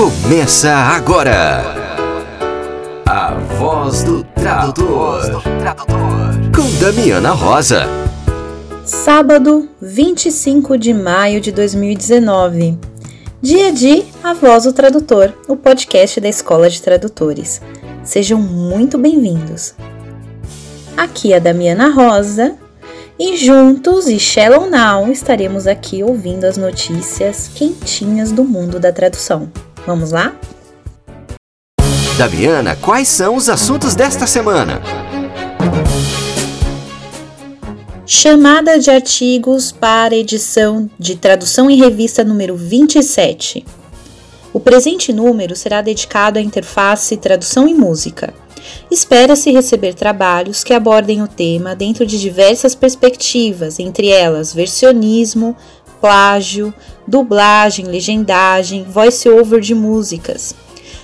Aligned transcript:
Começa 0.00 0.72
agora. 0.72 1.62
A 3.06 3.34
voz 3.34 4.02
do 4.02 4.24
tradutor. 4.24 5.42
Com 6.56 6.78
Damiana 6.80 7.32
Rosa. 7.32 7.84
Sábado, 8.82 9.68
25 9.78 10.78
de 10.78 10.94
maio 10.94 11.38
de 11.38 11.52
2019. 11.52 12.78
Dia 13.42 13.70
de 13.70 14.06
A 14.24 14.32
Voz 14.32 14.64
do 14.64 14.72
Tradutor, 14.72 15.34
o 15.46 15.54
podcast 15.54 16.18
da 16.18 16.30
Escola 16.30 16.70
de 16.70 16.80
Tradutores. 16.80 17.60
Sejam 18.02 18.40
muito 18.40 18.96
bem-vindos. 18.96 19.74
Aqui 20.96 21.34
é 21.34 21.36
a 21.36 21.40
Damiana 21.40 21.90
Rosa 21.90 22.56
e 23.18 23.36
juntos 23.36 24.08
e 24.08 24.18
Shallow 24.18 24.70
Now 24.70 25.12
estaremos 25.12 25.66
aqui 25.66 26.02
ouvindo 26.02 26.46
as 26.46 26.56
notícias 26.56 27.50
quentinhas 27.54 28.32
do 28.32 28.44
mundo 28.44 28.80
da 28.80 28.90
tradução. 28.90 29.52
Vamos 29.86 30.10
lá? 30.10 30.34
Damiana, 32.18 32.76
quais 32.76 33.08
são 33.08 33.34
os 33.34 33.48
assuntos 33.48 33.94
desta 33.94 34.26
semana? 34.26 34.82
Chamada 38.04 38.78
de 38.78 38.90
artigos 38.90 39.72
para 39.72 40.14
edição 40.14 40.90
de 40.98 41.16
tradução 41.16 41.70
e 41.70 41.76
revista 41.76 42.22
número 42.22 42.56
27. 42.56 43.64
O 44.52 44.60
presente 44.60 45.12
número 45.12 45.56
será 45.56 45.80
dedicado 45.80 46.38
à 46.38 46.42
interface 46.42 47.16
tradução 47.16 47.66
e 47.66 47.72
música. 47.72 48.34
Espera-se 48.90 49.50
receber 49.50 49.94
trabalhos 49.94 50.62
que 50.62 50.74
abordem 50.74 51.22
o 51.22 51.28
tema 51.28 51.74
dentro 51.74 52.04
de 52.04 52.20
diversas 52.20 52.74
perspectivas, 52.74 53.78
entre 53.78 54.08
elas 54.08 54.52
versionismo, 54.52 55.56
plágio, 56.00 56.72
dublagem, 57.06 57.86
legendagem, 57.86 58.84
voice-over 58.84 59.60
de 59.60 59.74
músicas. 59.74 60.54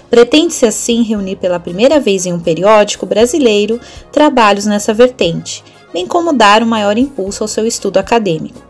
Pretende-se 0.08 0.64
assim 0.64 1.02
reunir 1.02 1.36
pela 1.36 1.58
primeira 1.58 1.98
vez 1.98 2.26
em 2.26 2.32
um 2.32 2.40
periódico 2.40 3.04
brasileiro 3.04 3.80
trabalhos 4.12 4.64
nessa 4.64 4.94
vertente, 4.94 5.64
bem 5.92 6.06
como 6.06 6.32
dar 6.32 6.62
um 6.62 6.66
maior 6.66 6.96
impulso 6.96 7.42
ao 7.42 7.48
seu 7.48 7.66
estudo 7.66 7.98
acadêmico. 7.98 8.64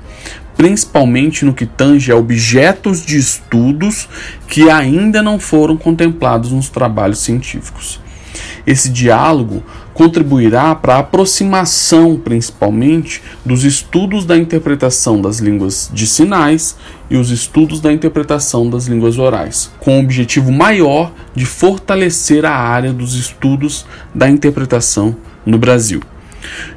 principalmente 0.55 1.45
no 1.45 1.53
que 1.53 1.65
tange 1.65 2.11
a 2.11 2.15
objetos 2.15 3.05
de 3.05 3.17
estudos 3.17 4.07
que 4.47 4.69
ainda 4.69 5.21
não 5.21 5.39
foram 5.39 5.77
contemplados 5.77 6.51
nos 6.51 6.69
trabalhos 6.69 7.19
científicos. 7.19 7.99
Esse 8.65 8.89
diálogo 8.89 9.63
contribuirá 9.97 10.75
para 10.75 10.93
a 10.93 10.99
aproximação, 10.99 12.21
principalmente, 12.23 13.19
dos 13.43 13.63
estudos 13.63 14.25
da 14.25 14.37
interpretação 14.37 15.19
das 15.19 15.39
línguas 15.39 15.89
de 15.91 16.05
sinais 16.05 16.77
e 17.09 17.17
os 17.17 17.31
estudos 17.31 17.81
da 17.81 17.91
interpretação 17.91 18.69
das 18.69 18.85
línguas 18.85 19.17
orais, 19.17 19.71
com 19.79 19.97
o 19.97 19.99
objetivo 19.99 20.51
maior 20.51 21.11
de 21.33 21.47
fortalecer 21.47 22.45
a 22.45 22.55
área 22.55 22.93
dos 22.93 23.15
estudos 23.15 23.87
da 24.13 24.29
interpretação 24.29 25.15
no 25.43 25.57
Brasil. 25.57 26.03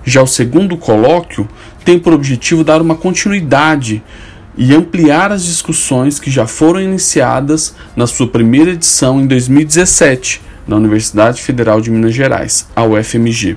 Já 0.03 0.23
o 0.23 0.27
segundo 0.27 0.79
colóquio 0.79 1.47
tem 1.85 1.99
por 1.99 2.15
objetivo 2.15 2.65
dar 2.65 2.81
uma 2.81 2.95
continuidade 2.95 4.03
e 4.57 4.75
ampliar 4.75 5.31
as 5.31 5.45
discussões 5.45 6.19
que 6.19 6.31
já 6.31 6.47
foram 6.47 6.81
iniciadas 6.81 7.75
na 7.95 8.07
sua 8.07 8.29
primeira 8.29 8.71
edição 8.71 9.21
em 9.21 9.27
2017 9.27 10.49
na 10.71 10.77
Universidade 10.77 11.43
Federal 11.43 11.81
de 11.81 11.91
Minas 11.91 12.15
Gerais, 12.15 12.69
a 12.77 12.85
UFMG. 12.85 13.57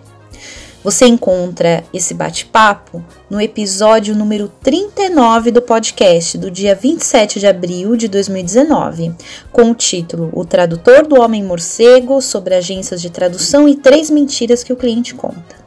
Você 0.84 1.06
encontra 1.06 1.82
esse 1.92 2.14
bate-papo 2.14 3.04
no 3.28 3.40
episódio 3.40 4.14
número 4.14 4.48
39 4.62 5.50
do 5.50 5.60
podcast, 5.60 6.38
do 6.38 6.48
dia 6.48 6.76
27 6.76 7.40
de 7.40 7.46
abril 7.48 7.96
de 7.96 8.06
2019, 8.06 9.12
com 9.50 9.72
o 9.72 9.74
título 9.74 10.30
O 10.32 10.44
Tradutor 10.44 11.04
do 11.04 11.20
Homem 11.20 11.42
Morcego 11.42 12.22
sobre 12.22 12.54
agências 12.54 13.02
de 13.02 13.10
tradução 13.10 13.68
e 13.68 13.74
três 13.74 14.10
mentiras 14.10 14.62
que 14.62 14.72
o 14.72 14.76
cliente 14.76 15.12
conta. 15.12 15.65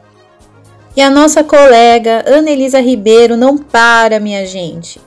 E 0.96 1.00
a 1.00 1.08
nossa 1.08 1.44
colega 1.44 2.24
Ana 2.26 2.50
Elisa 2.50 2.80
Ribeiro 2.80 3.36
não 3.36 3.56
para, 3.56 4.18
minha 4.18 4.44
gente. 4.44 5.00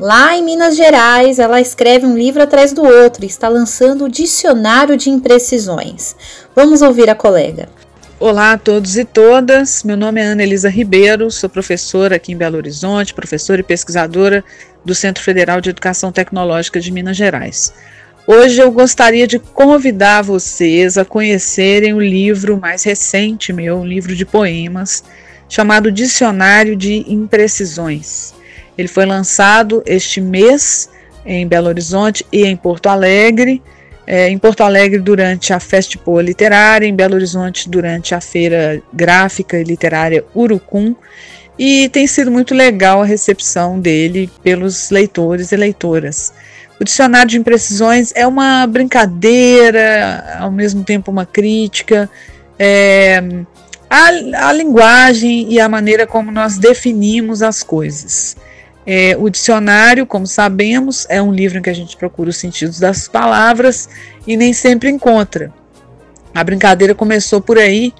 Lá 0.00 0.36
em 0.36 0.42
Minas 0.42 0.76
Gerais, 0.76 1.38
ela 1.38 1.60
escreve 1.60 2.04
um 2.04 2.18
livro 2.18 2.42
atrás 2.42 2.72
do 2.72 2.82
outro 2.84 3.24
e 3.24 3.26
está 3.26 3.48
lançando 3.48 4.04
o 4.04 4.08
Dicionário 4.10 4.96
de 4.96 5.08
Imprecisões. 5.08 6.14
Vamos 6.54 6.82
ouvir 6.82 7.08
a 7.08 7.14
colega. 7.14 7.68
Olá 8.18 8.52
a 8.52 8.58
todos 8.58 8.96
e 8.96 9.04
todas. 9.04 9.84
Meu 9.84 9.96
nome 9.96 10.20
é 10.20 10.24
Ana 10.24 10.42
Elisa 10.42 10.68
Ribeiro, 10.68 11.30
sou 11.30 11.48
professora 11.48 12.16
aqui 12.16 12.32
em 12.32 12.36
Belo 12.36 12.56
Horizonte, 12.56 13.14
professora 13.14 13.60
e 13.60 13.64
pesquisadora 13.64 14.44
do 14.84 14.94
Centro 14.94 15.22
Federal 15.22 15.60
de 15.60 15.70
Educação 15.70 16.10
Tecnológica 16.10 16.80
de 16.80 16.90
Minas 16.90 17.16
Gerais. 17.16 17.72
Hoje 18.28 18.60
eu 18.60 18.72
gostaria 18.72 19.24
de 19.24 19.38
convidar 19.38 20.20
vocês 20.20 20.98
a 20.98 21.04
conhecerem 21.04 21.94
o 21.94 22.00
livro 22.00 22.58
mais 22.58 22.82
recente 22.82 23.52
meu, 23.52 23.76
um 23.78 23.86
livro 23.86 24.16
de 24.16 24.26
poemas, 24.26 25.04
chamado 25.48 25.92
Dicionário 25.92 26.74
de 26.74 27.04
Imprecisões. 27.06 28.34
Ele 28.76 28.88
foi 28.88 29.06
lançado 29.06 29.80
este 29.86 30.20
mês 30.20 30.90
em 31.24 31.46
Belo 31.46 31.68
Horizonte 31.68 32.26
e 32.32 32.44
em 32.44 32.56
Porto 32.56 32.88
Alegre. 32.88 33.62
É, 34.04 34.28
em 34.28 34.38
Porto 34.38 34.62
Alegre 34.62 34.98
durante 34.98 35.52
a 35.52 35.60
Festipoa 35.60 36.20
Literária, 36.20 36.86
em 36.86 36.94
Belo 36.94 37.14
Horizonte 37.14 37.68
durante 37.68 38.12
a 38.12 38.20
Feira 38.20 38.82
Gráfica 38.92 39.56
e 39.56 39.62
Literária 39.62 40.24
Urucum. 40.34 40.96
E 41.56 41.88
tem 41.90 42.08
sido 42.08 42.32
muito 42.32 42.56
legal 42.56 43.02
a 43.02 43.06
recepção 43.06 43.78
dele 43.78 44.28
pelos 44.42 44.90
leitores 44.90 45.52
e 45.52 45.56
leitoras. 45.56 46.32
O 46.80 46.84
dicionário 46.84 47.28
de 47.28 47.38
imprecisões 47.38 48.12
é 48.14 48.26
uma 48.26 48.66
brincadeira, 48.66 50.36
ao 50.38 50.50
mesmo 50.50 50.84
tempo 50.84 51.10
uma 51.10 51.24
crítica. 51.24 52.08
É, 52.58 53.22
a, 53.88 54.48
a 54.48 54.52
linguagem 54.52 55.52
e 55.52 55.58
a 55.58 55.68
maneira 55.68 56.06
como 56.06 56.30
nós 56.30 56.58
definimos 56.58 57.42
as 57.42 57.62
coisas. 57.62 58.36
É, 58.86 59.16
o 59.18 59.28
dicionário, 59.28 60.06
como 60.06 60.26
sabemos, 60.26 61.06
é 61.08 61.20
um 61.20 61.32
livro 61.32 61.58
em 61.58 61.62
que 61.62 61.70
a 61.70 61.74
gente 61.74 61.96
procura 61.96 62.30
os 62.30 62.36
sentidos 62.36 62.78
das 62.78 63.08
palavras 63.08 63.88
e 64.26 64.36
nem 64.36 64.52
sempre 64.52 64.90
encontra. 64.90 65.52
A 66.34 66.44
brincadeira 66.44 66.94
começou 66.94 67.40
por 67.40 67.58
aí, 67.58 67.92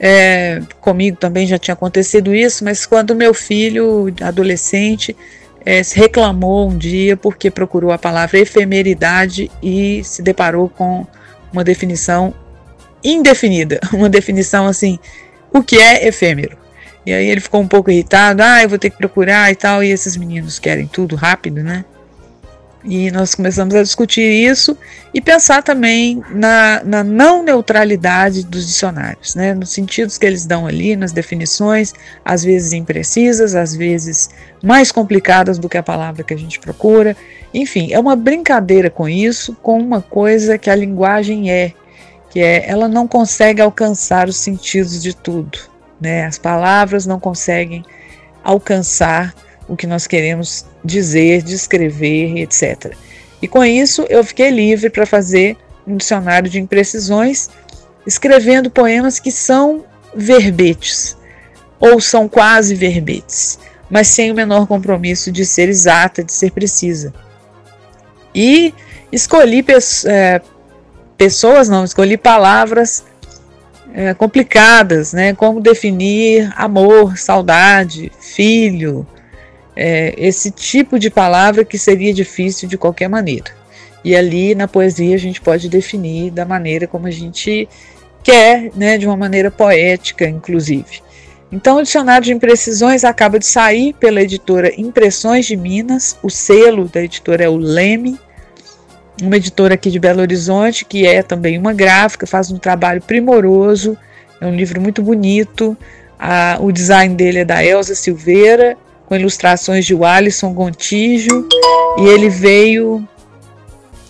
é, 0.00 0.60
comigo 0.80 1.16
também 1.16 1.46
já 1.46 1.58
tinha 1.58 1.74
acontecido 1.74 2.34
isso, 2.34 2.64
mas 2.64 2.84
quando 2.86 3.14
meu 3.14 3.32
filho, 3.32 4.12
adolescente, 4.20 5.16
é, 5.64 5.82
se 5.82 5.98
reclamou 5.98 6.68
um 6.68 6.76
dia 6.76 7.16
porque 7.16 7.50
procurou 7.50 7.92
a 7.92 7.98
palavra 7.98 8.38
efemeridade 8.38 9.50
e 9.62 10.02
se 10.04 10.22
deparou 10.22 10.68
com 10.68 11.06
uma 11.52 11.62
definição 11.64 12.34
indefinida, 13.04 13.80
uma 13.92 14.08
definição 14.08 14.66
assim, 14.66 14.98
o 15.52 15.62
que 15.62 15.76
é 15.76 16.06
efêmero. 16.06 16.56
E 17.04 17.12
aí 17.12 17.28
ele 17.28 17.40
ficou 17.40 17.60
um 17.60 17.66
pouco 17.66 17.90
irritado, 17.90 18.42
ah, 18.42 18.62
eu 18.62 18.68
vou 18.68 18.78
ter 18.78 18.90
que 18.90 18.96
procurar 18.96 19.50
e 19.50 19.56
tal, 19.56 19.82
e 19.82 19.90
esses 19.90 20.16
meninos 20.16 20.58
querem 20.58 20.86
tudo 20.86 21.16
rápido, 21.16 21.62
né? 21.62 21.84
E 22.84 23.12
nós 23.12 23.34
começamos 23.34 23.74
a 23.76 23.82
discutir 23.82 24.22
isso 24.22 24.76
e 25.14 25.20
pensar 25.20 25.62
também 25.62 26.22
na, 26.30 26.82
na, 26.84 27.04
não 27.04 27.42
neutralidade 27.42 28.44
dos 28.44 28.66
dicionários, 28.66 29.36
né? 29.36 29.54
nos 29.54 29.70
sentidos 29.70 30.18
que 30.18 30.26
eles 30.26 30.44
dão 30.44 30.66
ali, 30.66 30.96
nas 30.96 31.12
definições, 31.12 31.92
às 32.24 32.42
vezes 32.42 32.72
imprecisas, 32.72 33.54
às 33.54 33.74
vezes 33.76 34.30
mais 34.62 34.90
complicadas 34.90 35.58
do 35.58 35.68
que 35.68 35.78
a 35.78 35.82
palavra 35.82 36.24
que 36.24 36.34
a 36.34 36.36
gente 36.36 36.58
procura. 36.58 37.16
Enfim, 37.54 37.92
é 37.92 38.00
uma 38.00 38.16
brincadeira 38.16 38.90
com 38.90 39.08
isso, 39.08 39.56
com 39.62 39.78
uma 39.78 40.02
coisa 40.02 40.58
que 40.58 40.68
a 40.68 40.74
linguagem 40.74 41.52
é, 41.52 41.72
que 42.30 42.40
é 42.40 42.68
ela 42.68 42.88
não 42.88 43.06
consegue 43.06 43.60
alcançar 43.60 44.28
os 44.28 44.36
sentidos 44.36 45.00
de 45.00 45.14
tudo. 45.14 45.56
Né? 46.00 46.24
As 46.24 46.36
palavras 46.36 47.06
não 47.06 47.20
conseguem 47.20 47.84
alcançar 48.42 49.32
o 49.68 49.76
que 49.76 49.86
nós 49.86 50.06
queremos 50.06 50.64
dizer, 50.84 51.42
descrever, 51.42 52.38
etc. 52.38 52.94
E 53.40 53.48
com 53.48 53.64
isso 53.64 54.06
eu 54.08 54.22
fiquei 54.24 54.50
livre 54.50 54.90
para 54.90 55.06
fazer 55.06 55.56
um 55.86 55.96
dicionário 55.96 56.48
de 56.48 56.60
imprecisões, 56.60 57.48
escrevendo 58.06 58.70
poemas 58.70 59.18
que 59.18 59.30
são 59.30 59.84
verbetes, 60.14 61.16
ou 61.80 62.00
são 62.00 62.28
quase 62.28 62.74
verbetes, 62.74 63.58
mas 63.90 64.08
sem 64.08 64.30
o 64.30 64.34
menor 64.34 64.66
compromisso 64.66 65.32
de 65.32 65.44
ser 65.44 65.68
exata, 65.68 66.22
de 66.22 66.32
ser 66.32 66.52
precisa. 66.52 67.12
E 68.34 68.72
escolhi 69.10 69.64
é, 70.06 70.40
pessoas, 71.18 71.68
não, 71.68 71.84
escolhi 71.84 72.16
palavras 72.16 73.04
é, 73.92 74.14
complicadas, 74.14 75.12
né? 75.12 75.34
Como 75.34 75.60
definir 75.60 76.52
amor, 76.56 77.18
saudade, 77.18 78.10
filho, 78.20 79.06
é, 79.74 80.14
esse 80.16 80.50
tipo 80.50 80.98
de 80.98 81.10
palavra 81.10 81.64
que 81.64 81.78
seria 81.78 82.12
difícil 82.12 82.68
de 82.68 82.76
qualquer 82.76 83.08
maneira. 83.08 83.50
E 84.04 84.14
ali 84.16 84.54
na 84.54 84.66
poesia 84.66 85.14
a 85.14 85.18
gente 85.18 85.40
pode 85.40 85.68
definir 85.68 86.30
da 86.30 86.44
maneira 86.44 86.86
como 86.86 87.06
a 87.06 87.10
gente 87.10 87.68
quer, 88.22 88.70
né, 88.74 88.98
de 88.98 89.06
uma 89.06 89.16
maneira 89.16 89.50
poética, 89.50 90.26
inclusive. 90.26 91.02
Então, 91.50 91.76
o 91.76 91.82
dicionário 91.82 92.24
de 92.24 92.32
imprecisões 92.32 93.04
acaba 93.04 93.38
de 93.38 93.46
sair 93.46 93.92
pela 93.94 94.22
editora 94.22 94.72
Impressões 94.80 95.44
de 95.44 95.54
Minas. 95.54 96.16
O 96.22 96.30
selo 96.30 96.88
da 96.88 97.02
editora 97.02 97.44
é 97.44 97.48
o 97.48 97.56
Leme, 97.56 98.18
uma 99.20 99.36
editora 99.36 99.74
aqui 99.74 99.90
de 99.90 99.98
Belo 99.98 100.22
Horizonte, 100.22 100.84
que 100.84 101.06
é 101.06 101.22
também 101.22 101.58
uma 101.58 101.74
gráfica, 101.74 102.26
faz 102.26 102.50
um 102.50 102.58
trabalho 102.58 103.02
primoroso. 103.02 103.98
É 104.40 104.46
um 104.46 104.54
livro 104.54 104.80
muito 104.80 105.02
bonito. 105.02 105.76
A, 106.18 106.56
o 106.58 106.72
design 106.72 107.14
dele 107.14 107.40
é 107.40 107.44
da 107.44 107.62
Elza 107.62 107.94
Silveira 107.94 108.76
com 109.12 109.16
ilustrações 109.16 109.84
de 109.84 109.94
Alisson 110.02 110.54
Gontijo, 110.54 111.46
e 111.98 112.06
ele 112.06 112.30
veio 112.30 113.06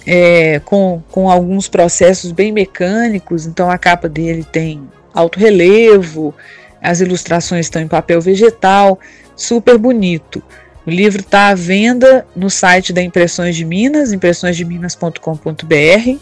é, 0.06 0.60
com, 0.64 1.02
com 1.10 1.28
alguns 1.28 1.66
processos 1.66 2.30
bem 2.30 2.52
mecânicos, 2.52 3.44
então 3.44 3.68
a 3.68 3.76
capa 3.76 4.08
dele 4.08 4.44
tem 4.44 4.88
alto 5.12 5.40
relevo, 5.40 6.32
as 6.80 7.00
ilustrações 7.00 7.66
estão 7.66 7.82
em 7.82 7.88
papel 7.88 8.20
vegetal, 8.20 8.96
super 9.34 9.76
bonito. 9.76 10.40
O 10.86 10.90
livro 10.90 11.22
está 11.22 11.48
à 11.48 11.54
venda 11.56 12.24
no 12.36 12.48
site 12.48 12.92
da 12.92 13.02
Impressões 13.02 13.56
de 13.56 13.64
Minas, 13.64 14.12
impressõesdeminas.com.br, 14.12 16.18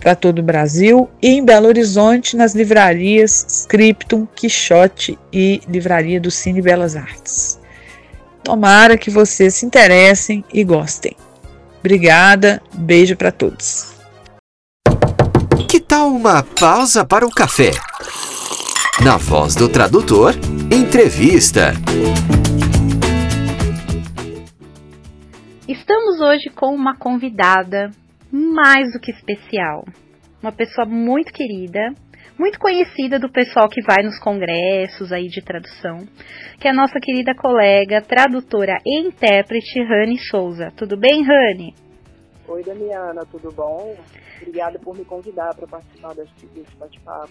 para 0.00 0.16
todo 0.16 0.40
o 0.40 0.42
Brasil, 0.42 1.08
e 1.22 1.28
em 1.28 1.44
Belo 1.44 1.68
Horizonte, 1.68 2.36
nas 2.36 2.52
livrarias 2.52 3.46
Scriptum, 3.48 4.26
Quixote 4.34 5.16
e 5.32 5.60
Livraria 5.68 6.20
do 6.20 6.32
Cine 6.32 6.60
Belas 6.60 6.96
Artes. 6.96 7.60
Tomara 8.42 8.96
que 8.96 9.10
vocês 9.10 9.54
se 9.54 9.66
interessem 9.66 10.44
e 10.52 10.64
gostem. 10.64 11.16
Obrigada, 11.80 12.62
beijo 12.74 13.16
para 13.16 13.30
todos. 13.30 13.94
Que 15.68 15.80
tal 15.80 16.08
uma 16.08 16.42
pausa 16.42 17.04
para 17.04 17.26
o 17.26 17.30
café? 17.30 17.72
Na 19.04 19.16
voz 19.16 19.54
do 19.54 19.68
tradutor, 19.68 20.34
entrevista. 20.72 21.72
Estamos 25.68 26.20
hoje 26.20 26.50
com 26.50 26.74
uma 26.74 26.96
convidada 26.96 27.90
mais 28.32 28.92
do 28.92 29.00
que 29.00 29.10
especial. 29.10 29.84
Uma 30.42 30.50
pessoa 30.52 30.86
muito 30.86 31.32
querida, 31.32 31.92
muito 32.38 32.58
conhecida 32.58 33.18
do 33.18 33.30
pessoal 33.30 33.68
que 33.68 33.82
vai 33.82 34.02
nos 34.02 34.18
congressos 34.20 35.12
aí 35.12 35.26
de 35.26 35.42
tradução, 35.42 36.06
que 36.60 36.68
é 36.68 36.70
a 36.70 36.74
nossa 36.74 37.00
querida 37.00 37.34
colega, 37.34 38.00
tradutora 38.00 38.78
e 38.86 39.00
intérprete 39.00 39.82
Rani 39.82 40.18
Souza. 40.18 40.72
Tudo 40.76 40.96
bem, 40.96 41.24
Rani? 41.24 41.74
Oi, 42.46 42.62
Damiana, 42.62 43.26
tudo 43.30 43.52
bom? 43.52 43.96
Obrigada 44.40 44.78
por 44.78 44.96
me 44.96 45.04
convidar 45.04 45.54
para 45.54 45.66
participar 45.66 46.14
desse, 46.14 46.76
bate-papo. 46.78 47.30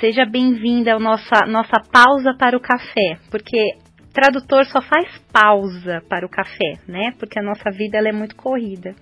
Seja 0.00 0.24
bem-vinda 0.24 0.94
à 0.94 0.98
nossa, 0.98 1.46
nossa 1.46 1.80
pausa 1.92 2.34
para 2.38 2.56
o 2.56 2.60
café, 2.60 3.18
porque 3.30 3.76
tradutor 4.12 4.64
só 4.66 4.80
faz 4.80 5.18
pausa 5.32 6.02
para 6.08 6.26
o 6.26 6.30
café, 6.30 6.74
né? 6.86 7.12
Porque 7.18 7.38
a 7.38 7.42
nossa 7.42 7.70
vida 7.70 7.98
ela 7.98 8.08
é 8.08 8.12
muito 8.12 8.34
corrida. 8.34 8.94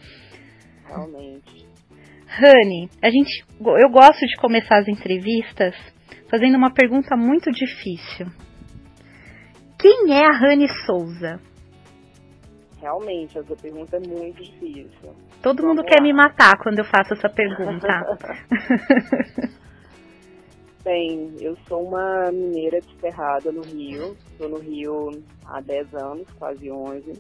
Realmente. 0.86 1.55
Rani, 2.38 2.90
a 3.02 3.09
gente, 3.09 3.47
eu 3.59 3.88
gosto 3.88 4.26
de 4.26 4.37
começar 4.37 4.78
as 4.78 4.88
entrevistas 4.88 5.75
fazendo 6.28 6.59
uma 6.59 6.71
pergunta 6.71 7.16
muito 7.16 7.50
difícil. 7.50 8.26
Quem 9.78 10.12
é 10.12 10.26
a 10.26 10.33
Rani 10.33 10.69
Souza? 10.85 11.40
Realmente, 12.78 13.38
essa 13.38 13.57
pergunta 13.57 13.97
é 13.97 14.00
muito 14.00 14.43
difícil. 14.43 15.14
Todo 15.43 15.62
Vamos 15.62 15.76
mundo 15.76 15.78
lá. 15.78 15.85
quer 15.85 16.02
me 16.02 16.12
matar 16.12 16.59
quando 16.62 16.78
eu 16.81 16.85
faço 16.85 17.14
essa 17.14 17.31
pergunta. 17.31 17.88
Bem, 20.85 21.35
eu 21.40 21.57
sou 21.66 21.88
uma 21.88 22.31
mineira 22.31 22.81
desterrada 22.81 23.50
no 23.50 23.62
Rio. 23.62 24.14
Estou 24.31 24.50
no 24.50 24.59
Rio 24.59 25.23
há 25.47 25.61
10 25.62 25.95
anos, 25.95 26.31
quase 26.38 26.71
11. 26.71 27.14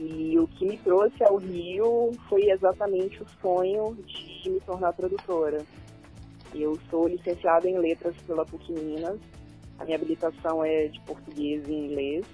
E 0.00 0.38
o 0.38 0.46
que 0.46 0.64
me 0.64 0.78
trouxe 0.78 1.24
ao 1.24 1.36
Rio 1.38 2.12
foi 2.28 2.48
exatamente 2.50 3.20
o 3.20 3.26
sonho 3.42 3.98
de 4.06 4.48
me 4.48 4.60
tornar 4.60 4.92
tradutora. 4.92 5.66
Eu 6.54 6.78
sou 6.88 7.08
licenciada 7.08 7.68
em 7.68 7.76
letras 7.76 8.14
pela 8.24 8.46
PUC 8.46 8.72
Minas. 8.72 9.18
A 9.76 9.84
minha 9.84 9.96
habilitação 9.96 10.64
é 10.64 10.86
de 10.86 11.00
português 11.00 11.66
e 11.66 11.72
inglês. 11.72 12.24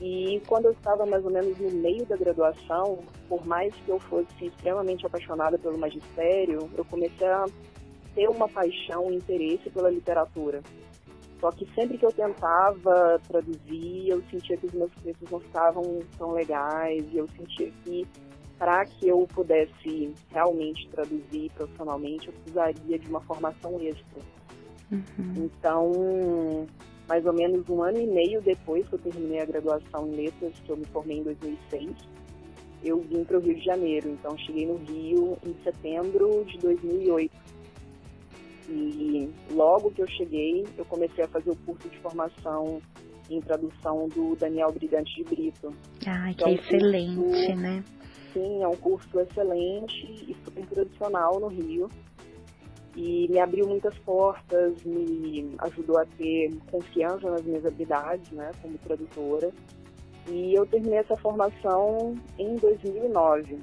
E 0.00 0.40
quando 0.46 0.66
eu 0.66 0.70
estava 0.70 1.04
mais 1.04 1.24
ou 1.24 1.30
menos 1.32 1.58
no 1.58 1.72
meio 1.72 2.06
da 2.06 2.16
graduação, 2.16 3.00
por 3.28 3.44
mais 3.44 3.74
que 3.74 3.88
eu 3.88 3.98
fosse 3.98 4.46
extremamente 4.46 5.04
apaixonada 5.04 5.58
pelo 5.58 5.76
magistério, 5.78 6.70
eu 6.76 6.84
comecei 6.84 7.26
a 7.26 7.46
ter 8.14 8.28
uma 8.28 8.48
paixão 8.48 9.10
e 9.10 9.16
interesse 9.16 9.68
pela 9.70 9.90
literatura. 9.90 10.62
Só 11.40 11.50
que 11.50 11.66
sempre 11.74 11.98
que 11.98 12.06
eu 12.06 12.12
tentava 12.12 13.20
traduzir, 13.28 14.08
eu 14.08 14.22
sentia 14.30 14.56
que 14.56 14.66
os 14.66 14.72
meus 14.72 14.90
textos 15.02 15.30
não 15.30 15.38
estavam 15.38 15.98
tão 16.16 16.32
legais, 16.32 17.04
e 17.12 17.18
eu 17.18 17.28
sentia 17.36 17.70
que 17.84 18.06
para 18.58 18.86
que 18.86 19.08
eu 19.08 19.26
pudesse 19.34 20.14
realmente 20.30 20.88
traduzir 20.88 21.50
profissionalmente, 21.54 22.28
eu 22.28 22.32
precisaria 22.32 22.98
de 22.98 23.08
uma 23.08 23.20
formação 23.20 23.78
extra. 23.80 24.22
Uhum. 24.90 25.34
Então, 25.44 26.66
mais 27.06 27.26
ou 27.26 27.32
menos 27.32 27.68
um 27.68 27.82
ano 27.82 27.98
e 27.98 28.06
meio 28.06 28.40
depois 28.40 28.88
que 28.88 28.94
eu 28.94 28.98
terminei 28.98 29.40
a 29.40 29.44
graduação 29.44 30.08
em 30.08 30.12
letras, 30.12 30.54
que 30.64 30.70
eu 30.70 30.76
me 30.76 30.86
formei 30.86 31.18
em 31.18 31.22
2006, 31.22 31.90
eu 32.82 33.00
vim 33.00 33.24
para 33.24 33.36
o 33.36 33.40
Rio 33.40 33.56
de 33.56 33.64
Janeiro. 33.64 34.08
Então, 34.08 34.38
cheguei 34.38 34.66
no 34.66 34.76
Rio 34.76 35.36
em 35.44 35.54
setembro 35.62 36.44
de 36.46 36.56
2008 36.58 37.55
e 38.68 39.30
logo 39.50 39.90
que 39.90 40.02
eu 40.02 40.08
cheguei, 40.08 40.64
eu 40.76 40.84
comecei 40.84 41.24
a 41.24 41.28
fazer 41.28 41.50
o 41.50 41.56
curso 41.56 41.88
de 41.88 41.98
formação 41.98 42.80
em 43.30 43.40
tradução 43.40 44.08
do 44.08 44.36
Daniel 44.36 44.72
Brigante 44.72 45.14
de 45.16 45.24
Brito. 45.24 45.70
Ai, 46.06 46.34
que 46.34 46.44
é 46.44 46.46
um 46.46 46.50
excelente, 46.50 47.16
curso, 47.16 47.56
né? 47.56 47.84
Sim, 48.32 48.62
é 48.62 48.68
um 48.68 48.76
curso 48.76 49.20
excelente 49.20 50.24
e 50.28 50.36
super 50.44 50.66
tradicional 50.66 51.40
no 51.40 51.48
Rio. 51.48 51.88
E 52.94 53.28
me 53.28 53.38
abriu 53.38 53.66
muitas 53.66 53.96
portas, 53.98 54.82
me 54.84 55.54
ajudou 55.58 55.98
a 55.98 56.06
ter 56.06 56.50
confiança 56.70 57.30
nas 57.30 57.42
minhas 57.42 57.66
habilidades, 57.66 58.30
né, 58.30 58.50
como 58.62 58.78
tradutora. 58.78 59.52
E 60.28 60.54
eu 60.54 60.66
terminei 60.66 60.98
essa 61.00 61.14
formação 61.16 62.14
em 62.38 62.56
2009. 62.56 63.58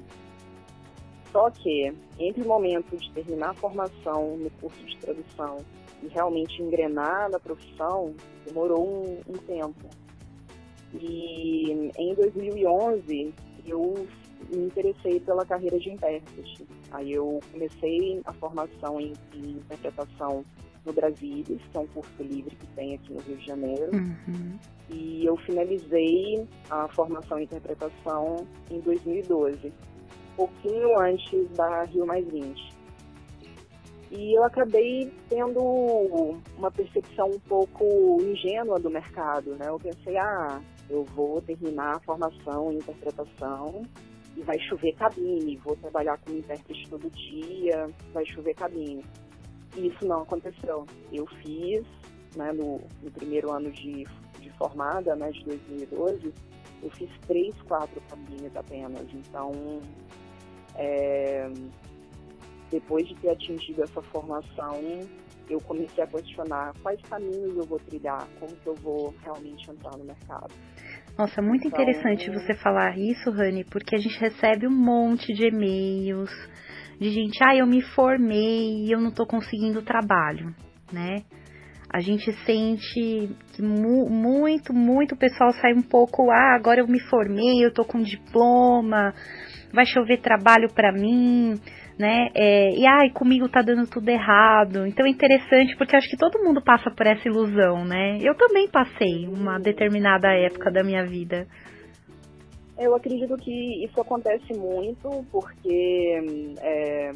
Só 1.34 1.50
que, 1.50 1.92
entre 2.16 2.42
o 2.42 2.46
momento 2.46 2.96
de 2.96 3.10
terminar 3.10 3.50
a 3.50 3.54
formação 3.54 4.36
no 4.36 4.48
curso 4.50 4.86
de 4.86 4.96
tradução 4.98 5.58
e 6.00 6.06
realmente 6.06 6.62
engrenar 6.62 7.28
na 7.28 7.40
profissão, 7.40 8.14
demorou 8.46 9.04
um, 9.04 9.20
um 9.28 9.38
tempo. 9.38 9.90
E 10.94 11.90
em 11.98 12.14
2011, 12.14 13.34
eu 13.66 14.06
me 14.48 14.66
interessei 14.66 15.18
pela 15.18 15.44
carreira 15.44 15.76
de 15.76 15.90
intérprete. 15.90 16.64
Aí 16.92 17.12
eu 17.12 17.40
comecei 17.50 18.22
a 18.24 18.32
formação 18.34 19.00
em, 19.00 19.12
em 19.34 19.50
interpretação 19.56 20.44
no 20.86 20.92
Brasilis, 20.92 21.60
que 21.72 21.76
é 21.76 21.80
um 21.80 21.86
curso 21.88 22.22
livre 22.22 22.54
que 22.54 22.66
tem 22.76 22.94
aqui 22.94 23.12
no 23.12 23.20
Rio 23.22 23.36
de 23.38 23.44
Janeiro. 23.44 23.90
Uhum. 23.92 24.56
E 24.88 25.26
eu 25.26 25.36
finalizei 25.38 26.46
a 26.70 26.86
formação 26.86 27.40
em 27.40 27.42
interpretação 27.42 28.46
em 28.70 28.78
2012 28.78 29.72
pouquinho 30.36 30.98
antes 31.00 31.48
da 31.50 31.84
Rio 31.84 32.06
Mais 32.06 32.26
20. 32.26 32.74
E 34.10 34.36
eu 34.36 34.44
acabei 34.44 35.12
tendo 35.28 35.60
uma 36.56 36.70
percepção 36.70 37.30
um 37.30 37.40
pouco 37.40 37.84
ingênua 38.22 38.78
do 38.78 38.88
mercado, 38.88 39.56
né? 39.56 39.68
Eu 39.68 39.78
pensei, 39.78 40.16
ah, 40.16 40.60
eu 40.88 41.04
vou 41.04 41.42
terminar 41.42 41.96
a 41.96 42.00
formação 42.00 42.72
em 42.72 42.76
interpretação 42.76 43.82
e 44.36 44.42
vai 44.42 44.58
chover 44.60 44.92
cabine, 44.94 45.56
vou 45.56 45.76
trabalhar 45.76 46.18
como 46.18 46.38
intérprete 46.38 46.88
todo 46.88 47.10
dia, 47.10 47.88
vai 48.12 48.24
chover 48.26 48.54
cabine. 48.54 49.04
E 49.76 49.88
isso 49.88 50.06
não 50.06 50.22
aconteceu. 50.22 50.86
Eu 51.12 51.26
fiz, 51.42 51.84
né, 52.36 52.52
no, 52.52 52.80
no 53.02 53.10
primeiro 53.10 53.50
ano 53.50 53.70
de, 53.72 54.04
de 54.38 54.50
formada, 54.58 55.16
né, 55.16 55.30
de 55.32 55.44
2012, 55.44 56.32
eu 56.82 56.90
fiz 56.90 57.10
três, 57.26 57.54
quatro 57.62 58.00
cabines 58.08 58.54
apenas. 58.54 59.06
Então, 59.12 59.52
é, 60.76 61.48
depois 62.70 63.06
de 63.06 63.14
ter 63.16 63.30
atingido 63.30 63.82
essa 63.82 64.02
formação, 64.02 64.80
eu 65.48 65.60
comecei 65.60 66.02
a 66.02 66.06
questionar 66.06 66.72
quais 66.82 67.00
caminhos 67.02 67.56
eu 67.56 67.64
vou 67.64 67.78
trilhar, 67.78 68.26
como 68.40 68.54
que 68.56 68.66
eu 68.66 68.74
vou 68.74 69.14
realmente 69.22 69.70
entrar 69.70 69.96
no 69.96 70.04
mercado. 70.04 70.52
Nossa, 71.16 71.40
muito 71.40 71.68
então, 71.68 71.80
interessante 71.80 72.30
você 72.30 72.54
falar 72.54 72.98
isso, 72.98 73.30
Rani, 73.30 73.64
porque 73.64 73.94
a 73.94 73.98
gente 73.98 74.18
recebe 74.18 74.66
um 74.66 74.76
monte 74.76 75.32
de 75.32 75.46
e-mails 75.46 76.30
de 76.98 77.10
gente, 77.10 77.38
ah, 77.42 77.54
eu 77.54 77.66
me 77.66 77.82
formei 77.82 78.84
e 78.84 78.92
eu 78.92 79.00
não 79.00 79.10
estou 79.10 79.26
conseguindo 79.26 79.82
trabalho, 79.82 80.54
né? 80.92 81.24
A 81.92 82.00
gente 82.00 82.32
sente 82.44 83.28
que 83.52 83.62
mu 83.62 84.08
muito, 84.10 84.72
muito 84.72 85.16
pessoal 85.16 85.52
sai 85.52 85.74
um 85.74 85.82
pouco, 85.82 86.28
ah, 86.30 86.56
agora 86.56 86.80
eu 86.80 86.88
me 86.88 87.00
formei, 87.08 87.64
eu 87.64 87.72
tô 87.72 87.84
com 87.84 88.00
diploma, 88.02 89.14
vai 89.74 89.84
chover 89.84 90.20
trabalho 90.20 90.72
para 90.72 90.92
mim, 90.92 91.60
né? 91.98 92.28
É, 92.34 92.70
e 92.70 92.86
ai, 92.86 93.10
comigo 93.10 93.48
tá 93.48 93.60
dando 93.60 93.86
tudo 93.88 94.08
errado. 94.08 94.86
Então 94.86 95.06
é 95.06 95.10
interessante 95.10 95.76
porque 95.76 95.96
acho 95.96 96.08
que 96.08 96.16
todo 96.16 96.42
mundo 96.42 96.62
passa 96.62 96.90
por 96.90 97.06
essa 97.06 97.28
ilusão, 97.28 97.84
né? 97.84 98.18
Eu 98.22 98.34
também 98.34 98.68
passei 98.68 99.26
uma 99.26 99.58
determinada 99.58 100.28
época 100.28 100.70
da 100.70 100.82
minha 100.82 101.04
vida. 101.04 101.46
Eu 102.78 102.94
acredito 102.94 103.36
que 103.36 103.84
isso 103.84 104.00
acontece 104.00 104.52
muito 104.54 105.24
porque 105.30 106.54
é, 106.60 107.10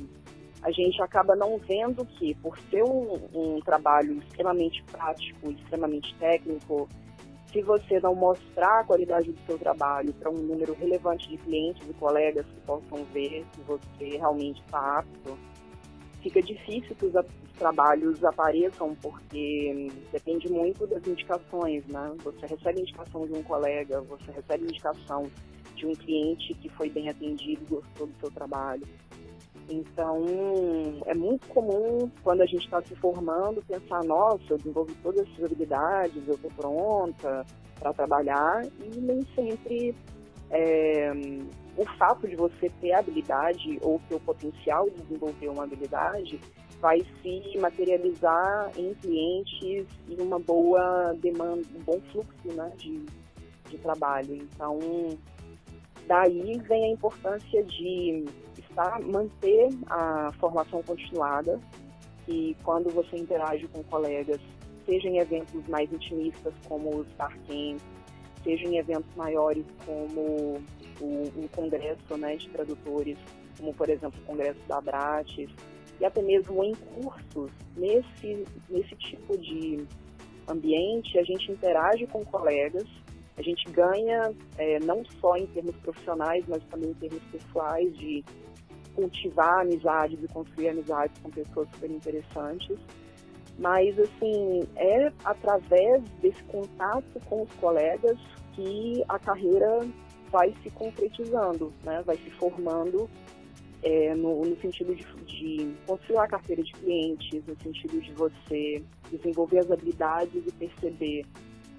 a 0.63 0.71
gente 0.71 1.01
acaba 1.03 1.35
não 1.35 1.59
vendo 1.59 2.05
que, 2.05 2.35
por 2.37 2.57
ser 2.71 2.83
um, 2.83 3.19
um 3.35 3.61
trabalho 3.61 4.19
extremamente 4.19 4.83
prático, 4.85 5.51
extremamente 5.51 6.15
técnico, 6.17 6.89
se 7.53 7.63
você 7.63 7.99
não 8.01 8.15
mostrar 8.15 8.81
a 8.81 8.85
qualidade 8.85 9.33
do 9.33 9.41
seu 9.47 9.59
trabalho 9.59 10.13
para 10.15 10.31
um 10.31 10.39
número 10.39 10.75
relevante 10.75 11.29
de 11.29 11.37
clientes 11.39 11.89
e 11.89 11.95
colegas 11.95 12.45
que 12.47 12.61
possam 12.61 13.05
ver 13.13 13.45
se 13.55 13.61
você 13.63 14.17
realmente 14.17 14.61
está 14.61 14.99
apto, 14.99 15.39
fica 16.23 16.43
difícil 16.43 16.95
que 16.95 17.07
os, 17.07 17.15
os, 17.15 17.53
trabalhos 17.59 18.23
apareçam, 18.23 18.95
porque 19.03 19.91
depende 20.13 20.49
muito 20.51 20.87
das 20.87 21.05
indicações, 21.07 21.85
né? 21.87 22.15
Você 22.23 22.47
recebe 22.47 22.81
indicação 22.81 23.27
de 23.27 23.33
um 23.33 23.43
colega, 23.43 24.01
você 24.03 24.31
recebe 24.31 24.65
indicação 24.65 25.29
de 25.75 25.87
um 25.87 25.93
cliente 25.93 26.55
que 26.55 26.69
foi 26.69 26.89
bem 26.89 27.09
atendido 27.09 27.63
e 27.63 27.67
gostou 27.67 28.07
do 28.07 28.15
seu 28.21 28.31
trabalho. 28.31 28.87
Então, 29.69 30.25
é 31.05 31.15
muito 31.15 31.47
comum, 31.49 32.11
quando 32.23 32.41
a 32.41 32.47
gente 32.47 32.65
está 32.65 32.81
se 32.83 32.95
formando, 32.97 33.63
pensar: 33.63 34.03
nossa, 34.05 34.43
eu 34.49 34.57
desenvolvi 34.57 34.95
todas 35.03 35.29
essas 35.29 35.45
habilidades, 35.45 36.27
eu 36.27 36.35
estou 36.35 36.51
pronta 36.53 37.45
para 37.79 37.93
trabalhar, 37.93 38.65
e 38.65 38.99
nem 38.99 39.27
sempre 39.35 39.95
é, 40.51 41.13
o 41.77 41.85
fato 41.99 42.27
de 42.27 42.35
você 42.35 42.71
ter 42.81 42.93
habilidade 42.93 43.79
ou 43.83 44.01
ter 44.09 44.15
o 44.15 44.21
potencial 44.21 44.89
de 44.89 45.03
desenvolver 45.03 45.49
uma 45.49 45.65
habilidade 45.65 46.41
vai 46.81 47.05
se 47.23 47.59
materializar 47.59 48.71
em 48.77 48.95
clientes 48.95 49.87
e 50.09 50.23
uma 50.23 50.39
boa 50.39 51.15
demanda, 51.21 51.63
um 51.75 51.83
bom 51.83 52.01
fluxo 52.13 52.55
né, 52.55 52.73
de, 52.77 53.05
de 53.69 53.79
trabalho. 53.79 54.35
Então, 54.35 54.79
daí 56.07 56.59
vem 56.61 56.85
a 56.85 56.89
importância 56.89 57.63
de 57.65 58.25
estar, 58.79 59.01
manter 59.01 59.69
a 59.91 60.33
formação 60.39 60.83
continuada 60.83 61.61
e 62.29 62.57
quando 62.63 62.91
você 62.91 63.17
interage 63.17 63.67
com 63.69 63.83
colegas, 63.85 64.41
seja 64.87 65.09
em 65.09 65.19
eventos 65.19 65.67
mais 65.67 65.93
intimistas 65.93 66.55
como 66.67 66.97
os 66.97 67.09
Camp, 67.17 67.81
seja 68.45 68.65
em 68.65 68.79
eventos 68.79 69.13
maiores 69.17 69.65
como 69.85 70.63
um 71.01 71.49
congresso 71.55 72.17
né, 72.17 72.37
de 72.37 72.49
tradutores, 72.51 73.19
como 73.59 73.75
por 73.75 73.89
exemplo 73.89 74.21
o 74.23 74.27
congresso 74.27 74.61
da 74.69 74.79
Abrates, 74.79 75.51
e 76.01 76.05
até 76.05 76.23
mesmo 76.23 76.63
em 76.63 76.75
cursos, 76.75 77.51
nesse, 77.77 78.45
nesse 78.69 78.95
tipo 78.97 79.37
de 79.37 79.85
ambiente, 80.47 81.19
a 81.19 81.25
gente 81.25 81.51
interage 81.51 82.07
com 82.07 82.25
colegas, 82.25 82.87
a 83.37 83.43
gente 83.43 83.71
ganha 83.71 84.33
é, 84.57 84.79
não 84.81 85.05
só 85.21 85.37
em 85.37 85.47
termos 85.47 85.77
profissionais, 85.77 86.45
mas 86.49 86.63
também 86.65 86.91
em 86.91 86.95
termos 86.95 87.23
pessoais, 87.25 87.97
de 87.97 88.25
cultivar 88.99 89.61
amizades 89.61 90.19
e 90.21 90.27
construir 90.27 90.71
amizades 90.71 91.17
com 91.23 91.31
pessoas 91.31 91.69
super 91.71 91.89
interessantes. 91.89 92.77
Mas, 93.57 93.97
assim, 93.97 94.67
é 94.75 95.13
através 95.25 96.03
desse 96.21 96.43
contato 96.45 97.21
com 97.27 97.43
os 97.43 97.53
colegas 97.61 98.19
que 98.55 99.05
a 99.09 99.17
carreira 99.21 99.87
vai 100.33 100.53
se 100.65 100.71
concretizando, 100.71 101.73
né? 101.85 102.03
vai 102.05 102.17
se 102.17 102.31
formando 102.33 103.09
é, 103.85 104.17
no, 104.17 104.45
no, 104.45 104.61
sentido 104.61 104.93
de, 104.95 105.05
de 105.25 105.75
construir 105.87 106.19
a 106.19 106.27
carteira 106.27 106.63
de 106.63 106.73
clientes, 106.73 107.41
no 107.47 107.57
sentido 107.63 108.01
de 108.01 108.13
você 108.15 108.83
desenvolver 109.13 109.61
as 109.61 109.71
habilidades 109.71 110.43
e 110.45 110.53
perceber 110.53 111.25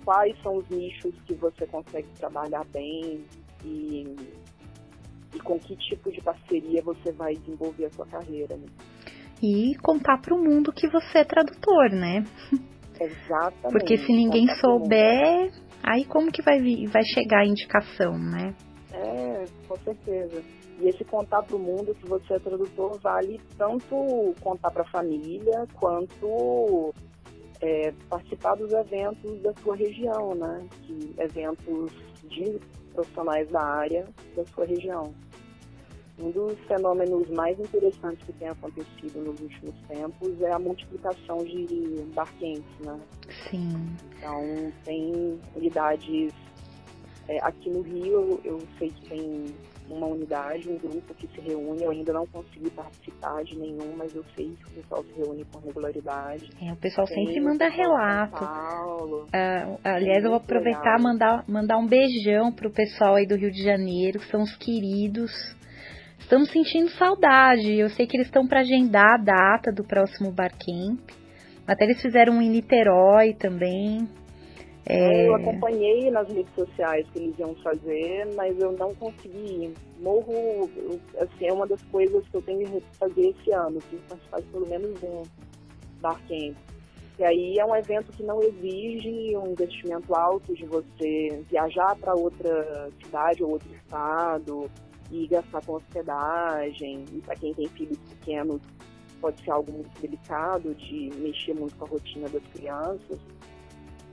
quais 0.06 0.36
são 0.42 0.56
os 0.56 0.70
nichos 0.70 1.14
que 1.26 1.34
você 1.34 1.66
consegue 1.68 2.08
trabalhar 2.18 2.66
bem 2.72 3.26
e, 3.66 4.16
e 5.33 5.39
com 5.39 5.59
que 5.59 5.75
tipo 5.75 6.12
de 6.12 6.21
parceria 6.21 6.81
você 6.83 7.12
vai 7.12 7.33
desenvolver 7.33 7.86
a 7.86 7.89
sua 7.91 8.05
carreira. 8.05 8.57
Né? 8.57 8.67
E 9.41 9.75
contar 9.81 10.19
para 10.19 10.36
o 10.36 10.43
mundo 10.43 10.71
que 10.71 10.88
você 10.88 11.19
é 11.19 11.24
tradutor, 11.24 11.89
né? 11.91 12.24
Exatamente. 13.00 13.71
Porque 13.71 13.98
se 13.98 14.12
ninguém 14.12 14.48
souber, 14.55 15.51
aí 15.81 16.03
como 16.05 16.31
que 16.31 16.41
vai, 16.41 16.59
vai 16.88 17.03
chegar 17.03 17.41
a 17.41 17.45
indicação, 17.45 18.17
né? 18.17 18.53
É, 18.91 19.45
com 19.67 19.75
certeza. 19.77 20.43
E 20.81 20.88
esse 20.88 21.03
contar 21.05 21.43
para 21.43 21.55
o 21.55 21.59
mundo 21.59 21.93
que 21.95 22.07
você 22.07 22.33
é 22.33 22.39
tradutor 22.39 23.00
vale 23.00 23.39
tanto 23.57 24.33
contar 24.41 24.71
para 24.71 24.83
a 24.83 24.91
família 24.91 25.65
quanto 25.74 26.93
é, 27.62 27.91
participar 28.09 28.55
dos 28.55 28.71
eventos 28.71 29.41
da 29.41 29.53
sua 29.55 29.75
região, 29.75 30.36
né? 30.36 30.67
De 30.83 31.13
eventos 31.21 31.91
de 32.29 32.59
profissionais 33.00 33.50
da 33.50 33.62
área 33.62 34.06
da 34.36 34.46
sua 34.48 34.65
região. 34.65 35.13
Um 36.20 36.32
dos 36.32 36.60
fenômenos 36.68 37.29
mais 37.29 37.58
interessantes 37.58 38.25
que 38.25 38.34
tem 38.34 38.50
acontecido 38.50 39.24
nos 39.24 39.39
últimos 39.39 39.75
tempos 39.88 40.41
é 40.41 40.51
a 40.51 40.60
multiplicação 40.60 41.38
de 41.46 42.03
barquenses, 42.13 42.79
né? 42.82 43.00
Sim. 43.50 43.96
Então, 44.18 44.74
tem 44.84 45.39
unidades... 45.56 46.34
É, 47.29 47.38
aqui 47.44 47.70
no 47.70 47.82
Rio, 47.82 48.41
eu 48.44 48.60
sei 48.79 48.89
que 48.89 49.08
tem 49.08 49.46
uma 49.89 50.08
unidade, 50.08 50.69
um 50.69 50.77
grupo 50.77 51.13
que 51.13 51.27
se 51.27 51.41
reúne. 51.41 51.84
Eu 51.84 51.91
ainda 51.91 52.13
não 52.13 52.25
consegui 52.27 52.69
participar 52.69 53.43
de 53.43 53.58
nenhum, 53.58 53.96
mas 53.98 54.13
eu 54.15 54.24
sei 54.36 54.55
que 54.55 54.65
o 54.65 54.81
pessoal 54.81 55.03
se 55.03 55.13
reúne 55.13 55.46
com 55.46 55.60
regularidade. 55.60 56.50
É, 56.62 56.72
o 56.72 56.75
pessoal 56.75 57.08
Tem 57.08 57.25
sempre 57.25 57.41
manda 57.41 57.69
relato. 57.69 58.39
Paulo, 58.39 59.25
uh, 59.25 59.79
aliás, 59.84 60.24
eu 60.24 60.29
vou 60.29 60.39
aproveitar 60.39 61.00
e 61.00 61.03
mandar, 61.03 61.43
mandar 61.48 61.77
um 61.77 61.88
beijão 61.88 62.51
pro 62.51 62.72
pessoal 62.72 63.15
aí 63.15 63.25
do 63.25 63.36
Rio 63.36 63.51
de 63.51 63.63
Janeiro, 63.63 64.19
que 64.19 64.27
são 64.27 64.41
os 64.41 64.55
queridos. 64.55 65.31
Estamos 66.19 66.51
sentindo 66.51 66.89
saudade. 66.91 67.74
Eu 67.74 67.89
sei 67.89 68.05
que 68.05 68.15
eles 68.15 68.27
estão 68.27 68.48
para 68.48 68.60
agendar 68.60 69.15
a 69.15 69.17
data 69.17 69.72
do 69.72 69.84
próximo 69.84 70.31
Barcamp. 70.31 71.00
Até 71.65 71.86
eles 71.86 72.01
fizeram 72.01 72.34
um 72.34 72.41
em 72.41 72.50
Niterói 72.50 73.34
também. 73.34 74.08
É... 74.86 75.27
Eu 75.27 75.36
acompanhei 75.36 76.09
nas 76.09 76.27
redes 76.27 76.53
sociais 76.55 77.05
que 77.12 77.19
eles 77.19 77.38
iam 77.38 77.53
fazer, 77.55 78.27
mas 78.36 78.59
eu 78.59 78.71
não 78.74 78.93
consegui. 78.95 79.74
Morro, 80.00 80.69
assim, 81.19 81.45
é 81.45 81.53
uma 81.53 81.67
das 81.67 81.81
coisas 81.83 82.27
que 82.27 82.36
eu 82.36 82.41
tenho 82.41 82.65
que 82.65 82.98
fazer 82.98 83.29
esse 83.29 83.51
ano, 83.51 83.79
que 83.81 83.98
participar 84.07 84.41
pelo 84.51 84.67
menos 84.67 85.03
um 85.03 85.24
Barcamp. 86.01 86.55
E 87.19 87.24
aí 87.24 87.59
é 87.59 87.65
um 87.65 87.75
evento 87.75 88.13
que 88.13 88.24
não 88.24 88.41
exige 88.41 89.36
um 89.36 89.51
investimento 89.51 90.15
alto 90.15 90.55
de 90.55 90.65
você 90.65 91.44
viajar 91.50 91.94
para 91.98 92.15
outra 92.15 92.89
cidade 93.03 93.44
ou 93.44 93.51
outro 93.51 93.70
estado 93.74 94.72
e 95.11 95.27
gastar 95.27 95.61
com 95.65 95.74
hospedagem. 95.74 97.03
E 97.11 97.20
para 97.20 97.35
quem 97.35 97.53
tem 97.53 97.68
filhos 97.68 97.98
pequenos, 97.98 98.61
pode 99.20 99.44
ser 99.44 99.51
algo 99.51 99.70
muito 99.70 100.01
delicado 100.01 100.74
de 100.75 101.09
mexer 101.18 101.53
muito 101.53 101.75
com 101.75 101.85
a 101.85 101.89
rotina 101.89 102.29
das 102.29 102.44
crianças. 102.53 103.20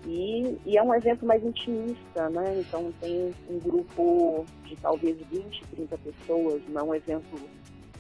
E, 0.06 0.56
e, 0.64 0.78
é 0.78 0.82
um 0.82 0.94
evento 0.94 1.26
mais 1.26 1.44
intimista, 1.44 2.30
né? 2.30 2.60
Então 2.60 2.92
tem 3.00 3.34
um 3.50 3.58
grupo 3.58 4.44
de 4.64 4.76
talvez 4.76 5.16
20, 5.30 5.64
30 5.74 5.98
pessoas, 5.98 6.62
não 6.68 6.80
é 6.80 6.84
um 6.84 6.94
evento 6.94 7.36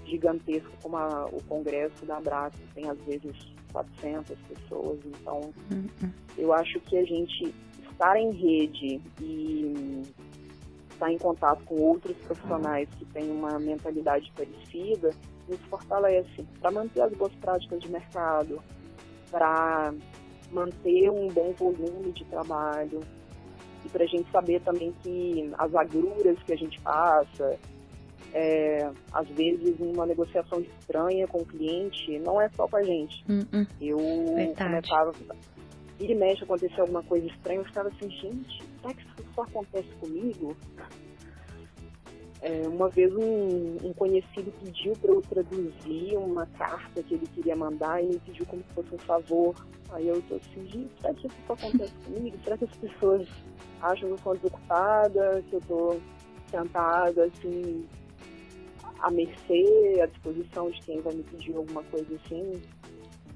gigantesco 0.04 0.70
como 0.80 0.96
a, 0.96 1.26
o 1.26 1.42
congresso 1.44 2.06
da 2.06 2.18
Abraço, 2.18 2.58
tem 2.74 2.88
às 2.88 2.98
vezes 3.00 3.34
400 3.72 4.38
pessoas. 4.48 5.00
Então 5.04 5.52
uhum. 5.72 6.10
eu 6.38 6.52
acho 6.52 6.78
que 6.80 6.96
a 6.96 7.04
gente 7.04 7.52
estar 7.90 8.16
em 8.16 8.30
rede 8.30 9.00
e 9.20 10.02
estar 10.90 11.10
em 11.10 11.18
contato 11.18 11.64
com 11.64 11.74
outros 11.74 12.16
profissionais 12.18 12.88
que 12.98 13.04
têm 13.06 13.30
uma 13.30 13.58
mentalidade 13.58 14.32
parecida 14.36 15.10
nos 15.48 15.60
fortalece 15.68 16.44
para 16.60 16.70
manter 16.70 17.00
as 17.02 17.12
boas 17.12 17.32
práticas 17.34 17.80
de 17.80 17.90
mercado, 17.90 18.62
para 19.30 19.92
manter 20.50 21.10
um 21.10 21.28
bom 21.28 21.52
volume 21.52 22.12
de 22.12 22.24
trabalho 22.24 23.00
e 23.84 23.88
para 23.88 24.04
a 24.04 24.06
gente 24.06 24.30
saber 24.30 24.60
também 24.62 24.92
que 25.02 25.50
as 25.58 25.74
agruras 25.74 26.38
que 26.42 26.52
a 26.52 26.56
gente 26.56 26.80
passa, 26.80 27.58
é, 28.34 28.90
às 29.12 29.28
vezes 29.28 29.78
uma 29.78 30.04
negociação 30.04 30.60
estranha 30.60 31.26
com 31.28 31.38
o 31.38 31.46
cliente, 31.46 32.18
não 32.18 32.40
é 32.40 32.48
só 32.50 32.66
com 32.66 32.76
a 32.76 32.82
gente. 32.82 33.24
Uh 33.28 33.46
-uh. 33.52 33.66
Eu 33.80 33.98
começava, 34.56 35.12
vira 35.98 36.12
e 36.12 36.14
mexe, 36.14 36.44
aconteceu 36.44 36.80
alguma 36.82 37.02
coisa 37.04 37.26
estranha, 37.26 37.60
eu 37.60 37.64
ficava 37.64 37.88
assim, 37.88 38.10
gente, 38.10 38.62
será 38.82 38.92
que 38.92 39.02
isso 39.02 39.28
só 39.34 39.42
acontece 39.42 39.88
comigo? 40.00 40.56
É, 42.42 42.68
uma 42.68 42.88
vez 42.88 43.14
um, 43.14 43.76
um 43.82 43.92
conhecido 43.94 44.52
pediu 44.62 44.92
para 44.94 45.10
eu 45.10 45.22
traduzir 45.22 46.16
uma 46.16 46.46
carta 46.46 47.02
que 47.02 47.14
ele 47.14 47.26
queria 47.34 47.56
mandar 47.56 48.02
e 48.02 48.06
me 48.06 48.18
pediu 48.18 48.44
como 48.46 48.62
se 48.62 48.74
fosse 48.74 48.94
um 48.94 48.98
favor. 48.98 49.54
Aí 49.90 50.08
eu 50.08 50.20
tô 50.22 50.36
assim, 50.36 50.88
será 51.00 51.14
que 51.14 51.26
isso 51.26 51.52
acontece 51.52 51.92
comigo? 52.04 52.36
Será 52.44 52.58
que 52.58 52.64
as 52.64 52.76
pessoas 52.76 53.28
acham 53.80 54.08
que 54.08 54.14
eu 54.14 54.18
sou 54.18 54.34
desocupada, 54.36 55.42
que 55.48 55.54
eu 55.54 55.60
tô 55.62 55.96
sentada 56.50 57.24
assim, 57.24 57.86
à 59.00 59.10
mercê, 59.10 60.00
à 60.02 60.06
disposição 60.06 60.70
de 60.70 60.80
quem 60.80 61.00
vai 61.00 61.14
me 61.14 61.22
pedir 61.22 61.56
alguma 61.56 61.82
coisa 61.84 62.14
assim? 62.16 62.52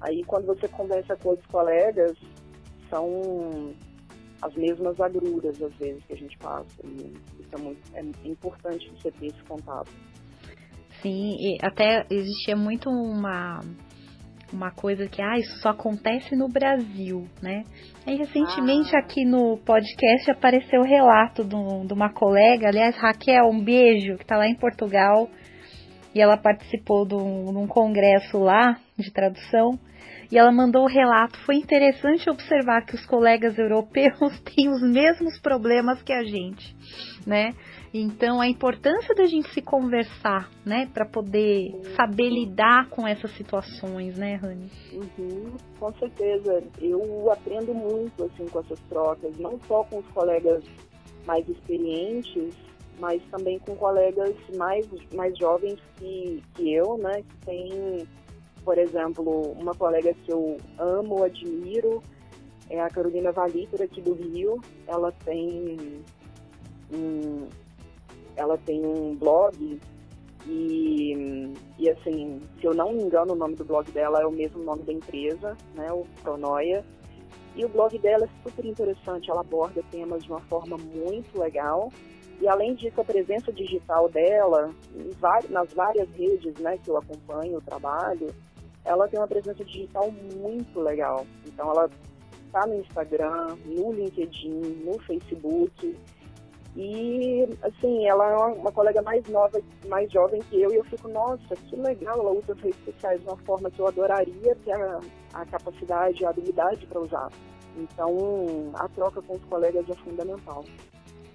Aí 0.01 0.23
quando 0.25 0.47
você 0.47 0.67
conversa 0.67 1.15
com 1.17 1.29
outros 1.29 1.47
colegas, 1.47 2.17
são 2.89 3.73
as 4.41 4.53
mesmas 4.55 4.99
agruras, 4.99 5.61
às 5.61 5.73
vezes, 5.75 6.03
que 6.05 6.13
a 6.13 6.17
gente 6.17 6.37
passa. 6.39 6.65
E 6.83 7.13
isso 7.39 7.55
é, 7.55 7.57
muito, 7.57 7.81
é 7.93 8.27
importante 8.27 8.91
você 8.91 9.11
ter 9.11 9.27
esse 9.27 9.43
contato. 9.43 9.91
Sim, 11.01 11.35
e 11.39 11.57
até 11.63 12.05
existia 12.09 12.55
muito 12.55 12.89
uma 12.89 13.59
uma 14.53 14.71
coisa 14.71 15.07
que 15.07 15.21
ah, 15.21 15.37
isso 15.37 15.59
só 15.59 15.69
acontece 15.69 16.35
no 16.35 16.47
Brasil, 16.47 17.27
né? 17.41 17.63
Aí 18.05 18.17
recentemente 18.17 18.95
ah. 18.95 18.99
aqui 18.99 19.25
no 19.25 19.57
podcast 19.57 20.29
apareceu 20.29 20.81
o 20.81 20.87
relato 20.87 21.43
de, 21.43 21.87
de 21.87 21.93
uma 21.93 22.11
colega, 22.11 22.67
aliás, 22.67 22.95
Raquel, 22.95 23.49
um 23.49 23.63
beijo, 23.63 24.17
que 24.17 24.23
está 24.23 24.37
lá 24.37 24.47
em 24.47 24.55
Portugal, 24.55 25.29
e 26.13 26.21
ela 26.21 26.37
participou 26.37 27.05
de 27.05 27.15
um, 27.15 27.51
de 27.51 27.57
um 27.57 27.67
congresso 27.67 28.37
lá 28.39 28.77
de 28.97 29.11
tradução 29.11 29.79
e 30.31 30.37
ela 30.37 30.51
mandou 30.51 30.83
o 30.83 30.87
relato. 30.87 31.37
Foi 31.45 31.55
interessante 31.55 32.29
observar 32.29 32.85
que 32.85 32.95
os 32.95 33.05
colegas 33.05 33.57
europeus 33.57 34.39
têm 34.41 34.69
os 34.69 34.81
mesmos 34.81 35.39
problemas 35.39 36.01
que 36.01 36.13
a 36.13 36.23
gente, 36.23 36.75
né? 37.27 37.51
Então 37.93 38.39
a 38.39 38.47
importância 38.47 39.13
da 39.13 39.25
gente 39.25 39.53
se 39.53 39.61
conversar, 39.61 40.49
né, 40.65 40.89
para 40.93 41.05
poder 41.05 41.71
saber 41.95 42.29
lidar 42.29 42.89
com 42.89 43.05
essas 43.05 43.31
situações, 43.31 44.17
né, 44.17 44.35
Rani? 44.35 44.69
Uhum, 44.93 45.57
com 45.79 45.93
certeza. 45.93 46.63
Eu 46.79 47.29
aprendo 47.31 47.73
muito 47.73 48.23
assim 48.23 48.45
com 48.47 48.59
essas 48.59 48.79
trocas, 48.81 49.37
não 49.37 49.59
só 49.67 49.83
com 49.83 49.99
os 49.99 50.07
colegas 50.07 50.63
mais 51.25 51.47
experientes, 51.49 52.55
mas 52.99 53.21
também 53.29 53.59
com 53.59 53.75
colegas 53.75 54.35
mais 54.55 54.87
mais 55.13 55.37
jovens 55.37 55.79
que, 55.97 56.41
que 56.55 56.73
eu, 56.73 56.97
né, 56.97 57.21
que 57.21 57.45
têm 57.45 58.07
por 58.63 58.77
exemplo, 58.77 59.53
uma 59.53 59.73
colega 59.73 60.13
que 60.13 60.31
eu 60.31 60.57
amo, 60.77 61.23
admiro, 61.23 62.01
é 62.69 62.79
a 62.79 62.89
Carolina 62.89 63.31
Valitor 63.31 63.81
aqui 63.81 64.01
do 64.01 64.13
Rio. 64.13 64.61
Ela 64.87 65.11
tem 65.11 66.03
um, 66.93 67.47
ela 68.35 68.57
tem 68.57 68.85
um 68.85 69.15
blog 69.15 69.79
e, 70.47 71.53
e 71.77 71.89
assim, 71.89 72.39
se 72.59 72.65
eu 72.65 72.73
não 72.73 72.93
me 72.93 73.03
engano, 73.03 73.33
o 73.33 73.35
nome 73.35 73.55
do 73.55 73.63
blog 73.63 73.89
dela 73.91 74.21
é 74.21 74.25
o 74.25 74.31
mesmo 74.31 74.63
nome 74.63 74.83
da 74.83 74.93
empresa, 74.93 75.55
né, 75.75 75.91
o 75.91 76.05
Pronoia. 76.23 76.83
E 77.55 77.65
o 77.65 77.69
blog 77.69 77.97
dela 77.99 78.25
é 78.25 78.49
super 78.49 78.65
interessante, 78.65 79.29
ela 79.29 79.41
aborda 79.41 79.83
temas 79.91 80.23
de 80.23 80.31
uma 80.31 80.39
forma 80.41 80.77
muito 80.77 81.37
legal 81.37 81.91
E 82.39 82.47
além 82.47 82.73
disso, 82.73 82.99
a 82.99 83.03
presença 83.03 83.51
digital 83.53 84.09
dela, 84.09 84.71
nas 85.49 85.71
várias 85.73 86.09
redes 86.15 86.55
né, 86.55 86.77
que 86.83 86.89
eu 86.89 86.97
acompanho 86.97 87.57
o 87.57 87.61
trabalho, 87.61 88.33
ela 88.83 89.07
tem 89.07 89.19
uma 89.19 89.27
presença 89.27 89.63
digital 89.63 90.11
muito 90.35 90.79
legal. 90.79 91.25
Então 91.45 91.69
ela 91.69 91.87
está 92.47 92.65
no 92.65 92.79
Instagram, 92.79 93.55
no 93.65 93.93
LinkedIn, 93.93 94.83
no 94.83 94.99
Facebook. 95.01 95.95
E, 96.75 97.49
assim, 97.63 98.07
ela 98.07 98.31
é 98.31 98.35
uma, 98.53 98.71
colega 98.71 99.01
mais 99.01 99.27
nova, 99.27 99.59
mais 99.87 100.09
jovem 100.11 100.41
que 100.49 100.61
eu, 100.61 100.71
e 100.71 100.77
eu 100.77 100.83
fico, 100.85 101.09
nossa, 101.09 101.55
que 101.67 101.75
legal, 101.75 102.17
ela 102.17 102.31
usa 102.31 102.53
as 102.53 102.59
redes 102.59 102.85
sociais 102.85 103.19
de 103.19 103.27
uma 103.27 103.37
forma 103.37 103.69
que 103.69 103.79
eu 103.79 103.87
adoraria 103.87 104.55
ter 104.63 104.73
a, 104.73 104.99
a 105.33 105.45
capacidade, 105.45 106.25
a 106.25 106.29
habilidade 106.29 106.85
para 106.87 107.01
usar. 107.01 107.27
Então, 107.75 108.71
a 108.75 108.87
troca 108.89 109.21
com 109.21 109.35
os 109.35 109.43
colegas 109.45 109.89
é 109.89 109.95
fundamental. 109.95 110.63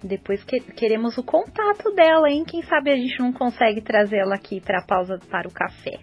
Depois 0.03 0.42
que, 0.44 0.61
queremos 0.61 1.16
o 1.18 1.22
contato 1.22 1.90
dela, 1.94 2.31
hein? 2.31 2.44
Quem 2.44 2.62
sabe 2.62 2.90
a 2.90 2.96
gente 2.96 3.18
não 3.18 3.33
consegue 3.33 3.81
trazê-la 3.83 4.37
aqui 4.37 4.61
para 4.61 4.79
a 4.79 4.87
pausa 4.87 5.18
para 5.31 5.49
o 5.49 5.53
café. 5.53 6.01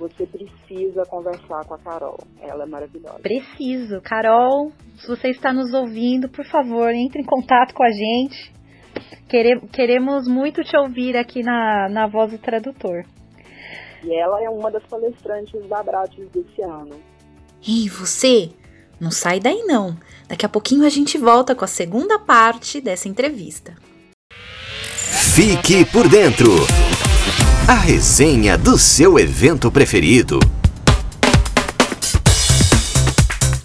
Você 0.00 0.24
precisa 0.24 1.04
conversar 1.04 1.62
com 1.66 1.74
a 1.74 1.78
Carol. 1.78 2.18
Ela 2.40 2.64
é 2.64 2.66
maravilhosa. 2.66 3.18
Preciso. 3.18 4.00
Carol, 4.00 4.72
se 4.96 5.06
você 5.06 5.28
está 5.28 5.52
nos 5.52 5.74
ouvindo, 5.74 6.26
por 6.26 6.46
favor, 6.46 6.88
entre 6.94 7.20
em 7.20 7.24
contato 7.24 7.74
com 7.74 7.84
a 7.84 7.90
gente. 7.90 8.50
Queremos 9.72 10.26
muito 10.26 10.64
te 10.64 10.74
ouvir 10.76 11.16
aqui 11.18 11.42
na, 11.42 11.88
na 11.90 12.06
voz 12.06 12.32
do 12.32 12.38
tradutor. 12.38 13.04
E 14.02 14.14
ela 14.14 14.42
é 14.42 14.48
uma 14.48 14.70
das 14.70 14.82
palestrantes 14.86 15.68
da 15.68 15.82
Bratis 15.82 16.26
desse 16.30 16.62
ano. 16.62 16.98
E 17.62 17.86
você? 17.90 18.50
Não 18.98 19.10
sai 19.10 19.38
daí 19.38 19.62
não. 19.64 19.94
Daqui 20.26 20.46
a 20.46 20.48
pouquinho 20.48 20.86
a 20.86 20.88
gente 20.88 21.18
volta 21.18 21.54
com 21.54 21.64
a 21.64 21.68
segunda 21.68 22.18
parte 22.18 22.80
dessa 22.80 23.06
entrevista. 23.06 23.76
Fique 25.34 25.84
por 25.92 26.08
dentro. 26.08 26.48
A 27.70 27.74
resenha 27.74 28.58
do 28.58 28.76
seu 28.76 29.16
evento 29.16 29.70
preferido. 29.70 30.40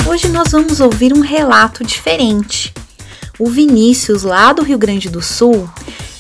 Hoje 0.08 0.28
nós 0.28 0.52
vamos 0.52 0.80
ouvir 0.80 1.12
um 1.12 1.22
relato 1.22 1.84
diferente. 1.84 2.72
O 3.40 3.50
Vinícius, 3.50 4.22
lá 4.22 4.54
do 4.54 4.62
Rio 4.62 4.78
Grande 4.78 5.10
do 5.10 5.24
Sul, 5.24 5.68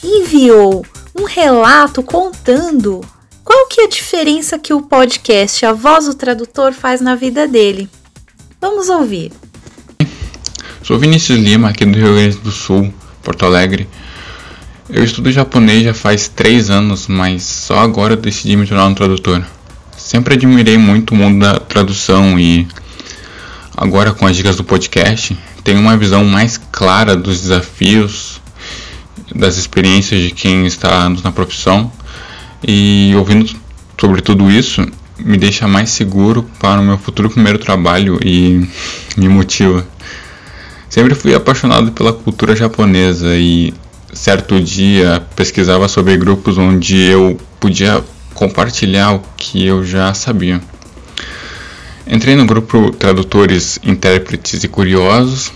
enviou 0.03 0.83
um 1.15 1.25
relato 1.25 2.01
contando 2.01 3.01
qual 3.43 3.67
que 3.67 3.81
é 3.81 3.83
a 3.83 3.89
diferença 3.89 4.57
que 4.57 4.73
o 4.73 4.81
podcast 4.81 5.63
A 5.63 5.71
Voz 5.71 6.05
do 6.05 6.15
Tradutor 6.15 6.73
faz 6.73 7.01
na 7.01 7.13
vida 7.13 7.47
dele. 7.47 7.87
Vamos 8.59 8.89
ouvir. 8.89 9.31
Sou 10.81 10.97
Vinícius 10.97 11.37
Lima, 11.37 11.69
aqui 11.69 11.85
do 11.85 11.99
Rio 11.99 12.15
Grande 12.15 12.37
do 12.37 12.51
Sul, 12.51 12.91
Porto 13.21 13.45
Alegre. 13.45 13.87
Eu 14.87 15.03
estudo 15.03 15.31
japonês 15.31 15.83
já 15.83 15.95
faz 15.95 16.27
três 16.27 16.69
anos, 16.69 17.07
mas 17.07 17.41
só 17.41 17.79
agora 17.79 18.15
decidi 18.15 18.55
me 18.55 18.67
tornar 18.67 18.85
um 18.85 18.93
tradutor. 18.93 19.43
Sempre 19.97 20.35
admirei 20.35 20.77
muito 20.77 21.11
o 21.11 21.17
mundo 21.17 21.39
da 21.39 21.59
tradução 21.59 22.39
e 22.39 22.67
agora 23.75 24.13
com 24.13 24.27
as 24.27 24.37
dicas 24.37 24.55
do 24.57 24.63
podcast 24.63 25.35
tenho 25.63 25.79
uma 25.79 25.97
visão 25.97 26.23
mais 26.23 26.61
clara 26.71 27.15
dos 27.15 27.41
desafios, 27.41 28.39
das 29.33 29.57
experiências 29.57 30.21
de 30.21 30.29
quem 30.29 30.67
está 30.67 31.09
na 31.09 31.31
profissão 31.31 31.91
e 32.63 33.11
ouvindo 33.17 33.55
sobre 33.99 34.21
tudo 34.21 34.51
isso 34.51 34.87
me 35.17 35.37
deixa 35.37 35.67
mais 35.67 35.89
seguro 35.89 36.43
para 36.59 36.79
o 36.79 36.83
meu 36.83 36.99
futuro 36.99 37.31
primeiro 37.31 37.57
trabalho 37.57 38.19
e 38.23 38.67
me 39.17 39.27
motiva. 39.27 39.87
Sempre 40.87 41.15
fui 41.15 41.33
apaixonado 41.33 41.91
pela 41.91 42.13
cultura 42.13 42.55
japonesa 42.55 43.35
e 43.35 43.73
certo 44.15 44.59
dia 44.61 45.21
pesquisava 45.35 45.87
sobre 45.87 46.17
grupos 46.17 46.57
onde 46.57 46.97
eu 46.97 47.37
podia 47.59 48.03
compartilhar 48.33 49.13
o 49.13 49.21
que 49.37 49.65
eu 49.65 49.83
já 49.85 50.13
sabia. 50.13 50.61
Entrei 52.07 52.35
no 52.35 52.45
grupo 52.45 52.91
Tradutores, 52.91 53.77
Intérpretes 53.83 54.63
e 54.63 54.67
Curiosos. 54.67 55.51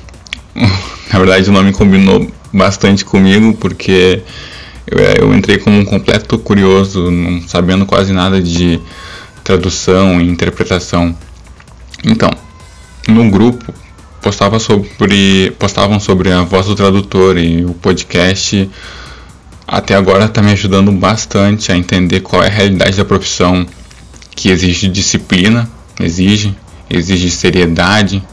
Na 1.12 1.18
verdade, 1.18 1.50
o 1.50 1.54
nome 1.54 1.72
combinou 1.72 2.30
bastante 2.52 3.06
comigo 3.06 3.54
porque 3.54 4.22
eu, 4.86 5.00
eu 5.00 5.36
entrei 5.36 5.58
como 5.58 5.78
um 5.78 5.86
completo 5.86 6.38
curioso, 6.38 7.10
não 7.10 7.42
sabendo 7.48 7.86
quase 7.86 8.12
nada 8.12 8.42
de 8.42 8.80
tradução 9.44 10.20
e 10.20 10.28
interpretação. 10.28 11.16
Então, 12.04 12.30
no 13.08 13.30
grupo 13.30 13.74
postava 14.22 14.60
sobre, 14.60 15.52
postavam 15.58 16.00
sobre 16.00 16.32
a 16.32 16.42
voz 16.42 16.68
do 16.68 16.76
tradutor 16.76 17.38
e 17.38 17.64
o 17.66 17.74
podcast 17.74 18.70
até 19.68 19.96
agora 19.96 20.26
está 20.26 20.42
me 20.42 20.52
ajudando 20.52 20.92
bastante 20.92 21.72
a 21.72 21.78
entender 21.78 22.22
qual 22.22 22.44
é 22.44 22.48
a 22.48 22.50
realidade 22.50 22.98
da 22.98 23.06
profissão, 23.06 23.66
que 24.36 24.50
exige 24.50 24.88
disciplina, 24.88 25.70
exige, 26.00 26.56
exige 26.90 27.30
seriedade 27.30 28.24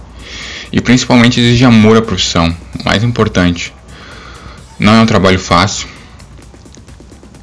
e 0.73 0.81
principalmente 0.81 1.41
exige 1.41 1.65
amor 1.65 1.99
à 1.99 2.03
profissão, 2.03 2.55
mais 2.85 3.05
importante. 3.05 3.73
Não 4.79 4.95
é 4.95 5.01
um 5.01 5.07
trabalho 5.07 5.39
fácil. 5.39 5.89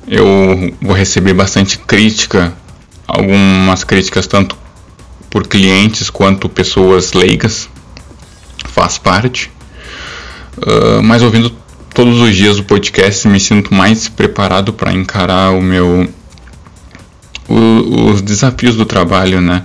Eu 0.07 0.73
vou 0.81 0.95
receber 0.95 1.33
bastante 1.33 1.77
crítica, 1.77 2.53
algumas 3.07 3.83
críticas 3.83 4.27
tanto 4.27 4.57
por 5.29 5.47
clientes 5.47 6.09
quanto 6.09 6.49
pessoas 6.49 7.13
leigas 7.13 7.69
faz 8.73 8.97
parte. 8.97 9.51
Uh, 10.57 11.01
mas 11.03 11.21
ouvindo 11.21 11.49
todos 11.93 12.19
os 12.19 12.35
dias 12.35 12.57
o 12.57 12.63
podcast, 12.63 13.27
me 13.27 13.39
sinto 13.39 13.73
mais 13.73 14.09
preparado 14.09 14.73
para 14.73 14.91
encarar 14.91 15.51
o 15.51 15.61
meu 15.61 16.09
o, 17.47 18.09
os 18.09 18.21
desafios 18.21 18.75
do 18.75 18.85
trabalho, 18.85 19.39
né? 19.39 19.63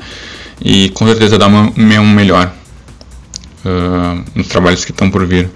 E 0.60 0.90
com 0.90 1.06
certeza 1.06 1.38
dar 1.38 1.48
o 1.48 1.72
meu 1.76 2.04
melhor 2.04 2.52
uh, 3.64 4.24
nos 4.34 4.48
trabalhos 4.48 4.84
que 4.84 4.90
estão 4.90 5.10
por 5.10 5.24
vir. 5.24 5.48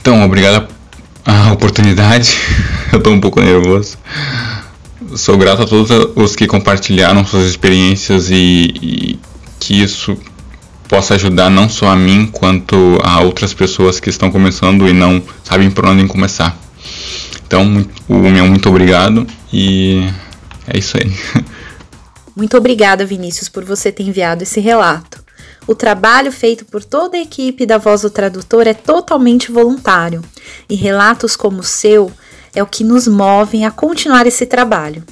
Então, 0.00 0.22
obrigado 0.24 0.68
a 1.24 1.52
oportunidade. 1.52 2.36
Eu 2.92 2.98
estou 2.98 3.12
um 3.12 3.20
pouco 3.20 3.40
nervoso. 3.40 3.96
Sou 5.14 5.38
grato 5.38 5.62
a 5.62 5.66
todos 5.66 5.90
os 6.16 6.36
que 6.36 6.46
compartilharam 6.46 7.24
suas 7.24 7.46
experiências 7.46 8.28
e, 8.30 8.74
e 8.82 9.18
que 9.60 9.80
isso 9.80 10.16
possa 10.88 11.14
ajudar 11.14 11.50
não 11.50 11.68
só 11.68 11.88
a 11.88 11.96
mim 11.96 12.26
quanto 12.26 12.98
a 13.02 13.20
outras 13.20 13.52
pessoas 13.52 14.00
que 14.00 14.08
estão 14.08 14.30
começando 14.30 14.88
e 14.88 14.92
não 14.92 15.22
sabem 15.44 15.70
por 15.70 15.86
onde 15.86 16.06
começar. 16.06 16.56
Então, 17.46 17.86
o 18.08 18.14
meu 18.14 18.46
muito 18.46 18.68
obrigado 18.68 19.26
e 19.52 20.02
é 20.66 20.78
isso 20.78 20.96
aí. 20.96 21.12
Muito 22.36 22.56
obrigada, 22.56 23.04
Vinícius, 23.04 23.48
por 23.48 23.64
você 23.64 23.90
ter 23.90 24.04
enviado 24.04 24.44
esse 24.44 24.60
relato. 24.60 25.24
O 25.66 25.74
trabalho 25.74 26.30
feito 26.30 26.64
por 26.64 26.84
toda 26.84 27.16
a 27.16 27.20
equipe 27.20 27.66
da 27.66 27.78
Voz 27.78 28.02
do 28.02 28.10
Tradutor 28.10 28.68
é 28.68 28.72
totalmente 28.72 29.50
voluntário, 29.50 30.22
e 30.70 30.76
relatos 30.76 31.34
como 31.34 31.58
o 31.58 31.64
seu 31.64 32.12
é 32.54 32.62
o 32.62 32.66
que 32.66 32.84
nos 32.84 33.08
movem 33.08 33.66
a 33.66 33.72
continuar 33.72 34.24
esse 34.24 34.46
trabalho. 34.46 35.02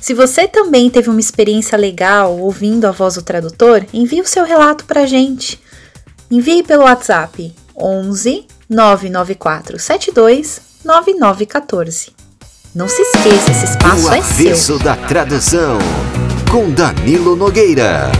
Se 0.00 0.14
você 0.14 0.46
também 0.46 0.90
teve 0.90 1.08
uma 1.10 1.20
experiência 1.20 1.76
legal 1.76 2.38
ouvindo 2.38 2.84
a 2.86 2.90
voz 2.90 3.14
do 3.14 3.22
tradutor, 3.22 3.84
envie 3.92 4.20
o 4.20 4.26
seu 4.26 4.44
relato 4.44 4.84
para 4.84 5.02
a 5.02 5.06
gente. 5.06 5.60
Envie 6.30 6.62
pelo 6.62 6.84
WhatsApp 6.84 7.52
11 7.76 8.46
994 8.68 9.78
72 9.78 10.60
9914. 10.84 12.14
Não 12.74 12.88
se 12.88 13.00
esqueça, 13.00 13.50
esse 13.50 13.64
espaço 13.64 14.08
o 14.08 14.12
é 14.12 14.22
seu. 14.22 14.46
Avesso 14.48 14.78
da 14.78 14.94
Tradução, 14.94 15.78
com 16.50 16.70
Danilo 16.70 17.34
Nogueira. 17.34 18.12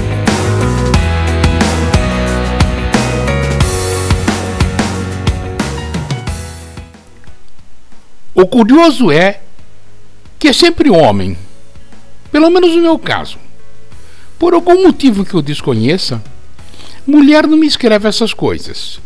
O 8.34 8.46
curioso 8.46 9.10
é 9.10 9.40
que 10.38 10.48
é 10.48 10.52
sempre 10.52 10.90
homem 10.90 11.36
pelo 12.30 12.50
menos 12.50 12.74
no 12.74 12.82
meu 12.82 12.98
caso. 12.98 13.38
Por 14.38 14.54
algum 14.54 14.82
motivo 14.82 15.24
que 15.24 15.34
eu 15.34 15.42
desconheça, 15.42 16.22
mulher 17.06 17.46
não 17.46 17.56
me 17.56 17.66
escreve 17.66 18.08
essas 18.08 18.34
coisas. 18.34 19.00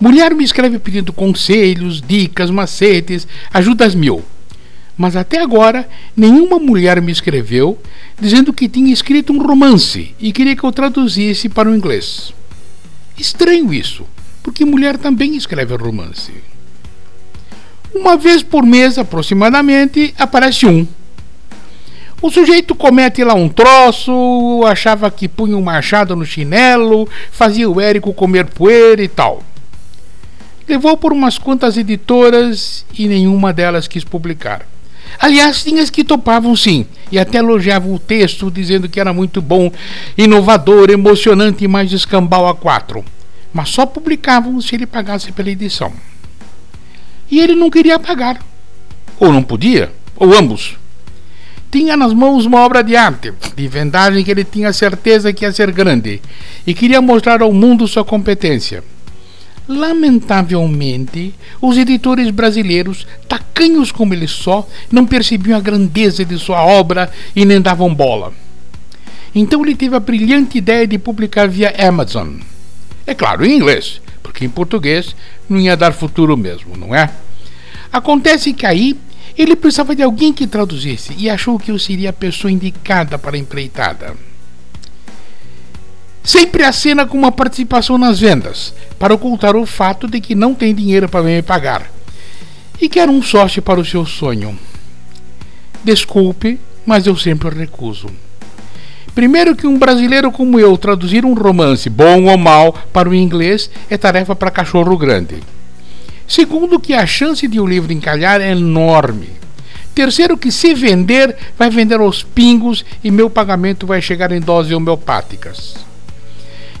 Mulher 0.00 0.34
me 0.34 0.44
escreve 0.44 0.78
pedindo 0.78 1.12
conselhos, 1.12 2.00
dicas, 2.00 2.50
macetes, 2.50 3.26
ajudas 3.52 3.94
mil. 3.94 4.22
Mas 4.96 5.14
até 5.14 5.40
agora, 5.40 5.88
nenhuma 6.16 6.58
mulher 6.58 7.02
me 7.02 7.12
escreveu 7.12 7.78
dizendo 8.18 8.52
que 8.52 8.68
tinha 8.68 8.92
escrito 8.92 9.32
um 9.32 9.46
romance 9.46 10.14
e 10.18 10.32
queria 10.32 10.56
que 10.56 10.64
eu 10.64 10.72
traduzisse 10.72 11.48
para 11.48 11.68
o 11.68 11.74
inglês. 11.74 12.32
Estranho 13.18 13.72
isso, 13.72 14.04
porque 14.42 14.64
mulher 14.64 14.96
também 14.96 15.36
escreve 15.36 15.74
romance. 15.76 16.32
Uma 17.94 18.16
vez 18.16 18.42
por 18.42 18.64
mês 18.64 18.98
aproximadamente 18.98 20.14
aparece 20.18 20.66
um 20.66 20.86
o 22.26 22.30
sujeito 22.30 22.74
comete 22.74 23.22
lá 23.22 23.34
um 23.34 23.48
troço, 23.48 24.62
achava 24.66 25.10
que 25.10 25.28
punha 25.28 25.56
um 25.56 25.62
machado 25.62 26.16
no 26.16 26.24
chinelo, 26.24 27.08
fazia 27.30 27.70
o 27.70 27.80
Érico 27.80 28.12
comer 28.12 28.46
poeira 28.46 29.02
e 29.02 29.08
tal. 29.08 29.42
Levou 30.68 30.96
por 30.96 31.12
umas 31.12 31.38
quantas 31.38 31.76
editoras 31.76 32.84
e 32.92 33.06
nenhuma 33.06 33.52
delas 33.52 33.86
quis 33.86 34.02
publicar. 34.02 34.66
Aliás, 35.18 35.62
tinha 35.62 35.82
as 35.82 35.88
que 35.88 36.02
topavam 36.02 36.56
sim, 36.56 36.84
e 37.12 37.18
até 37.18 37.38
elogiavam 37.38 37.94
o 37.94 37.98
texto, 37.98 38.50
dizendo 38.50 38.88
que 38.88 38.98
era 38.98 39.12
muito 39.12 39.40
bom, 39.40 39.70
inovador, 40.18 40.90
emocionante 40.90 41.64
e 41.64 41.68
mais 41.68 41.92
escambau 41.92 42.48
a 42.48 42.54
quatro. 42.54 43.04
Mas 43.52 43.68
só 43.68 43.86
publicavam 43.86 44.60
se 44.60 44.74
ele 44.74 44.86
pagasse 44.86 45.30
pela 45.30 45.50
edição. 45.50 45.92
E 47.30 47.38
ele 47.38 47.54
não 47.54 47.70
queria 47.70 47.98
pagar. 47.98 48.44
Ou 49.18 49.32
não 49.32 49.42
podia, 49.42 49.92
ou 50.16 50.36
ambos. 50.36 50.76
Tinha 51.70 51.96
nas 51.96 52.12
mãos 52.12 52.46
uma 52.46 52.60
obra 52.60 52.82
de 52.82 52.96
arte, 52.96 53.32
de 53.54 53.68
vendagem 53.68 54.24
que 54.24 54.30
ele 54.30 54.44
tinha 54.44 54.72
certeza 54.72 55.32
que 55.32 55.44
ia 55.44 55.52
ser 55.52 55.70
grande, 55.72 56.22
e 56.66 56.72
queria 56.72 57.02
mostrar 57.02 57.42
ao 57.42 57.52
mundo 57.52 57.88
sua 57.88 58.04
competência. 58.04 58.82
Lamentavelmente, 59.68 61.34
os 61.60 61.76
editores 61.76 62.30
brasileiros, 62.30 63.06
tacanhos 63.28 63.90
como 63.90 64.14
ele 64.14 64.28
só, 64.28 64.66
não 64.92 65.04
percebiam 65.04 65.58
a 65.58 65.60
grandeza 65.60 66.24
de 66.24 66.38
sua 66.38 66.64
obra 66.64 67.10
e 67.34 67.44
nem 67.44 67.60
davam 67.60 67.92
bola. 67.92 68.32
Então 69.34 69.62
ele 69.62 69.74
teve 69.74 69.96
a 69.96 70.00
brilhante 70.00 70.58
ideia 70.58 70.86
de 70.86 70.98
publicar 70.98 71.48
via 71.48 71.74
Amazon. 71.86 72.36
É 73.06 73.12
claro, 73.12 73.44
em 73.44 73.56
inglês, 73.56 74.00
porque 74.22 74.44
em 74.44 74.48
português 74.48 75.14
não 75.48 75.58
ia 75.58 75.76
dar 75.76 75.92
futuro 75.92 76.36
mesmo, 76.36 76.76
não 76.76 76.94
é? 76.94 77.10
Acontece 77.92 78.52
que 78.52 78.64
aí 78.64 78.96
ele 79.36 79.56
precisava 79.56 79.94
de 79.94 80.02
alguém 80.02 80.32
que 80.32 80.46
traduzisse 80.46 81.14
e 81.18 81.28
achou 81.28 81.58
que 81.58 81.70
eu 81.70 81.78
seria 81.78 82.10
a 82.10 82.12
pessoa 82.12 82.50
indicada 82.50 83.18
para 83.18 83.36
a 83.36 83.38
empreitada. 83.38 84.14
Sempre 86.22 86.64
acena 86.64 87.06
com 87.06 87.16
uma 87.16 87.30
participação 87.30 87.96
nas 87.96 88.18
vendas, 88.18 88.74
para 88.98 89.14
ocultar 89.14 89.54
o 89.54 89.64
fato 89.64 90.08
de 90.08 90.20
que 90.20 90.34
não 90.34 90.54
tem 90.54 90.74
dinheiro 90.74 91.08
para 91.08 91.22
me 91.22 91.40
pagar 91.42 91.90
e 92.80 92.88
quer 92.88 93.08
um 93.08 93.22
sócio 93.22 93.62
para 93.62 93.80
o 93.80 93.84
seu 93.84 94.04
sonho. 94.04 94.58
Desculpe, 95.84 96.58
mas 96.84 97.06
eu 97.06 97.16
sempre 97.16 97.50
recuso. 97.50 98.08
Primeiro, 99.14 99.56
que 99.56 99.66
um 99.66 99.78
brasileiro 99.78 100.30
como 100.30 100.60
eu 100.60 100.76
traduzir 100.76 101.24
um 101.24 101.32
romance, 101.32 101.88
bom 101.88 102.24
ou 102.24 102.36
mal, 102.36 102.74
para 102.92 103.08
o 103.08 103.14
inglês 103.14 103.70
é 103.88 103.96
tarefa 103.96 104.36
para 104.36 104.50
cachorro 104.50 104.96
grande. 104.96 105.40
Segundo, 106.26 106.80
que 106.80 106.92
a 106.92 107.06
chance 107.06 107.46
de 107.46 107.60
o 107.60 107.66
livro 107.66 107.92
encalhar 107.92 108.40
é 108.40 108.50
enorme. 108.50 109.28
Terceiro, 109.94 110.36
que 110.36 110.52
se 110.52 110.74
vender, 110.74 111.34
vai 111.58 111.70
vender 111.70 112.00
aos 112.00 112.22
pingos 112.22 112.84
e 113.02 113.10
meu 113.10 113.30
pagamento 113.30 113.86
vai 113.86 114.02
chegar 114.02 114.30
em 114.32 114.40
doses 114.40 114.72
homeopáticas. 114.72 115.74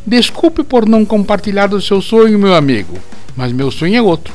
Desculpe 0.06 0.62
por 0.62 0.86
não 0.86 1.04
compartilhar 1.04 1.66
do 1.66 1.80
seu 1.80 2.02
sonho, 2.02 2.38
meu 2.38 2.54
amigo, 2.54 2.98
mas 3.34 3.52
meu 3.52 3.70
sonho 3.70 3.96
é 3.96 4.02
outro. 4.02 4.34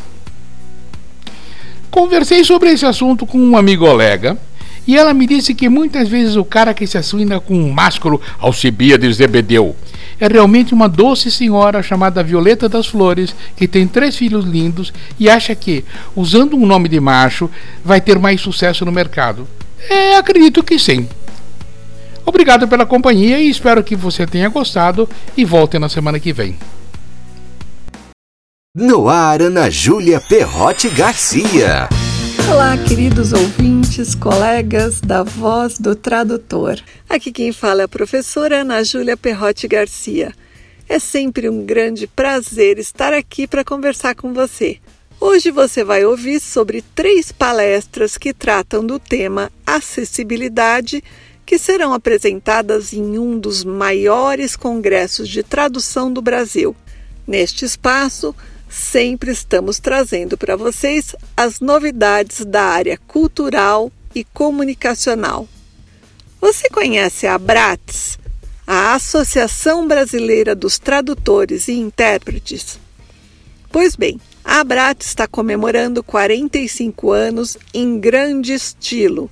Conversei 1.91 2.43
sobre 2.43 2.71
esse 2.71 2.85
assunto 2.85 3.25
com 3.25 3.37
um 3.37 3.55
amigo 3.55 3.85
colega 3.85 4.37
e 4.87 4.97
ela 4.97 5.13
me 5.13 5.27
disse 5.27 5.53
que 5.53 5.69
muitas 5.69 6.09
vezes 6.09 6.35
o 6.35 6.43
cara 6.43 6.73
que 6.73 6.87
se 6.87 6.97
assina 6.97 7.39
com 7.39 7.53
um 7.53 7.71
máscaro 7.71 8.19
de 8.97 9.13
Zebedeu 9.13 9.75
é 10.21 10.27
realmente 10.27 10.71
uma 10.71 10.87
doce 10.87 11.31
senhora 11.31 11.81
chamada 11.81 12.23
Violeta 12.23 12.69
das 12.69 12.85
Flores, 12.85 13.35
que 13.57 13.67
tem 13.67 13.87
três 13.87 14.15
filhos 14.15 14.45
lindos 14.45 14.93
e 15.19 15.27
acha 15.27 15.55
que, 15.55 15.83
usando 16.15 16.55
um 16.55 16.65
nome 16.65 16.87
de 16.87 16.99
macho, 16.99 17.49
vai 17.83 17.99
ter 17.99 18.19
mais 18.19 18.39
sucesso 18.39 18.85
no 18.85 18.91
mercado. 18.91 19.47
É, 19.89 20.15
acredito 20.15 20.61
que 20.61 20.77
sim. 20.77 21.09
Obrigado 22.23 22.67
pela 22.67 22.85
companhia 22.85 23.39
e 23.39 23.49
espero 23.49 23.83
que 23.83 23.95
você 23.95 24.27
tenha 24.27 24.47
gostado 24.47 25.09
e 25.35 25.43
volte 25.43 25.79
na 25.79 25.89
semana 25.89 26.19
que 26.19 26.31
vem. 26.31 26.55
No 28.75 29.09
ar, 29.09 29.41
Ana 29.41 29.69
Júlia 29.71 30.21
Perrote 30.21 30.87
Garcia. 30.89 31.89
Olá, 32.51 32.77
queridos 32.77 33.31
ouvintes, 33.31 34.13
colegas 34.13 34.99
da 34.99 35.23
Voz 35.23 35.79
do 35.79 35.95
Tradutor. 35.95 36.81
Aqui 37.07 37.31
quem 37.31 37.53
fala 37.53 37.83
é 37.83 37.85
a 37.85 37.87
professora 37.87 38.59
Ana 38.59 38.83
Júlia 38.83 39.15
Perrote 39.15 39.69
Garcia. 39.69 40.33
É 40.87 40.99
sempre 40.99 41.47
um 41.47 41.65
grande 41.65 42.07
prazer 42.07 42.77
estar 42.77 43.13
aqui 43.13 43.47
para 43.47 43.63
conversar 43.63 44.15
com 44.15 44.33
você. 44.33 44.79
Hoje 45.17 45.49
você 45.49 45.81
vai 45.81 46.03
ouvir 46.03 46.41
sobre 46.41 46.83
três 46.93 47.31
palestras 47.31 48.17
que 48.17 48.33
tratam 48.33 48.85
do 48.85 48.99
tema 48.99 49.49
acessibilidade 49.65 51.01
que 51.45 51.57
serão 51.57 51.93
apresentadas 51.93 52.91
em 52.91 53.17
um 53.17 53.39
dos 53.39 53.63
maiores 53.63 54.57
congressos 54.57 55.29
de 55.29 55.41
tradução 55.41 56.11
do 56.11 56.21
Brasil. 56.21 56.75
Neste 57.25 57.63
espaço, 57.63 58.35
sempre 58.71 59.31
estamos 59.31 59.79
trazendo 59.79 60.37
para 60.37 60.55
vocês 60.55 61.15
as 61.35 61.59
novidades 61.59 62.45
da 62.45 62.63
área 62.63 62.97
cultural 63.07 63.91
e 64.15 64.23
comunicacional. 64.23 65.47
Você 66.39 66.69
conhece 66.69 67.27
a 67.27 67.35
Abrates, 67.35 68.17
a 68.65 68.95
Associação 68.95 69.87
Brasileira 69.87 70.55
dos 70.55 70.79
Tradutores 70.79 71.67
e 71.67 71.73
Intérpretes? 71.73 72.79
Pois 73.71 73.95
bem, 73.95 74.19
a 74.43 74.61
Abrates 74.61 75.07
está 75.07 75.27
comemorando 75.27 76.01
45 76.01 77.11
anos 77.11 77.57
em 77.73 77.99
grande 77.99 78.53
estilo 78.53 79.29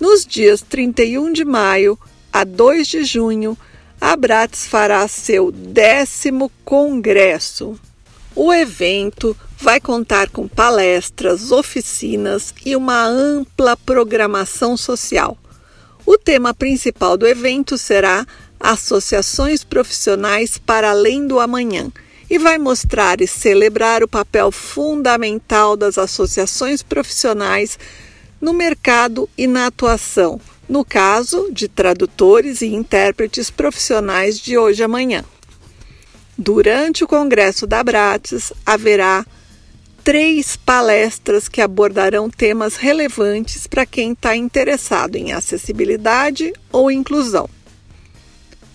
nos 0.00 0.24
dias 0.24 0.62
31 0.62 1.32
de 1.32 1.44
maio 1.44 1.98
a 2.32 2.42
2 2.42 2.86
de 2.86 3.04
junho, 3.04 3.56
a 4.00 4.12
Abrates 4.12 4.66
fará 4.66 5.06
seu 5.06 5.52
décimo 5.52 6.50
congresso. 6.64 7.78
O 8.34 8.52
evento 8.52 9.36
vai 9.58 9.80
contar 9.80 10.30
com 10.30 10.46
palestras, 10.46 11.50
oficinas 11.50 12.54
e 12.64 12.76
uma 12.76 13.04
ampla 13.04 13.76
programação 13.76 14.76
social. 14.76 15.36
O 16.06 16.16
tema 16.16 16.54
principal 16.54 17.16
do 17.16 17.26
evento 17.26 17.76
será 17.76 18.24
Associações 18.58 19.64
Profissionais 19.64 20.58
para 20.58 20.90
Além 20.90 21.26
do 21.26 21.40
Amanhã 21.40 21.90
e 22.30 22.38
vai 22.38 22.56
mostrar 22.56 23.20
e 23.20 23.26
celebrar 23.26 24.04
o 24.04 24.08
papel 24.08 24.52
fundamental 24.52 25.76
das 25.76 25.98
associações 25.98 26.82
profissionais 26.82 27.78
no 28.40 28.52
mercado 28.52 29.28
e 29.36 29.48
na 29.48 29.66
atuação, 29.66 30.40
no 30.68 30.84
caso 30.84 31.50
de 31.52 31.66
tradutores 31.66 32.62
e 32.62 32.68
intérpretes 32.68 33.50
profissionais 33.50 34.38
de 34.38 34.56
hoje 34.56 34.82
e 34.82 34.84
amanhã. 34.84 35.24
Durante 36.42 37.04
o 37.04 37.06
Congresso 37.06 37.66
da 37.66 37.80
Abrates, 37.80 38.50
haverá 38.64 39.26
três 40.02 40.56
palestras 40.56 41.50
que 41.50 41.60
abordarão 41.60 42.30
temas 42.30 42.76
relevantes 42.76 43.66
para 43.66 43.84
quem 43.84 44.12
está 44.12 44.34
interessado 44.34 45.16
em 45.16 45.34
acessibilidade 45.34 46.54
ou 46.72 46.90
inclusão. 46.90 47.46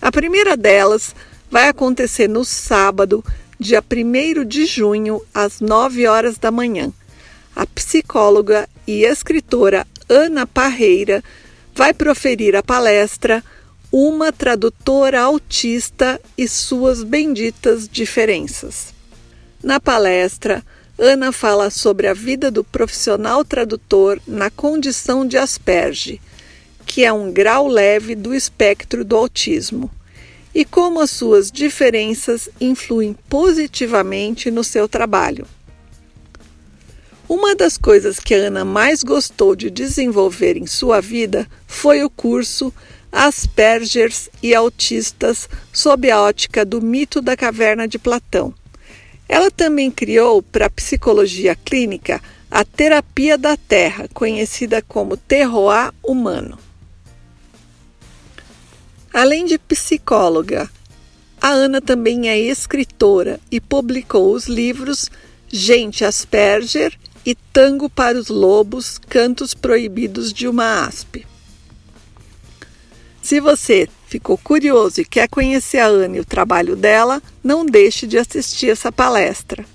A 0.00 0.12
primeira 0.12 0.56
delas 0.56 1.12
vai 1.50 1.66
acontecer 1.68 2.28
no 2.28 2.44
sábado, 2.44 3.24
dia 3.58 3.82
1 3.82 4.44
de 4.44 4.64
junho, 4.64 5.20
às 5.34 5.60
9 5.60 6.06
horas 6.06 6.38
da 6.38 6.52
manhã. 6.52 6.92
A 7.56 7.66
psicóloga 7.66 8.68
e 8.86 9.02
escritora 9.02 9.84
Ana 10.08 10.46
Parreira 10.46 11.20
vai 11.74 11.92
proferir 11.92 12.54
a 12.54 12.62
palestra 12.62 13.42
Uma 13.92 14.32
Tradutora 14.32 15.20
Autista 15.20 16.20
e 16.36 16.48
Suas 16.48 17.04
Benditas 17.04 17.88
Diferenças. 17.88 18.92
Na 19.62 19.78
palestra, 19.78 20.64
Ana 20.98 21.30
fala 21.30 21.70
sobre 21.70 22.08
a 22.08 22.12
vida 22.12 22.50
do 22.50 22.64
profissional 22.64 23.44
tradutor 23.44 24.20
na 24.26 24.50
condição 24.50 25.24
de 25.24 25.38
Asperge, 25.38 26.20
que 26.84 27.04
é 27.04 27.12
um 27.12 27.30
grau 27.32 27.68
leve 27.68 28.16
do 28.16 28.34
espectro 28.34 29.04
do 29.04 29.16
autismo, 29.16 29.88
e 30.52 30.64
como 30.64 31.00
as 31.00 31.10
suas 31.10 31.48
diferenças 31.48 32.48
influem 32.60 33.16
positivamente 33.28 34.50
no 34.50 34.64
seu 34.64 34.88
trabalho. 34.88 35.46
Uma 37.28 37.54
das 37.54 37.78
coisas 37.78 38.18
que 38.18 38.34
a 38.34 38.38
Ana 38.38 38.64
mais 38.64 39.04
gostou 39.04 39.54
de 39.54 39.70
desenvolver 39.70 40.56
em 40.56 40.66
sua 40.66 41.00
vida 41.00 41.46
foi 41.68 42.02
o 42.02 42.10
curso 42.10 42.72
Aspergers 43.16 44.28
e 44.42 44.54
Autistas 44.54 45.48
sob 45.72 46.10
a 46.10 46.20
ótica 46.20 46.66
do 46.66 46.82
mito 46.82 47.22
da 47.22 47.34
caverna 47.34 47.88
de 47.88 47.98
Platão. 47.98 48.52
Ela 49.26 49.50
também 49.50 49.90
criou 49.90 50.42
para 50.42 50.66
a 50.66 50.70
psicologia 50.70 51.56
clínica 51.56 52.22
a 52.50 52.62
terapia 52.62 53.38
da 53.38 53.56
terra, 53.56 54.06
conhecida 54.12 54.82
como 54.82 55.16
terroir 55.16 55.94
humano. 56.02 56.58
Além 59.14 59.46
de 59.46 59.58
psicóloga, 59.58 60.70
a 61.40 61.48
Ana 61.48 61.80
também 61.80 62.28
é 62.28 62.38
escritora 62.38 63.40
e 63.50 63.62
publicou 63.62 64.34
os 64.34 64.46
livros 64.46 65.10
Gente 65.48 66.04
Asperger 66.04 66.92
e 67.24 67.34
Tango 67.34 67.88
para 67.88 68.18
os 68.18 68.28
Lobos, 68.28 68.98
Cantos 68.98 69.54
Proibidos 69.54 70.34
de 70.34 70.46
uma 70.46 70.84
Aspe. 70.84 71.26
Se 73.26 73.40
você 73.40 73.88
ficou 74.06 74.38
curioso 74.38 75.00
e 75.00 75.04
quer 75.04 75.28
conhecer 75.28 75.78
a 75.78 75.86
Ana 75.86 76.16
e 76.16 76.20
o 76.20 76.24
trabalho 76.24 76.76
dela, 76.76 77.20
não 77.42 77.66
deixe 77.66 78.06
de 78.06 78.16
assistir 78.16 78.70
essa 78.70 78.92
palestra. 78.92 79.66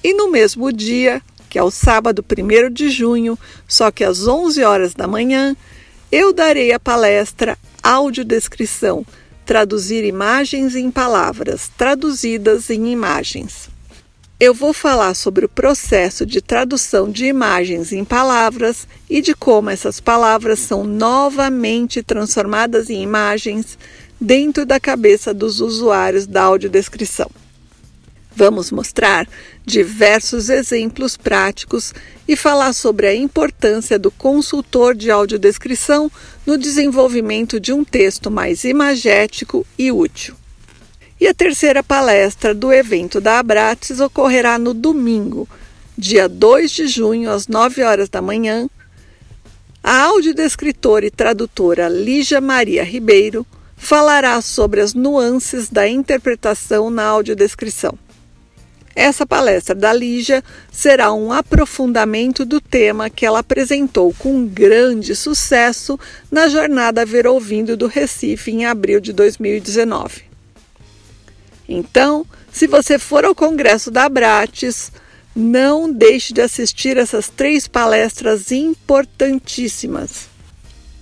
E 0.00 0.14
no 0.14 0.30
mesmo 0.30 0.72
dia, 0.72 1.20
que 1.48 1.58
é 1.58 1.62
o 1.64 1.72
sábado 1.72 2.24
1 2.24 2.72
de 2.72 2.88
junho, 2.88 3.36
só 3.66 3.90
que 3.90 4.04
às 4.04 4.28
11 4.28 4.62
horas 4.62 4.94
da 4.94 5.08
manhã, 5.08 5.56
eu 6.12 6.32
darei 6.32 6.70
a 6.70 6.78
palestra 6.78 7.58
Audiodescrição 7.82 9.04
Traduzir 9.44 10.04
imagens 10.04 10.76
em 10.76 10.88
palavras, 10.88 11.68
traduzidas 11.76 12.70
em 12.70 12.92
imagens. 12.92 13.68
Eu 14.40 14.54
vou 14.54 14.72
falar 14.72 15.12
sobre 15.12 15.44
o 15.44 15.48
processo 15.50 16.24
de 16.24 16.40
tradução 16.40 17.10
de 17.10 17.26
imagens 17.26 17.92
em 17.92 18.06
palavras 18.06 18.88
e 19.08 19.20
de 19.20 19.34
como 19.34 19.68
essas 19.68 20.00
palavras 20.00 20.60
são 20.60 20.82
novamente 20.82 22.02
transformadas 22.02 22.88
em 22.88 23.02
imagens 23.02 23.78
dentro 24.18 24.64
da 24.64 24.80
cabeça 24.80 25.34
dos 25.34 25.60
usuários 25.60 26.26
da 26.26 26.44
audiodescrição. 26.44 27.30
Vamos 28.34 28.70
mostrar 28.70 29.28
diversos 29.66 30.48
exemplos 30.48 31.18
práticos 31.18 31.92
e 32.26 32.34
falar 32.34 32.72
sobre 32.72 33.08
a 33.08 33.14
importância 33.14 33.98
do 33.98 34.10
consultor 34.10 34.94
de 34.94 35.10
audiodescrição 35.10 36.10
no 36.46 36.56
desenvolvimento 36.56 37.60
de 37.60 37.74
um 37.74 37.84
texto 37.84 38.30
mais 38.30 38.64
imagético 38.64 39.66
e 39.78 39.92
útil. 39.92 40.34
E 41.20 41.28
a 41.28 41.34
terceira 41.34 41.82
palestra 41.82 42.54
do 42.54 42.72
evento 42.72 43.20
da 43.20 43.38
Abrates 43.38 44.00
ocorrerá 44.00 44.58
no 44.58 44.72
domingo, 44.72 45.46
dia 45.96 46.26
2 46.26 46.70
de 46.70 46.86
junho, 46.88 47.30
às 47.30 47.46
9 47.46 47.82
horas 47.82 48.08
da 48.08 48.22
manhã. 48.22 48.70
A 49.84 50.04
audiodescritora 50.04 51.04
e 51.04 51.10
tradutora 51.10 51.90
Lígia 51.90 52.40
Maria 52.40 52.82
Ribeiro 52.82 53.46
falará 53.76 54.40
sobre 54.40 54.80
as 54.80 54.94
nuances 54.94 55.68
da 55.68 55.86
interpretação 55.86 56.88
na 56.88 57.04
audiodescrição. 57.04 57.98
Essa 58.96 59.26
palestra 59.26 59.74
da 59.74 59.92
Lígia 59.92 60.42
será 60.72 61.12
um 61.12 61.32
aprofundamento 61.32 62.46
do 62.46 62.62
tema 62.62 63.10
que 63.10 63.26
ela 63.26 63.40
apresentou 63.40 64.14
com 64.18 64.46
grande 64.46 65.14
sucesso 65.14 66.00
na 66.30 66.48
jornada 66.48 67.04
Ver 67.04 67.26
Ouvindo 67.26 67.76
do 67.76 67.86
Recife 67.86 68.50
em 68.50 68.64
abril 68.64 69.00
de 69.00 69.12
2019. 69.12 70.29
Então, 71.72 72.26
se 72.50 72.66
você 72.66 72.98
for 72.98 73.24
ao 73.24 73.32
Congresso 73.32 73.92
da 73.92 74.06
Abrates, 74.06 74.90
não 75.36 75.90
deixe 75.90 76.34
de 76.34 76.40
assistir 76.40 76.96
essas 76.96 77.28
três 77.28 77.68
palestras 77.68 78.50
importantíssimas. 78.50 80.28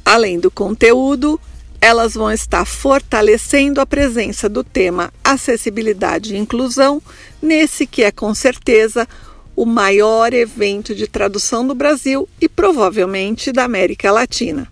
Além 0.04 0.38
do 0.38 0.50
conteúdo, 0.50 1.40
elas 1.80 2.12
vão 2.12 2.30
estar 2.30 2.66
fortalecendo 2.66 3.80
a 3.80 3.86
presença 3.86 4.46
do 4.46 4.62
tema 4.62 5.10
acessibilidade 5.24 6.34
e 6.34 6.38
inclusão 6.38 7.00
nesse 7.40 7.86
que 7.86 8.02
é 8.02 8.12
com 8.12 8.34
certeza 8.34 9.08
o 9.56 9.64
maior 9.64 10.34
evento 10.34 10.94
de 10.94 11.06
tradução 11.06 11.66
do 11.66 11.74
Brasil 11.74 12.28
e 12.38 12.46
provavelmente 12.46 13.52
da 13.52 13.64
América 13.64 14.12
Latina. 14.12 14.70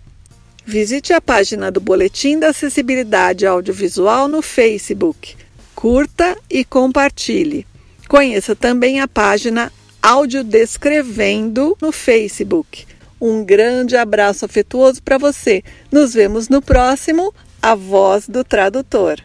Visite 0.63 1.11
a 1.11 1.19
página 1.19 1.71
do 1.71 1.81
Boletim 1.81 2.37
da 2.37 2.49
Acessibilidade 2.49 3.47
Audiovisual 3.47 4.27
no 4.27 4.43
Facebook. 4.43 5.46
Curta 5.77 6.35
e 6.49 6.65
compartilhe. 6.65 7.63
Conheça 8.09 8.55
também 8.55 8.99
a 8.99 9.07
página 9.07 9.71
Audiodescrevendo 10.01 11.77
no 11.79 11.91
Facebook. 11.91 12.87
Um 13.21 13.45
grande 13.45 13.95
abraço 13.95 14.43
afetuoso 14.43 15.03
para 15.03 15.19
você. 15.19 15.61
Nos 15.91 16.15
vemos 16.15 16.49
no 16.49 16.63
próximo 16.63 17.31
A 17.61 17.75
Voz 17.75 18.27
do 18.27 18.43
Tradutor. 18.43 19.19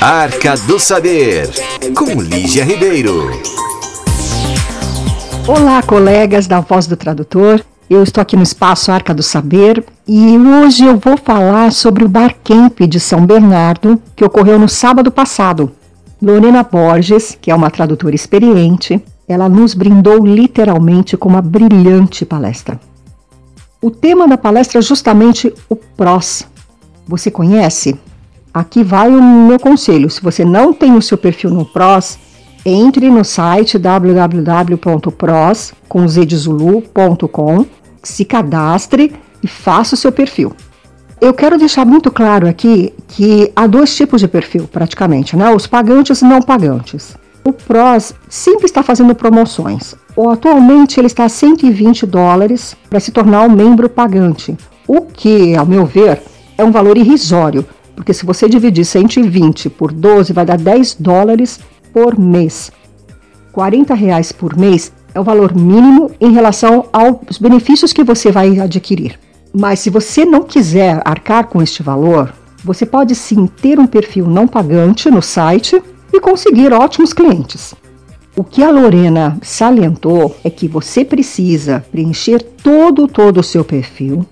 Arca 0.00 0.56
do 0.66 0.80
Saber, 0.80 1.50
com 1.94 2.18
Lígia 2.18 2.64
Ribeiro. 2.64 3.30
Olá, 5.46 5.82
colegas 5.82 6.46
da 6.46 6.60
Voz 6.60 6.86
do 6.86 6.96
Tradutor. 6.96 7.62
Eu 7.88 8.02
estou 8.02 8.20
aqui 8.20 8.34
no 8.34 8.42
espaço 8.42 8.90
Arca 8.90 9.14
do 9.14 9.22
Saber 9.22 9.84
e 10.08 10.36
hoje 10.36 10.84
eu 10.84 10.96
vou 10.98 11.16
falar 11.16 11.70
sobre 11.70 12.04
o 12.04 12.08
Barcamp 12.08 12.80
de 12.80 12.98
São 12.98 13.24
Bernardo 13.24 14.02
que 14.16 14.24
ocorreu 14.24 14.58
no 14.58 14.68
sábado 14.68 15.08
passado. 15.08 15.70
Lorena 16.20 16.64
Borges, 16.64 17.38
que 17.40 17.48
é 17.48 17.54
uma 17.54 17.70
tradutora 17.70 18.12
experiente, 18.12 19.00
ela 19.28 19.48
nos 19.48 19.72
brindou 19.72 20.26
literalmente 20.26 21.16
com 21.16 21.28
uma 21.28 21.40
brilhante 21.40 22.26
palestra. 22.26 22.80
O 23.80 23.88
tema 23.88 24.26
da 24.26 24.36
palestra 24.36 24.80
é 24.80 24.82
justamente 24.82 25.54
o 25.68 25.76
PROS. 25.76 26.44
Você 27.06 27.30
conhece? 27.30 27.96
Aqui 28.52 28.82
vai 28.82 29.10
o 29.10 29.22
meu 29.22 29.60
conselho. 29.60 30.10
Se 30.10 30.20
você 30.20 30.44
não 30.44 30.72
tem 30.72 30.96
o 30.96 31.02
seu 31.02 31.16
perfil 31.16 31.50
no 31.50 31.64
PROS, 31.64 32.18
entre 32.68 33.08
no 33.08 33.24
site 33.24 33.78
www.pros.com, 33.78 34.26
se 38.02 38.24
cadastre 38.24 39.14
e 39.40 39.46
faça 39.46 39.94
o 39.94 39.96
seu 39.96 40.10
perfil. 40.10 40.52
Eu 41.20 41.32
quero 41.32 41.56
deixar 41.56 41.86
muito 41.86 42.10
claro 42.10 42.48
aqui 42.48 42.92
que 43.06 43.52
há 43.54 43.68
dois 43.68 43.94
tipos 43.94 44.20
de 44.20 44.26
perfil, 44.26 44.68
praticamente, 44.70 45.36
né? 45.36 45.48
Os 45.54 45.66
pagantes 45.66 46.20
e 46.20 46.24
não 46.24 46.42
pagantes. 46.42 47.16
O 47.44 47.52
PROS 47.52 48.12
sempre 48.28 48.66
está 48.66 48.82
fazendo 48.82 49.14
promoções. 49.14 49.94
Ou 50.16 50.30
atualmente 50.30 50.98
ele 50.98 51.06
está 51.06 51.24
a 51.26 51.28
120 51.28 52.04
dólares 52.04 52.76
para 52.90 52.98
se 52.98 53.12
tornar 53.12 53.42
um 53.42 53.50
membro 53.50 53.88
pagante, 53.88 54.56
o 54.88 55.02
que, 55.02 55.54
ao 55.54 55.64
meu 55.64 55.86
ver, 55.86 56.20
é 56.58 56.64
um 56.64 56.72
valor 56.72 56.98
irrisório, 56.98 57.64
porque 57.94 58.12
se 58.12 58.26
você 58.26 58.48
dividir 58.48 58.84
120 58.84 59.70
por 59.70 59.92
12 59.92 60.32
vai 60.32 60.44
dar 60.44 60.58
10 60.58 60.96
dólares 60.96 61.60
por 61.96 62.18
mês. 62.18 62.70
40 63.52 63.94
reais 63.94 64.30
por 64.30 64.54
mês 64.54 64.92
é 65.14 65.18
o 65.18 65.24
valor 65.24 65.56
mínimo 65.56 66.10
em 66.20 66.30
relação 66.30 66.90
aos 66.92 67.38
benefícios 67.38 67.90
que 67.90 68.04
você 68.04 68.30
vai 68.30 68.60
adquirir. 68.60 69.18
Mas 69.50 69.80
se 69.80 69.88
você 69.88 70.26
não 70.26 70.42
quiser 70.42 71.00
arcar 71.06 71.46
com 71.46 71.62
este 71.62 71.82
valor, 71.82 72.34
você 72.62 72.84
pode 72.84 73.14
sim 73.14 73.46
ter 73.46 73.78
um 73.78 73.86
perfil 73.86 74.26
não 74.26 74.46
pagante 74.46 75.10
no 75.10 75.22
site 75.22 75.82
e 76.12 76.20
conseguir 76.20 76.70
ótimos 76.70 77.14
clientes. 77.14 77.74
O 78.36 78.44
que 78.44 78.62
a 78.62 78.70
Lorena 78.70 79.38
salientou 79.40 80.36
é 80.44 80.50
que 80.50 80.68
você 80.68 81.02
precisa 81.02 81.82
preencher 81.90 82.42
todo 82.42 83.08
todo 83.08 83.40
o 83.40 83.42
seu 83.42 83.64
perfil, 83.64 84.26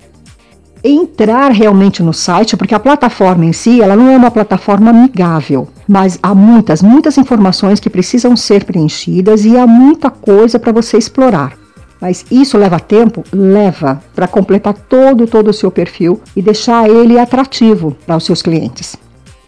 entrar 0.85 1.51
realmente 1.51 2.03
no 2.03 2.13
site, 2.13 2.59
porque 2.59 2.75
a 2.75 2.79
plataforma 2.79 3.47
em 3.47 3.55
si, 3.55 3.81
ela 3.81 3.97
não 3.97 4.11
é 4.11 4.17
uma 4.17 4.31
plataforma 4.31 4.91
amigável, 4.91 5.67
mas 5.89 6.19
há 6.23 6.35
muitas, 6.35 6.83
muitas 6.83 7.17
informações 7.17 7.81
que 7.81 7.89
precisam 7.89 8.37
ser 8.37 8.65
preenchidas 8.65 9.47
e 9.47 9.57
há 9.57 9.67
muita 9.67 10.11
coisa 10.11 10.59
para 10.59 10.73
você 10.73 10.99
explorar. 10.99 11.57
Mas 11.99 12.27
isso 12.31 12.59
leva 12.59 12.79
tempo? 12.79 13.25
Leva 13.33 14.03
para 14.15 14.29
completar 14.29 14.75
todo 14.75 15.27
todo 15.27 15.49
o 15.49 15.55
seu 15.55 15.71
perfil 15.71 16.21
e 16.37 16.43
deixar 16.43 16.87
ele 16.87 17.19
atrativo 17.19 17.97
para 18.05 18.17
os 18.17 18.27
seus 18.27 18.43
clientes. 18.43 18.95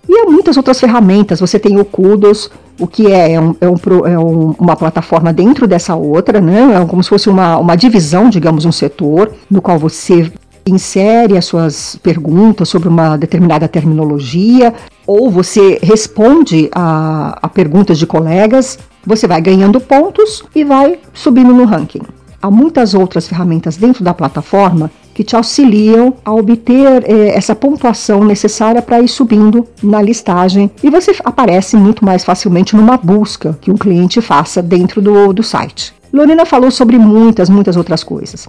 E 0.09 0.19
há 0.19 0.25
muitas 0.25 0.57
outras 0.57 0.81
ferramentas. 0.81 1.41
Você 1.41 1.59
tem 1.59 1.79
o 1.79 1.85
Kudos, 1.85 2.51
o 2.79 2.87
que 2.87 3.09
é, 3.09 3.33
é, 3.33 3.41
um, 3.41 3.57
é, 3.61 3.69
um, 3.69 4.07
é 4.07 4.19
um, 4.19 4.55
uma 4.59 4.77
plataforma 4.77 5.33
dentro 5.33 5.67
dessa 5.67 5.97
outra, 5.97 6.41
né? 6.41 6.81
É 6.81 6.87
como 6.87 7.03
se 7.03 7.09
fosse 7.09 7.29
uma, 7.29 7.59
uma 7.59 7.77
divisão, 7.77 8.31
digamos, 8.31 8.65
um 8.65 8.73
setor, 8.73 9.33
no 9.51 9.61
qual 9.61 9.79
você 9.79 10.31
insere 10.67 11.37
as 11.37 11.45
suas 11.45 11.97
perguntas 12.03 12.69
sobre 12.69 12.89
uma 12.89 13.17
determinada 13.17 13.69
terminologia, 13.69 14.75
ou 15.07 15.31
você 15.31 15.79
responde 15.83 16.69
a, 16.75 17.39
a 17.41 17.49
perguntas 17.49 17.99
de 17.99 18.07
colegas, 18.07 18.79
você 19.05 19.27
vai 19.27 19.41
ganhando 19.41 19.81
pontos 19.81 20.45
e 20.55 20.65
vai 20.65 20.99
subindo 21.15 21.55
no 21.55 21.65
ranking. 21.65 22.03
Há 22.43 22.51
muitas 22.51 22.95
outras 22.95 23.27
ferramentas 23.27 23.77
dentro 23.77 24.05
da 24.05 24.13
plataforma 24.13 24.91
que 25.15 25.25
te 25.25 25.35
auxiliam 25.35 26.13
a 26.25 26.33
obter 26.33 27.03
eh, 27.05 27.35
essa 27.35 27.55
pontuação 27.55 28.23
necessária 28.23 28.83
para 28.83 29.01
ir 29.01 29.09
subindo 29.09 29.67
na 29.83 30.03
listagem 30.03 30.71
e 30.83 30.91
você 30.91 31.17
aparece 31.25 31.77
muito 31.77 32.05
mais 32.05 32.23
facilmente 32.23 32.77
numa 32.77 32.99
busca 32.99 33.59
que 33.61 33.71
um 33.71 33.77
cliente 33.77 34.21
faça 34.21 34.63
dentro 34.63 35.01
do, 35.01 35.33
do 35.33 35.43
site. 35.43 35.95
Lorena 36.13 36.45
falou 36.45 36.71
sobre 36.71 36.99
muitas, 36.99 37.49
muitas 37.49 37.77
outras 37.77 38.05
coisas. 38.05 38.47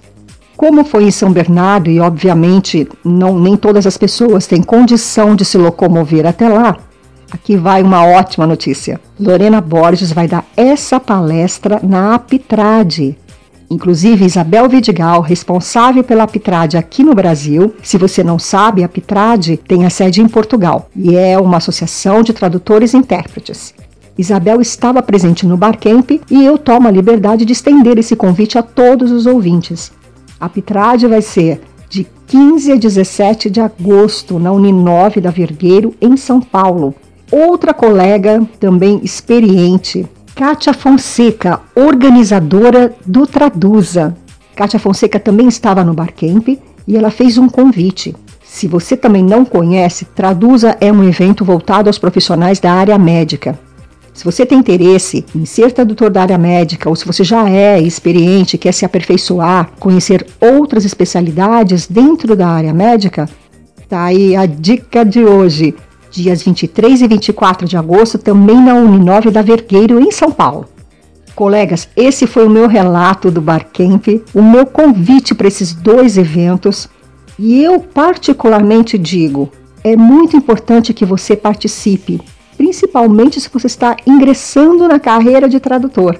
Como 0.57 0.83
foi 0.83 1.03
em 1.03 1.11
São 1.11 1.31
Bernardo 1.31 1.87
e 1.87 1.99
obviamente 1.99 2.89
não, 3.05 3.39
nem 3.39 3.55
todas 3.55 3.85
as 3.85 3.95
pessoas 3.95 4.47
têm 4.47 4.63
condição 4.63 5.35
de 5.35 5.45
se 5.45 5.55
locomover 5.55 6.25
até 6.25 6.49
lá, 6.49 6.77
aqui 7.31 7.55
vai 7.55 7.83
uma 7.83 8.03
ótima 8.03 8.47
notícia. 8.47 8.99
Lorena 9.19 9.61
Borges 9.61 10.11
vai 10.11 10.27
dar 10.27 10.43
essa 10.57 10.99
palestra 10.99 11.79
na 11.83 12.15
Apitrade, 12.15 13.15
Inclusive, 13.69 14.23
Isabel 14.23 14.69
Vidigal, 14.69 15.19
responsável 15.19 16.01
pela 16.01 16.25
Pitrade 16.25 16.77
aqui 16.77 17.03
no 17.03 17.13
Brasil, 17.13 17.73
se 17.83 17.97
você 17.97 18.23
não 18.23 18.39
sabe, 18.39 18.81
a 18.81 18.87
Pitrade 18.87 19.57
tem 19.57 19.85
a 19.85 19.89
sede 19.89 20.21
em 20.21 20.27
Portugal 20.27 20.89
e 20.95 21.17
é 21.17 21.37
uma 21.37 21.57
associação 21.57 22.23
de 22.23 22.31
tradutores 22.31 22.93
e 22.93 22.97
intérpretes. 22.97 23.73
Isabel 24.17 24.61
estava 24.61 25.03
presente 25.03 25.45
no 25.45 25.57
Barcamp 25.57 26.11
e 26.31 26.45
eu 26.45 26.57
tomo 26.57 26.87
a 26.87 26.91
liberdade 26.91 27.43
de 27.43 27.51
estender 27.51 27.97
esse 27.97 28.15
convite 28.15 28.57
a 28.57 28.63
todos 28.63 29.11
os 29.11 29.25
ouvintes. 29.25 29.91
A 30.39 30.47
Pitrade 30.47 31.07
vai 31.07 31.21
ser 31.21 31.61
de 31.89 32.05
15 32.27 32.73
a 32.73 32.75
17 32.75 33.49
de 33.49 33.59
agosto 33.59 34.37
na 34.37 34.51
Uninove 34.51 35.19
da 35.19 35.31
Vergueiro, 35.31 35.95
em 35.99 36.15
São 36.15 36.39
Paulo. 36.39 36.93
outra 37.31 37.73
colega 37.73 38.41
também 38.59 39.01
experiente, 39.03 40.07
Kátia 40.33 40.73
Fonseca, 40.73 41.59
organizadora 41.75 42.95
do 43.05 43.25
Traduza. 43.27 44.15
Kátia 44.55 44.79
Fonseca 44.79 45.19
também 45.19 45.47
estava 45.47 45.83
no 45.83 45.93
Barcamp 45.93 46.47
e 46.87 46.95
ela 46.95 47.11
fez 47.11 47.37
um 47.37 47.49
convite. 47.49 48.15
Se 48.43 48.67
você 48.67 48.95
também 48.95 49.23
não 49.23 49.43
conhece, 49.43 50.05
Traduza 50.05 50.77
é 50.79 50.91
um 50.91 51.03
evento 51.03 51.43
voltado 51.43 51.89
aos 51.89 51.97
profissionais 51.97 52.59
da 52.59 52.71
área 52.71 52.97
médica. 52.97 53.59
Se 54.17 54.25
você 54.25 54.47
tem 54.47 54.57
interesse 54.57 55.23
em 55.35 55.45
ser 55.45 55.71
tradutor 55.71 56.09
da 56.09 56.23
área 56.23 56.39
médica 56.39 56.89
ou 56.89 56.95
se 56.95 57.05
você 57.05 57.23
já 57.23 57.47
é 57.47 57.79
experiente, 57.79 58.57
quer 58.57 58.71
se 58.71 58.83
aperfeiçoar, 58.83 59.69
conhecer 59.79 60.25
outras 60.41 60.85
especialidades 60.85 61.85
dentro 61.85 62.35
da 62.35 62.47
área 62.47 62.73
médica, 62.73 63.29
tá 63.87 64.05
aí 64.05 64.35
a 64.35 64.47
dica 64.47 65.05
de 65.05 65.23
hoje 65.23 65.75
dias 66.09 66.41
23 66.41 67.03
e 67.03 67.07
24 67.07 67.67
de 67.67 67.77
agosto, 67.77 68.17
também 68.17 68.59
na 68.59 68.73
Uninove 68.73 69.29
da 69.29 69.43
Vergueiro, 69.43 69.99
em 69.99 70.09
São 70.09 70.31
Paulo. 70.31 70.65
Colegas, 71.35 71.87
esse 71.95 72.25
foi 72.25 72.47
o 72.47 72.49
meu 72.49 72.67
relato 72.67 73.29
do 73.29 73.39
Barcamp, 73.39 74.07
o 74.33 74.41
meu 74.41 74.65
convite 74.65 75.35
para 75.35 75.47
esses 75.47 75.73
dois 75.73 76.17
eventos. 76.17 76.89
E 77.37 77.63
eu, 77.63 77.79
particularmente, 77.79 78.97
digo: 78.97 79.51
é 79.83 79.95
muito 79.95 80.35
importante 80.35 80.91
que 80.91 81.05
você 81.05 81.35
participe, 81.35 82.19
principalmente 82.57 83.39
se 83.39 83.49
você 83.53 83.67
está 83.67 83.95
ingressando 84.05 84.87
na 84.87 84.99
carreira 84.99 85.47
de 85.47 85.59
tradutor. 85.59 86.19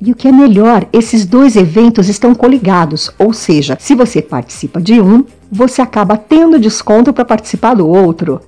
E 0.00 0.10
o 0.10 0.16
que 0.16 0.28
é 0.28 0.32
melhor, 0.32 0.86
esses 0.92 1.24
dois 1.24 1.56
eventos 1.56 2.08
estão 2.08 2.34
coligados, 2.34 3.10
ou 3.18 3.32
seja, 3.32 3.76
se 3.78 3.94
você 3.94 4.20
participa 4.20 4.80
de 4.80 5.00
um, 5.00 5.24
você 5.50 5.80
acaba 5.80 6.16
tendo 6.16 6.58
desconto 6.58 7.12
para 7.12 7.24
participar 7.24 7.74
do 7.74 7.88
outro. 7.88 8.40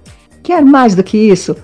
Quer 0.42 0.64
mais 0.64 0.94
do 0.94 1.04
que 1.04 1.16
isso? 1.16 1.56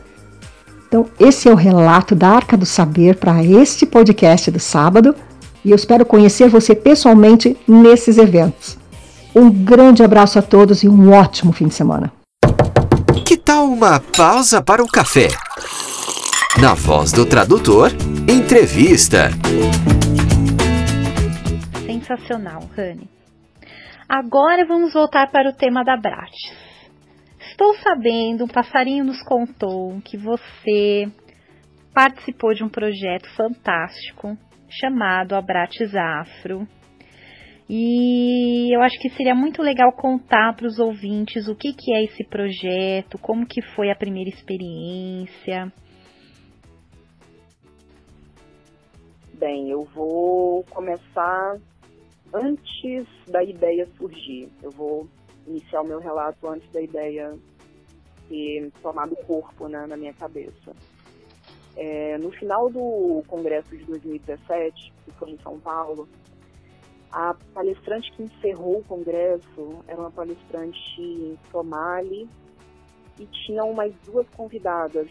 Então, 0.86 1.06
esse 1.18 1.48
é 1.48 1.52
o 1.52 1.56
relato 1.56 2.14
da 2.14 2.28
Arca 2.28 2.56
do 2.56 2.66
Saber 2.66 3.16
para 3.16 3.42
este 3.42 3.86
podcast 3.86 4.50
do 4.50 4.60
sábado 4.60 5.14
e 5.64 5.70
eu 5.70 5.76
espero 5.76 6.04
conhecer 6.04 6.48
você 6.48 6.74
pessoalmente 6.74 7.56
nesses 7.66 8.18
eventos. 8.18 8.76
Um 9.34 9.50
grande 9.50 10.02
abraço 10.02 10.38
a 10.38 10.42
todos 10.42 10.82
e 10.82 10.88
um 10.88 11.12
ótimo 11.12 11.52
fim 11.52 11.68
de 11.68 11.74
semana. 11.74 12.12
Que 13.24 13.36
tal 13.36 13.66
uma 13.66 14.00
pausa 14.00 14.60
para 14.60 14.82
o 14.82 14.86
café? 14.86 15.28
Na 16.60 16.74
voz 16.74 17.12
do 17.12 17.26
tradutor, 17.26 17.90
entrevista. 18.28 19.30
Sensacional, 21.86 22.68
Rani. 22.76 23.08
Agora 24.06 24.66
vamos 24.66 24.92
voltar 24.92 25.30
para 25.30 25.48
o 25.48 25.54
tema 25.54 25.82
da 25.82 25.96
Bratis. 25.96 26.52
Estou 27.40 27.74
sabendo, 27.76 28.44
um 28.44 28.48
passarinho 28.48 29.02
nos 29.02 29.22
contou 29.22 29.98
que 30.04 30.18
você 30.18 31.10
participou 31.94 32.52
de 32.52 32.62
um 32.62 32.68
projeto 32.68 33.28
fantástico 33.34 34.36
chamado 34.68 35.34
Abrates 35.34 35.94
Afro. 35.94 36.68
E 37.66 38.76
eu 38.76 38.82
acho 38.82 38.98
que 39.00 39.08
seria 39.10 39.34
muito 39.34 39.62
legal 39.62 39.90
contar 39.92 40.54
para 40.54 40.66
os 40.66 40.78
ouvintes 40.78 41.48
o 41.48 41.56
que, 41.56 41.72
que 41.72 41.94
é 41.94 42.04
esse 42.04 42.22
projeto, 42.24 43.16
como 43.18 43.46
que 43.46 43.62
foi 43.74 43.90
a 43.90 43.96
primeira 43.96 44.28
experiência. 44.28 45.72
Bem, 49.42 49.70
eu 49.70 49.82
vou 49.92 50.62
começar 50.70 51.58
antes 52.32 53.08
da 53.26 53.42
ideia 53.42 53.88
surgir. 53.98 54.48
Eu 54.62 54.70
vou 54.70 55.08
iniciar 55.48 55.80
o 55.80 55.84
meu 55.84 55.98
relato 55.98 56.46
antes 56.46 56.70
da 56.70 56.80
ideia 56.80 57.36
ter 58.28 58.70
tomado 58.80 59.16
corpo 59.26 59.66
né, 59.66 59.84
na 59.88 59.96
minha 59.96 60.14
cabeça. 60.14 60.72
É, 61.74 62.16
no 62.18 62.30
final 62.30 62.70
do 62.70 63.24
congresso 63.26 63.76
de 63.76 63.84
2017, 63.84 64.92
que 65.04 65.10
foi 65.10 65.32
em 65.32 65.38
São 65.38 65.58
Paulo, 65.58 66.08
a 67.10 67.34
palestrante 67.52 68.12
que 68.12 68.22
encerrou 68.22 68.78
o 68.78 68.84
congresso 68.84 69.82
era 69.88 70.00
uma 70.00 70.12
palestrante 70.12 71.36
Somali 71.50 72.28
e 73.18 73.26
tinham 73.26 73.74
mais 73.74 73.92
duas 74.06 74.28
convidadas, 74.36 75.08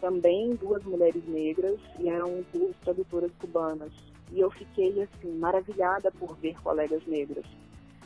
também 0.00 0.54
duas 0.54 0.82
mulheres 0.84 1.26
negras, 1.26 1.78
e 1.98 2.08
eram 2.08 2.44
duas 2.52 2.76
tradutoras 2.84 3.32
cubanas. 3.40 3.92
E 4.32 4.40
eu 4.40 4.50
fiquei 4.50 5.02
assim 5.02 5.36
maravilhada 5.38 6.10
por 6.12 6.36
ver 6.36 6.54
colegas 6.62 7.04
negras 7.06 7.44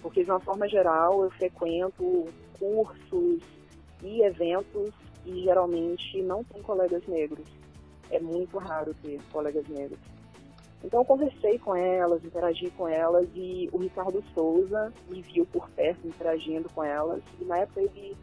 porque 0.05 0.23
de 0.23 0.31
uma 0.31 0.39
forma 0.39 0.69
geral 0.69 1.25
eu 1.25 1.31
frequento 1.31 2.27
cursos 2.59 3.41
e 4.03 4.23
eventos 4.23 4.93
e 5.25 5.45
geralmente 5.45 6.21
não 6.21 6.45
tem 6.45 6.61
colegas 6.61 7.03
negros. 7.07 7.49
É 8.11 8.21
muito 8.21 8.59
raro 8.59 8.95
ter 9.03 9.19
colegas 9.33 9.67
negros. 9.67 9.99
Então 10.85 11.01
eu 11.01 11.07
conversei 11.07 11.59
com 11.59 11.75
elas, 11.75 12.23
interagi 12.23 12.71
com 12.73 12.87
elas 12.87 13.27
e 13.35 13.71
o 13.73 13.79
Ricardo 13.79 14.23
Souza 14.35 14.93
me 15.09 15.23
viu 15.23 15.47
por 15.47 15.71
perto 15.71 16.07
interagindo 16.07 16.69
com 16.75 16.85
elas. 16.85 17.23
E 17.41 17.45
na 17.47 17.61
época 17.61 17.81
ele 17.81 18.15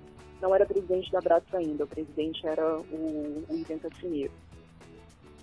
não 0.41 0.53
era 0.53 0.65
presidente 0.65 1.11
da 1.11 1.21
Bratis 1.21 1.53
ainda, 1.53 1.83
o 1.83 1.87
presidente 1.87 2.45
era 2.45 2.77
o, 2.77 3.45
o 3.49 3.55
Ivan 3.55 3.77
Casimiro. 3.77 4.33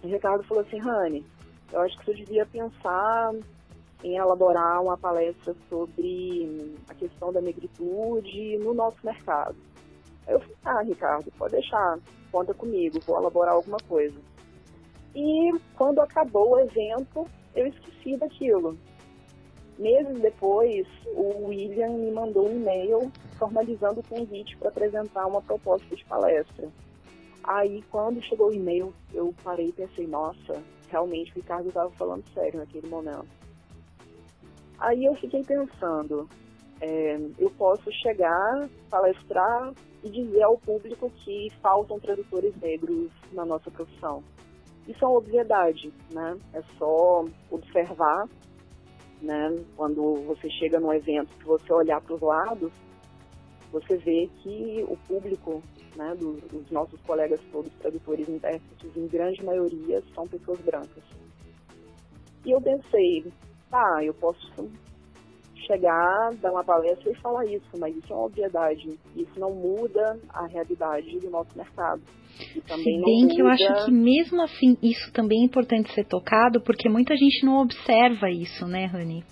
O 0.03 0.09
Ricardo 0.09 0.45
falou 0.45 0.65
assim, 0.65 0.79
Rani, 0.79 1.25
eu 1.73 1.81
acho 1.81 1.99
que 1.99 2.05
você 2.05 2.15
devia 2.15 2.47
pensar 2.47 3.33
em 4.03 4.17
elaborar 4.17 4.83
uma 4.83 4.97
palestra 4.97 5.55
sobre 5.69 6.73
a 6.89 6.95
questão 6.95 7.33
da 7.33 7.41
negritude 7.41 8.59
no 8.59 8.73
nosso 8.75 8.99
mercado. 9.05 9.57
Eu 10.27 10.41
falei, 10.41 10.57
ah, 10.65 10.83
Ricardo, 10.83 11.33
pode 11.39 11.53
deixar, 11.53 11.99
conta 12.31 12.55
comigo, 12.55 13.01
vou 13.07 13.19
elaborar 13.19 13.55
alguma 13.55 13.79
coisa. 13.89 14.19
E 15.15 15.53
quando 15.77 16.01
acabou 16.01 16.53
o 16.53 16.61
evento, 16.61 17.27
eu 17.55 17.67
esqueci 17.67 18.17
daquilo. 18.17 18.79
Meses 19.79 20.21
depois, 20.21 20.89
o 21.07 21.47
William 21.47 21.91
me 21.91 22.11
mandou 22.11 22.49
um 22.49 22.57
e-mail 22.57 23.13
formalizando 23.39 24.01
o 24.01 24.09
convite 24.09 24.57
para 24.57 24.71
apresentar 24.71 25.25
uma 25.27 25.41
proposta 25.41 25.95
de 25.95 26.05
palestra. 26.05 26.69
Aí, 27.45 27.83
quando 27.91 28.21
chegou 28.23 28.49
o 28.49 28.53
e-mail, 28.53 28.93
eu 29.15 29.33
parei 29.45 29.69
e 29.69 29.73
pensei, 29.73 30.07
nossa, 30.07 30.61
realmente 30.91 31.31
o 31.31 31.35
Ricardo 31.37 31.69
estava 31.69 31.91
falando 31.91 32.25
sério 32.35 32.59
naquele 32.59 32.89
momento. 32.89 33.29
Aí 34.81 35.05
eu 35.05 35.15
fiquei 35.15 35.45
pensando, 35.45 36.29
é, 36.81 37.17
eu 37.39 37.51
posso 37.51 37.91
chegar, 37.93 38.69
palestrar 38.91 39.73
e 40.03 40.11
dizer 40.11 40.43
ao 40.43 40.59
público 40.59 41.11
que 41.25 41.51
faltam 41.63 42.01
tradutores 42.01 42.55
negros 42.61 43.11
na 43.33 43.45
nossa 43.45 43.71
profissão. 43.71 44.23
Isso 44.87 45.05
é 45.05 45.09
uma 45.09 45.19
obviedade, 45.19 45.93
né? 46.11 46.37
É 46.53 46.63
só 46.79 47.25
observar, 47.51 48.29
né? 49.23 49.55
Quando 49.77 50.15
você 50.27 50.49
chega 50.51 50.81
num 50.81 50.93
evento, 50.93 51.31
se 51.39 51.45
você 51.45 51.73
olhar 51.73 52.01
para 52.01 52.15
os 52.15 52.21
lados, 52.21 52.73
você 53.71 53.97
vê 53.97 54.29
que 54.43 54.85
o 54.89 54.97
público, 55.07 55.63
né, 55.97 56.15
dos 56.15 56.71
nossos 56.71 57.01
colegas 57.03 57.41
todos, 57.53 57.73
tradutores 57.75 58.29
e 58.29 58.33
intérpretes, 58.33 58.97
em 58.97 59.07
grande 59.07 59.45
maioria, 59.45 60.03
são 60.15 60.27
pessoas 60.27 60.59
brancas. 60.61 61.05
E 62.45 62.51
eu 62.51 62.61
pensei, 62.61 63.31
tá, 63.71 64.03
eu 64.03 64.15
posso 64.15 64.71
chegar, 65.69 66.35
dar 66.41 66.51
uma 66.51 66.65
palestra 66.65 67.13
e 67.13 67.15
falar 67.17 67.45
isso, 67.45 67.69
mas 67.79 67.95
isso 67.95 68.11
é 68.11 68.17
uma 68.17 68.25
obviedade. 68.25 68.99
Isso 69.15 69.39
não 69.39 69.53
muda 69.55 70.19
a 70.31 70.47
realidade 70.47 71.19
do 71.19 71.31
nosso 71.31 71.57
mercado. 71.57 72.03
E 72.57 72.61
também 72.63 72.85
Se 72.85 73.05
bem 73.05 73.23
muda... 73.23 73.35
que 73.35 73.43
eu 73.43 73.49
acho 73.49 73.85
que 73.85 73.93
mesmo 73.93 74.43
assim 74.43 74.77
isso 74.83 75.13
também 75.13 75.43
é 75.43 75.45
importante 75.45 75.93
ser 75.93 76.05
tocado, 76.05 76.61
porque 76.63 76.89
muita 76.89 77.15
gente 77.17 77.45
não 77.45 77.61
observa 77.61 78.31
isso, 78.31 78.67
né, 78.67 78.87
Rani? 78.87 79.23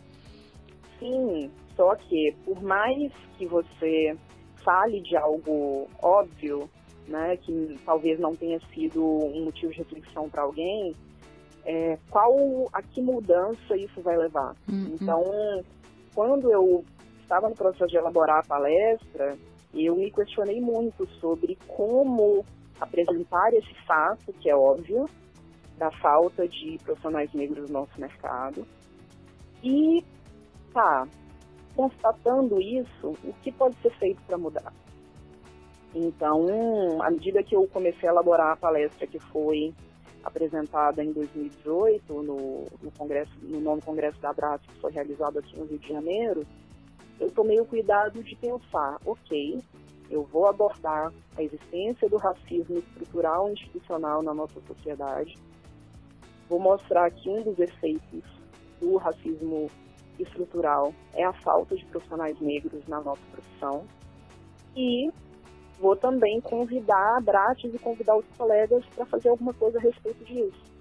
Sim, 0.98 1.50
só 1.74 1.94
que 1.96 2.34
por 2.44 2.62
mais 2.62 3.12
que 3.38 3.46
você 3.46 4.16
fale 4.62 5.00
de 5.00 5.16
algo 5.16 5.88
óbvio, 6.02 6.68
né, 7.08 7.36
que 7.36 7.76
talvez 7.84 8.18
não 8.18 8.34
tenha 8.34 8.58
sido 8.74 9.02
um 9.02 9.44
motivo 9.44 9.72
de 9.72 9.78
reflexão 9.78 10.28
para 10.28 10.42
alguém, 10.42 10.92
é, 11.66 11.98
qual 12.10 12.32
a 12.72 12.80
que 12.80 13.02
mudança 13.02 13.76
isso 13.76 14.00
vai 14.00 14.16
levar. 14.16 14.54
Uhum. 14.68 14.94
Então, 14.94 15.22
quando 16.16 16.50
eu 16.50 16.82
estava 17.20 17.46
no 17.46 17.54
processo 17.54 17.88
de 17.88 17.98
elaborar 17.98 18.38
a 18.38 18.48
palestra, 18.48 19.36
eu 19.74 19.94
me 19.94 20.10
questionei 20.10 20.62
muito 20.62 21.06
sobre 21.20 21.58
como 21.68 22.42
apresentar 22.80 23.52
esse 23.52 23.74
fato, 23.86 24.32
que 24.32 24.48
é 24.48 24.56
óbvio, 24.56 25.04
da 25.76 25.90
falta 25.90 26.48
de 26.48 26.78
profissionais 26.82 27.30
negros 27.34 27.68
no 27.68 27.80
nosso 27.80 28.00
mercado. 28.00 28.66
E, 29.62 30.02
tá, 30.72 31.06
constatando 31.74 32.58
isso, 32.62 33.12
o 33.22 33.34
que 33.42 33.52
pode 33.52 33.76
ser 33.82 33.90
feito 33.98 34.22
para 34.26 34.38
mudar? 34.38 34.72
Então, 35.94 37.02
à 37.02 37.10
medida 37.10 37.42
que 37.42 37.54
eu 37.54 37.68
comecei 37.68 38.08
a 38.08 38.12
elaborar 38.12 38.52
a 38.52 38.56
palestra 38.56 39.06
que 39.06 39.18
foi 39.18 39.74
apresentada 40.26 41.04
em 41.04 41.12
2018 41.12 42.12
no, 42.22 42.64
no, 42.82 42.90
congresso, 42.98 43.32
no 43.42 43.60
nono 43.60 43.80
congresso 43.80 44.20
da 44.20 44.30
Abrat, 44.30 44.60
que 44.66 44.80
foi 44.80 44.90
realizado 44.90 45.38
aqui 45.38 45.56
no 45.56 45.66
Rio 45.66 45.78
de 45.78 45.88
Janeiro, 45.88 46.46
eu 47.20 47.30
tomei 47.30 47.60
o 47.60 47.64
cuidado 47.64 48.22
de 48.22 48.34
pensar, 48.36 48.98
ok, 49.06 49.62
eu 50.10 50.24
vou 50.24 50.46
abordar 50.46 51.12
a 51.36 51.42
existência 51.42 52.08
do 52.08 52.16
racismo 52.16 52.78
estrutural 52.78 53.48
e 53.48 53.52
institucional 53.52 54.22
na 54.22 54.34
nossa 54.34 54.60
sociedade. 54.66 55.36
Vou 56.48 56.58
mostrar 56.58 57.10
que 57.10 57.28
um 57.28 57.42
dos 57.42 57.58
efeitos 57.58 58.22
do 58.80 58.96
racismo 58.96 59.70
estrutural 60.18 60.92
é 61.14 61.24
a 61.24 61.32
falta 61.32 61.76
de 61.76 61.84
profissionais 61.86 62.38
negros 62.40 62.86
na 62.86 63.00
nossa 63.00 63.22
profissão. 63.32 63.84
E 64.76 65.10
vou 65.78 65.96
também 65.96 66.40
convidar 66.40 67.16
a 67.16 67.20
Bratis 67.20 67.74
e 67.74 67.78
convidar 67.78 68.16
os 68.16 68.26
colegas 68.36 68.84
para 68.94 69.06
fazer 69.06 69.28
alguma 69.28 69.52
coisa 69.54 69.78
a 69.78 69.82
respeito 69.82 70.24
disso. 70.24 70.76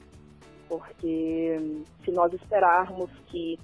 Porque 0.68 1.60
se 2.04 2.12
nós 2.12 2.34
esperarmos 2.34 3.10
que 3.28 3.60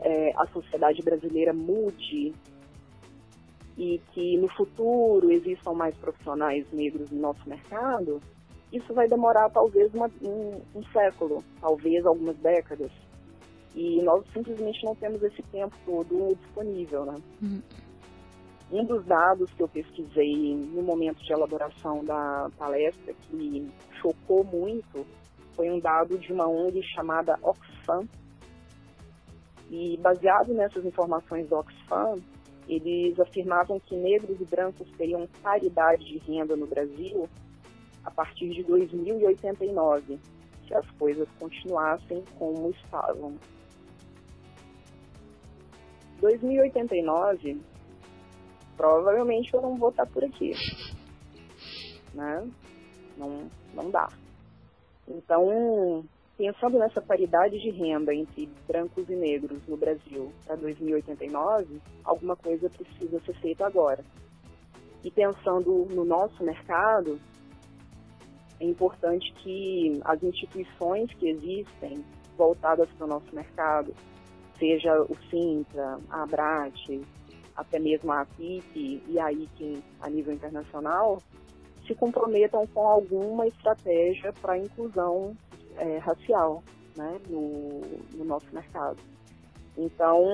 é, 0.00 0.32
a 0.36 0.46
sociedade 0.48 1.02
brasileira 1.02 1.52
mude 1.52 2.34
e 3.76 4.00
que 4.12 4.36
no 4.36 4.48
futuro 4.48 5.30
existam 5.30 5.72
mais 5.72 5.94
profissionais 5.96 6.66
negros 6.72 7.10
no 7.10 7.20
nosso 7.20 7.48
mercado, 7.48 8.20
isso 8.72 8.92
vai 8.92 9.08
demorar 9.08 9.50
talvez 9.50 9.92
uma, 9.94 10.10
um, 10.22 10.60
um 10.74 10.82
século, 10.92 11.42
talvez 11.60 12.04
algumas 12.04 12.36
décadas. 12.38 12.90
E 13.74 14.02
nós 14.02 14.24
simplesmente 14.32 14.84
não 14.84 14.94
temos 14.94 15.22
esse 15.22 15.42
tempo 15.44 15.76
todo 15.84 16.36
disponível, 16.36 17.04
né? 17.04 17.14
Uhum. 17.42 17.62
Um 18.70 18.84
dos 18.84 19.04
dados 19.04 19.52
que 19.52 19.62
eu 19.62 19.68
pesquisei 19.68 20.56
no 20.56 20.82
momento 20.82 21.22
de 21.22 21.32
elaboração 21.32 22.04
da 22.04 22.50
palestra 22.56 23.14
que 23.14 23.68
chocou 24.00 24.42
muito 24.44 25.06
foi 25.54 25.70
um 25.70 25.78
dado 25.78 26.18
de 26.18 26.32
uma 26.32 26.48
ONG 26.48 26.82
chamada 26.82 27.38
Oxfam. 27.42 28.08
E 29.70 29.96
baseado 29.98 30.52
nessas 30.52 30.84
informações 30.84 31.48
do 31.48 31.56
Oxfam, 31.56 32.16
eles 32.68 33.18
afirmavam 33.20 33.78
que 33.78 33.94
negros 33.94 34.40
e 34.40 34.44
brancos 34.44 34.90
teriam 34.96 35.28
paridade 35.42 36.04
de 36.04 36.18
renda 36.18 36.56
no 36.56 36.66
Brasil 36.66 37.28
a 38.04 38.10
partir 38.10 38.50
de 38.50 38.62
2089, 38.64 40.18
se 40.66 40.74
as 40.74 40.90
coisas 40.92 41.28
continuassem 41.38 42.22
como 42.38 42.70
estavam. 42.70 43.34
2089, 46.20 47.60
provavelmente 48.76 49.52
eu 49.54 49.62
não 49.62 49.76
vou 49.76 49.90
estar 49.90 50.06
por 50.06 50.24
aqui. 50.24 50.52
Né? 52.12 52.48
Não, 53.16 53.48
não 53.74 53.90
dá. 53.90 54.08
Então, 55.06 56.04
pensando 56.36 56.78
nessa 56.78 57.00
paridade 57.00 57.58
de 57.60 57.70
renda 57.70 58.14
entre 58.14 58.48
brancos 58.66 59.08
e 59.08 59.14
negros 59.14 59.66
no 59.68 59.76
Brasil 59.76 60.32
para 60.46 60.56
2089, 60.56 61.80
alguma 62.04 62.36
coisa 62.36 62.70
precisa 62.70 63.20
ser 63.20 63.34
feita 63.40 63.66
agora. 63.66 64.04
E 65.02 65.10
pensando 65.10 65.86
no 65.90 66.04
nosso 66.04 66.42
mercado, 66.42 67.20
é 68.58 68.64
importante 68.64 69.32
que 69.34 70.00
as 70.04 70.22
instituições 70.22 71.12
que 71.14 71.28
existem 71.28 72.04
voltadas 72.36 72.88
para 72.92 73.04
o 73.04 73.08
nosso 73.08 73.34
mercado, 73.34 73.94
seja 74.58 75.02
o 75.02 75.16
Sintra, 75.30 75.98
a 76.08 76.22
Abrat, 76.22 76.74
até 77.56 77.78
mesmo 77.78 78.10
a 78.12 78.22
APIC 78.22 79.02
e 79.08 79.18
a 79.18 79.32
ICIN 79.32 79.82
a 80.00 80.10
nível 80.10 80.34
internacional, 80.34 81.22
se 81.86 81.94
comprometam 81.94 82.66
com 82.68 82.86
alguma 82.86 83.46
estratégia 83.46 84.32
para 84.32 84.54
a 84.54 84.58
inclusão 84.58 85.36
é, 85.76 85.98
racial 85.98 86.62
né, 86.96 87.20
no, 87.28 87.80
no 88.14 88.24
nosso 88.24 88.46
mercado. 88.52 88.98
Então, 89.76 90.24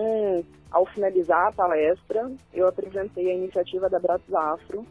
ao 0.70 0.86
finalizar 0.86 1.48
a 1.48 1.52
palestra, 1.52 2.30
eu 2.52 2.68
apresentei 2.68 3.30
a 3.30 3.34
iniciativa 3.34 3.88
da 3.88 3.98
Bratis 3.98 4.32
Afro, 4.32 4.84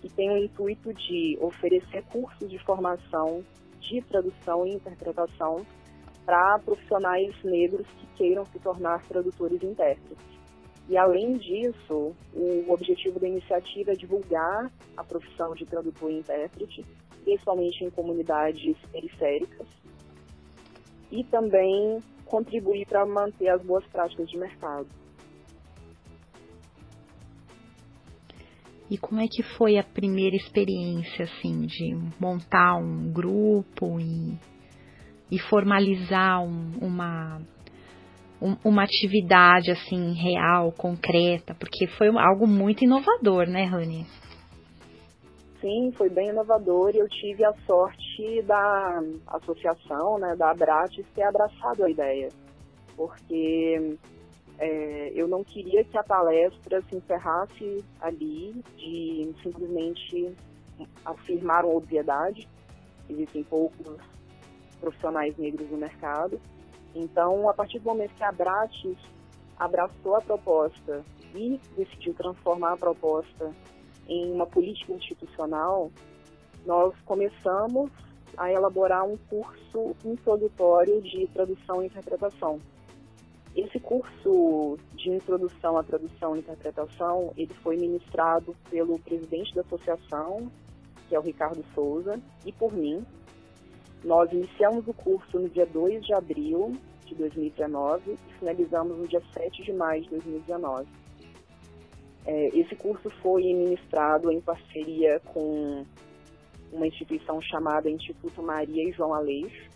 que 0.00 0.08
tem 0.10 0.30
o 0.30 0.36
intuito 0.36 0.92
de 0.92 1.38
oferecer 1.40 2.04
cursos 2.04 2.50
de 2.50 2.58
formação 2.58 3.42
de 3.80 4.02
tradução 4.02 4.66
e 4.66 4.74
interpretação 4.74 5.64
para 6.24 6.58
profissionais 6.58 7.34
negros 7.42 7.86
que 7.98 8.06
queiram 8.16 8.44
se 8.46 8.58
tornar 8.58 9.02
tradutores 9.06 9.62
e 9.62 9.66
intérpretes. 9.66 10.33
E 10.88 10.96
além 10.96 11.38
disso, 11.38 12.14
o 12.34 12.72
objetivo 12.72 13.18
da 13.18 13.26
iniciativa 13.26 13.92
é 13.92 13.94
divulgar 13.94 14.70
a 14.96 15.02
profissão 15.04 15.54
de 15.54 15.64
tradutor 15.64 16.10
e 16.10 16.18
intérprete, 16.18 16.84
principalmente 17.24 17.84
em 17.84 17.90
comunidades 17.90 18.76
periféricas, 18.92 19.66
e 21.10 21.24
também 21.24 21.98
contribuir 22.26 22.86
para 22.86 23.06
manter 23.06 23.48
as 23.48 23.62
boas 23.62 23.86
práticas 23.86 24.28
de 24.28 24.36
mercado. 24.36 24.88
E 28.90 28.98
como 28.98 29.20
é 29.20 29.26
que 29.26 29.42
foi 29.56 29.78
a 29.78 29.82
primeira 29.82 30.36
experiência, 30.36 31.24
assim, 31.24 31.62
de 31.62 31.96
montar 32.20 32.76
um 32.76 33.10
grupo 33.10 33.98
e 33.98 34.38
e 35.30 35.38
formalizar 35.38 36.42
um, 36.42 36.78
uma 36.80 37.40
um, 38.40 38.56
uma 38.64 38.84
atividade 38.84 39.70
assim 39.70 40.12
real, 40.12 40.72
concreta, 40.72 41.54
porque 41.54 41.86
foi 41.86 42.08
algo 42.18 42.46
muito 42.46 42.84
inovador, 42.84 43.46
né, 43.46 43.64
Rani? 43.64 44.06
Sim, 45.60 45.92
foi 45.96 46.10
bem 46.10 46.28
inovador 46.28 46.94
e 46.94 46.98
eu 46.98 47.08
tive 47.08 47.44
a 47.44 47.52
sorte 47.66 48.42
da 48.42 49.00
associação, 49.28 50.18
né, 50.18 50.36
da 50.36 50.50
Abrates, 50.50 51.06
ter 51.14 51.22
abraçado 51.22 51.84
a 51.84 51.90
ideia, 51.90 52.28
porque 52.94 53.96
é, 54.58 55.12
eu 55.14 55.26
não 55.26 55.42
queria 55.42 55.82
que 55.84 55.96
a 55.96 56.02
palestra 56.02 56.82
se 56.82 56.96
encerrasse 56.96 57.84
ali 58.00 58.62
de 58.76 59.32
simplesmente 59.42 60.34
afirmar 61.04 61.64
uma 61.64 61.74
obviedade. 61.74 62.46
Existem 63.08 63.42
poucos 63.44 63.96
profissionais 64.80 65.36
negros 65.36 65.70
no 65.70 65.78
mercado. 65.78 66.40
Então, 66.94 67.48
a 67.48 67.54
partir 67.54 67.78
do 67.80 67.86
momento 67.86 68.14
que 68.14 68.22
a 68.22 68.30
Bratis 68.30 68.98
abraçou 69.58 70.16
a 70.16 70.20
proposta 70.20 71.02
e 71.34 71.60
decidiu 71.76 72.14
transformar 72.14 72.74
a 72.74 72.76
proposta 72.76 73.52
em 74.08 74.32
uma 74.32 74.46
política 74.46 74.92
institucional, 74.92 75.90
nós 76.64 76.94
começamos 77.04 77.90
a 78.36 78.50
elaborar 78.50 79.04
um 79.04 79.16
curso 79.16 79.94
introdutório 80.04 81.00
de 81.02 81.26
tradução 81.28 81.82
e 81.82 81.86
interpretação. 81.86 82.58
Esse 83.54 83.78
curso 83.78 84.78
de 84.94 85.10
introdução 85.10 85.78
à 85.78 85.82
tradução 85.84 86.34
e 86.34 86.40
interpretação, 86.40 87.32
ele 87.36 87.54
foi 87.54 87.76
ministrado 87.76 88.54
pelo 88.68 88.98
presidente 88.98 89.54
da 89.54 89.60
associação, 89.60 90.50
que 91.08 91.14
é 91.14 91.18
o 91.18 91.22
Ricardo 91.22 91.64
Souza, 91.72 92.20
e 92.44 92.50
por 92.50 92.72
mim, 92.72 93.04
nós 94.04 94.30
iniciamos 94.32 94.86
o 94.86 94.92
curso 94.92 95.38
no 95.38 95.48
dia 95.48 95.66
2 95.66 96.04
de 96.04 96.12
abril 96.12 96.76
de 97.06 97.14
2019 97.14 98.12
e 98.12 98.32
finalizamos 98.38 98.98
no 98.98 99.08
dia 99.08 99.22
7 99.32 99.62
de 99.62 99.72
maio 99.72 100.02
de 100.02 100.10
2019. 100.10 100.86
É, 102.26 102.48
esse 102.58 102.74
curso 102.76 103.10
foi 103.22 103.42
ministrado 103.42 104.30
em 104.30 104.40
parceria 104.40 105.20
com 105.20 105.84
uma 106.72 106.86
instituição 106.86 107.40
chamada 107.40 107.90
Instituto 107.90 108.42
Maria 108.42 108.88
e 108.88 108.92
João 108.92 109.14
Aleixo. 109.14 109.70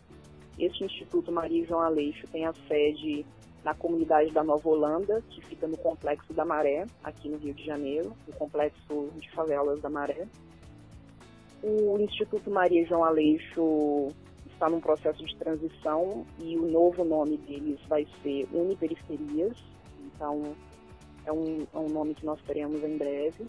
Este 0.59 0.85
Instituto 0.85 1.31
Maria 1.31 1.63
e 1.63 1.67
João 1.67 1.81
Aleixo 1.81 2.27
tem 2.29 2.45
a 2.47 2.53
sede 2.67 3.25
na 3.65 3.75
comunidade 3.75 4.33
da 4.33 4.43
Nova 4.43 4.69
Holanda, 4.69 5.23
que 5.31 5.45
fica 5.45 5.67
no 5.67 5.77
Complexo 5.77 6.33
da 6.33 6.45
Maré, 6.45 6.87
aqui 7.03 7.29
no 7.29 7.37
Rio 7.37 7.55
de 7.55 7.65
Janeiro, 7.65 8.15
o 8.27 8.33
Complexo 8.33 9.11
de 9.17 9.31
Favelas 9.33 9.81
da 9.81 9.91
Maré. 9.91 10.27
O 11.63 11.99
Instituto 11.99 12.51
Maria 12.51 12.87
João 12.87 13.05
Aleixo 13.05 14.09
está 14.47 14.69
num 14.69 14.81
processo 14.81 15.25
de 15.25 15.37
transição 15.37 16.25
e 16.41 16.57
o 16.57 16.71
novo 16.71 17.05
nome 17.05 17.37
deles 17.39 17.81
vai 17.89 18.07
ser 18.23 18.49
Uniperiferias, 18.53 19.57
então 20.05 20.43
é 21.25 21.33
um, 21.33 21.67
é 21.73 21.79
um 21.79 21.89
nome 21.89 22.15
que 22.15 22.25
nós 22.25 22.41
teremos 22.43 22.83
em 22.83 22.97
breve. 22.97 23.47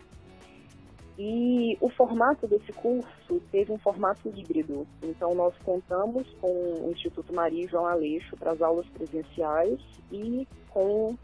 E 1.17 1.77
o 1.81 1.89
formato 1.89 2.47
desse 2.47 2.71
curso 2.71 3.41
teve 3.51 3.71
um 3.71 3.77
formato 3.77 4.29
híbrido, 4.29 4.87
então 5.03 5.35
nós 5.35 5.53
contamos 5.65 6.25
com 6.39 6.47
o 6.47 6.91
Instituto 6.91 7.33
Maria 7.33 7.67
João 7.67 7.85
Aleixo 7.85 8.37
para 8.37 8.51
as 8.51 8.61
aulas 8.61 8.87
presenciais 8.87 9.79
e 10.11 10.47
com 10.69 11.15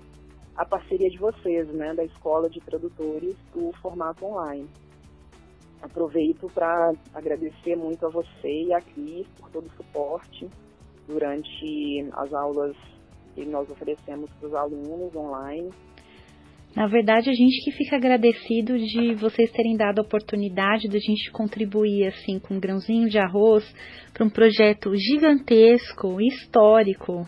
a 0.55 0.65
parceria 0.65 1.09
de 1.09 1.17
vocês, 1.17 1.67
né, 1.69 1.93
da 1.93 2.03
Escola 2.03 2.49
de 2.49 2.59
Tradutores, 2.59 3.36
do 3.53 3.71
formato 3.81 4.25
online. 4.25 4.67
Aproveito 5.82 6.47
para 6.53 6.93
agradecer 7.13 7.76
muito 7.76 8.05
a 8.05 8.09
você 8.09 8.63
e 8.67 8.73
a 8.73 8.82
Cris 8.82 9.28
por 9.39 9.49
todo 9.51 9.67
o 9.67 9.71
suporte 9.71 10.49
durante 11.07 12.09
as 12.13 12.34
aulas 12.34 12.76
que 13.34 13.45
nós 13.45 13.69
oferecemos 13.69 14.30
para 14.39 14.47
os 14.47 14.53
alunos 14.55 15.15
online. 15.15 15.69
Na 16.76 16.88
verdade, 16.88 17.30
a 17.30 17.34
gente 17.34 17.63
que 17.63 17.71
fica 17.71 17.95
agradecido 17.95 18.78
de 18.78 19.13
vocês 19.15 19.49
terem 19.51 19.78
dado 19.78 19.99
a 19.99 20.01
oportunidade 20.01 20.89
de 20.89 20.97
a 20.97 20.99
gente 20.99 21.32
contribuir 21.32 22.07
assim 22.07 22.38
com 22.38 22.55
um 22.55 22.59
grãozinho 22.59 23.07
de 23.07 23.17
arroz 23.17 23.63
para 24.13 24.26
um 24.26 24.30
projeto 24.30 24.93
gigantesco, 24.93 26.19
histórico, 26.19 27.26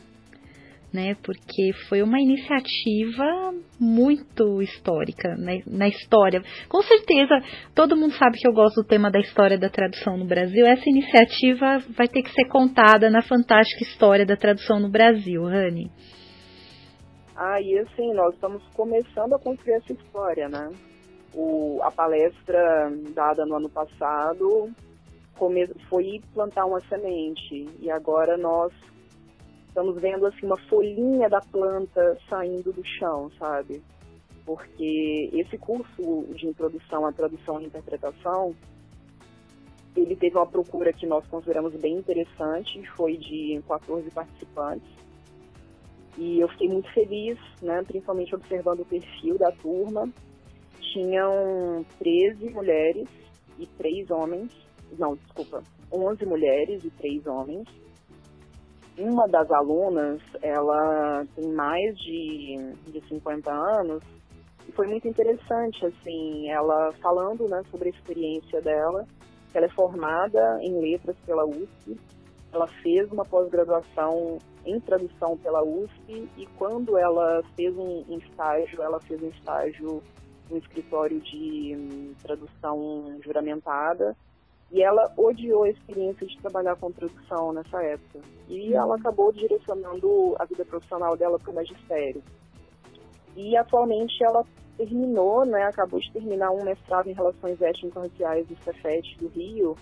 né? 0.94 1.16
Porque 1.24 1.72
foi 1.88 2.02
uma 2.02 2.20
iniciativa 2.20 3.54
muito 3.80 4.62
histórica 4.62 5.36
né, 5.36 5.62
na 5.68 5.88
história. 5.88 6.42
Com 6.70 6.82
certeza, 6.82 7.36
todo 7.76 7.96
mundo 7.96 8.14
sabe 8.14 8.38
que 8.38 8.48
eu 8.48 8.54
gosto 8.54 8.82
do 8.82 8.88
tema 8.88 9.12
da 9.12 9.20
história 9.20 9.58
da 9.58 9.70
tradução 9.70 10.18
no 10.18 10.26
Brasil. 10.26 10.66
Essa 10.66 10.90
iniciativa 10.90 11.80
vai 11.90 12.08
ter 12.08 12.22
que 12.22 12.32
ser 12.32 12.48
contada 12.48 13.10
na 13.10 13.22
fantástica 13.22 13.84
história 13.84 14.26
da 14.26 14.36
tradução 14.36 14.80
no 14.80 14.90
Brasil, 14.90 15.44
Rani. 15.44 15.92
Ah, 17.36 17.62
e 17.62 17.78
assim, 17.78 18.14
nós 18.14 18.34
estamos 18.34 18.64
começando 18.74 19.34
a 19.34 19.40
construir 19.40 19.74
essa 19.74 19.94
história, 19.94 20.50
né? 20.50 20.72
O, 21.36 21.80
a 21.84 21.92
palestra 21.92 22.92
dada 23.14 23.46
no 23.46 23.58
ano 23.58 23.70
passado 23.70 24.72
foi 25.88 26.20
plantar 26.34 26.66
uma 26.66 26.80
semente 26.82 27.70
e 27.80 27.92
agora 27.92 28.38
nós 28.38 28.74
estamos 29.78 30.02
vendo 30.02 30.26
assim 30.26 30.48
uma 30.48 30.58
folhinha 30.58 31.30
da 31.30 31.40
planta 31.40 32.18
saindo 32.28 32.74
do 32.74 32.84
chão, 32.84 33.30
sabe? 33.38 33.80
Porque 34.44 35.30
esse 35.32 35.56
curso 35.56 36.26
de 36.34 36.48
introdução 36.48 37.06
à 37.06 37.12
tradução 37.12 37.62
e 37.62 37.66
interpretação, 37.66 38.56
ele 39.96 40.16
teve 40.16 40.36
uma 40.36 40.48
procura 40.48 40.92
que 40.92 41.06
nós 41.06 41.28
consideramos 41.28 41.76
bem 41.76 41.94
interessante, 41.94 42.84
foi 42.96 43.18
de 43.18 43.62
14 43.68 44.10
participantes. 44.10 44.90
E 46.18 46.40
eu 46.40 46.48
fiquei 46.48 46.70
muito 46.70 46.92
feliz, 46.92 47.38
né, 47.62 47.84
principalmente 47.84 48.34
observando 48.34 48.80
o 48.80 48.86
perfil 48.86 49.38
da 49.38 49.52
turma. 49.52 50.10
Tinham 50.92 51.86
13 52.00 52.50
mulheres 52.50 53.08
e 53.60 53.68
3 53.68 54.10
homens, 54.10 54.52
não, 54.98 55.16
desculpa, 55.16 55.62
11 55.94 56.26
mulheres 56.26 56.84
e 56.84 56.90
3 56.90 57.28
homens 57.28 57.68
uma 58.98 59.28
das 59.28 59.50
alunas, 59.52 60.22
ela 60.41 61.26
tem 61.36 61.52
mais 61.52 61.98
de, 61.98 62.74
de 62.88 63.02
50 63.08 63.52
anos, 63.52 64.04
e 64.68 64.72
foi 64.72 64.88
muito 64.88 65.08
interessante, 65.08 65.86
assim, 65.86 66.50
ela 66.50 66.91
falando, 67.02 67.48
né, 67.48 67.62
sobre 67.70 67.89
a 67.89 67.91
experiência 67.91 68.62
dela, 68.62 69.06
ela 69.54 69.66
é 69.66 69.70
formada 69.70 70.60
em 70.62 70.80
letras 70.80 71.16
pela 71.26 71.45
USP, 71.45 71.98
ela 72.52 72.68
fez 72.68 73.12
uma 73.12 73.24
pós-graduação 73.24 74.39
em 74.66 74.80
tradução 74.80 75.38
pela 75.38 75.64
USP, 75.64 76.30
e 76.36 76.45
quando 76.58 76.98
ela 76.98 77.41
fez 77.56 77.78
um, 77.78 78.04
estágio, 78.18 78.82
ela 78.82 79.00
fez 79.00 79.22
um 79.22 79.30
estágio 79.30 80.04
no 80.50 80.58
escritório 80.58 81.20
de 81.20 81.76
um, 81.76 82.14
tradução 82.22 83.18
juramentada, 83.24 84.16
e 84.72 84.84
ela 84.84 85.11
odiou 85.18 85.63
a 85.63 85.70
experiência 85.70 86.28
de 86.28 86.38
trabalhar 86.39 86.76
com 86.76 86.91
tradução 86.91 87.53
nessa 87.53 87.82
época. 87.82 88.20
E 88.49 88.74
ela 88.74 88.95
acabou 88.95 89.32
direcionando 89.32 90.36
a 90.38 90.45
vida 90.45 90.65
profissional 90.65 91.15
dela 91.15 91.39
para 91.39 91.51
o 91.51 91.55
magistério. 91.55 92.22
E 93.36 93.55
atualmente 93.55 94.24
ela 94.24 94.45
terminou, 94.78 95.45
né, 95.45 95.63
acabou 95.63 95.99
de 95.99 96.11
terminar 96.11 96.51
um 96.51 96.63
mestrado 96.63 97.09
em 97.09 97.13
Relações 97.13 97.61
Étnico-Raciais 97.61 98.47
do 98.47 98.55
Cefet 98.63 99.18
do 99.20 99.28
Rio, 99.28 99.76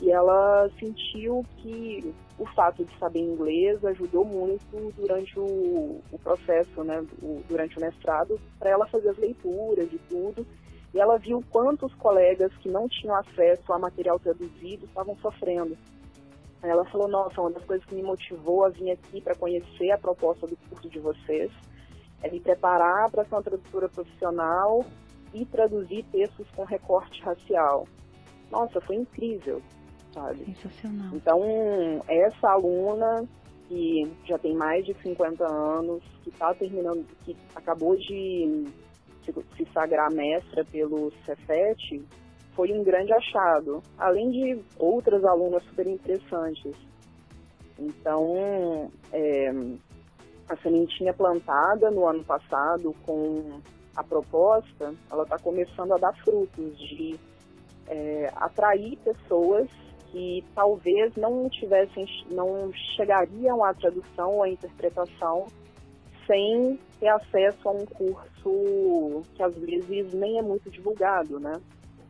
e 0.00 0.10
ela 0.10 0.68
sentiu 0.80 1.44
que 1.58 2.12
o 2.36 2.44
fato 2.46 2.84
de 2.84 2.98
saber 2.98 3.20
inglês 3.20 3.84
ajudou 3.84 4.24
muito 4.24 4.92
durante 4.96 5.38
o, 5.38 6.00
o 6.10 6.18
processo, 6.18 6.82
né, 6.82 7.04
o, 7.22 7.40
durante 7.48 7.78
o 7.78 7.80
mestrado, 7.80 8.40
para 8.58 8.70
ela 8.70 8.86
fazer 8.86 9.10
as 9.10 9.18
leituras 9.18 9.88
e 9.92 9.98
tudo, 10.08 10.44
e 10.94 11.00
ela 11.00 11.18
viu 11.18 11.42
quantos 11.50 11.94
colegas 11.94 12.52
que 12.58 12.68
não 12.68 12.88
tinham 12.88 13.14
acesso 13.16 13.72
a 13.72 13.78
material 13.78 14.18
traduzido 14.18 14.84
estavam 14.84 15.16
sofrendo. 15.16 15.76
Ela 16.62 16.84
falou: 16.86 17.08
Nossa, 17.08 17.40
uma 17.40 17.50
das 17.50 17.64
coisas 17.64 17.84
que 17.86 17.94
me 17.94 18.02
motivou 18.02 18.64
a 18.64 18.68
vir 18.68 18.90
aqui 18.92 19.20
para 19.20 19.34
conhecer 19.34 19.90
a 19.90 19.98
proposta 19.98 20.46
do 20.46 20.56
curso 20.68 20.88
de 20.88 21.00
vocês 21.00 21.50
é 22.22 22.30
me 22.30 22.40
preparar 22.40 23.10
para 23.10 23.24
ser 23.24 23.34
uma 23.34 23.42
tradutora 23.42 23.88
profissional 23.88 24.84
e 25.34 25.44
traduzir 25.46 26.04
textos 26.12 26.46
com 26.54 26.64
recorte 26.64 27.20
racial. 27.22 27.88
Nossa, 28.50 28.80
foi 28.82 28.96
incrível, 28.96 29.60
sabe? 30.12 30.44
Sensacional. 30.44 31.10
Então, 31.14 31.40
essa 32.06 32.50
aluna 32.50 33.26
que 33.66 34.06
já 34.26 34.38
tem 34.38 34.54
mais 34.54 34.84
de 34.84 34.94
50 35.02 35.44
anos, 35.50 36.02
que 36.22 36.28
está 36.28 36.52
terminando, 36.54 37.06
que 37.24 37.34
acabou 37.54 37.96
de 37.96 38.66
se 39.22 39.64
sagrar 39.72 40.10
mestra 40.10 40.64
pelo 40.64 41.12
Cefet 41.24 42.02
foi 42.54 42.72
um 42.72 42.82
grande 42.82 43.12
achado, 43.12 43.82
além 43.98 44.30
de 44.30 44.62
outras 44.78 45.24
alunas 45.24 45.62
super 45.64 45.86
interessantes. 45.86 46.74
Então, 47.78 48.90
é, 49.12 49.50
a 50.48 50.56
sementinha 50.56 51.14
plantada 51.14 51.90
no 51.90 52.06
ano 52.06 52.22
passado 52.24 52.94
com 53.06 53.60
a 53.96 54.04
proposta, 54.04 54.94
ela 55.10 55.22
está 55.22 55.38
começando 55.38 55.92
a 55.92 55.98
dar 55.98 56.12
frutos 56.22 56.78
de 56.78 57.18
é, 57.88 58.30
atrair 58.36 58.98
pessoas 58.98 59.68
que 60.10 60.44
talvez 60.54 61.14
não 61.16 61.48
tivessem, 61.48 62.04
não 62.30 62.70
chegariam 62.96 63.64
à 63.64 63.72
tradução 63.72 64.30
ou 64.30 64.42
à 64.42 64.48
interpretação 64.48 65.46
sem 66.26 66.78
ter 67.00 67.08
acesso 67.08 67.68
a 67.68 67.72
um 67.72 67.86
curso 67.86 68.31
que 69.34 69.42
às 69.42 69.54
vezes 69.54 70.12
nem 70.12 70.38
é 70.38 70.42
muito 70.42 70.70
divulgado, 70.70 71.38
né? 71.38 71.60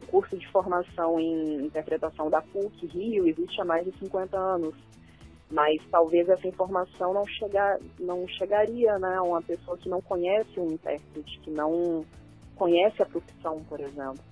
O 0.03 0.07
curso 0.07 0.37
de 0.37 0.47
formação 0.49 1.18
em 1.18 1.64
interpretação 1.64 2.28
da 2.28 2.43
PUC 2.43 2.87
Rio 2.87 3.26
existe 3.26 3.61
há 3.61 3.64
mais 3.64 3.85
de 3.85 3.93
50 3.99 4.37
anos, 4.37 4.74
mas 5.51 5.80
talvez 5.91 6.28
essa 6.28 6.47
informação 6.47 7.14
não, 7.14 7.26
chegar, 7.26 7.78
não 7.99 8.26
chegaria 8.26 8.99
né, 8.99 9.16
a 9.16 9.22
uma 9.22 9.43
pessoa 9.43 9.76
que 9.76 9.89
não 9.89 10.01
conhece 10.01 10.59
um 10.59 10.72
intérprete, 10.72 11.41
que 11.41 11.51
não 11.51 12.05
conhece 12.57 13.03
a 13.03 13.07
profissão, 13.07 13.62
por 13.68 13.80
exemplo. 13.80 14.22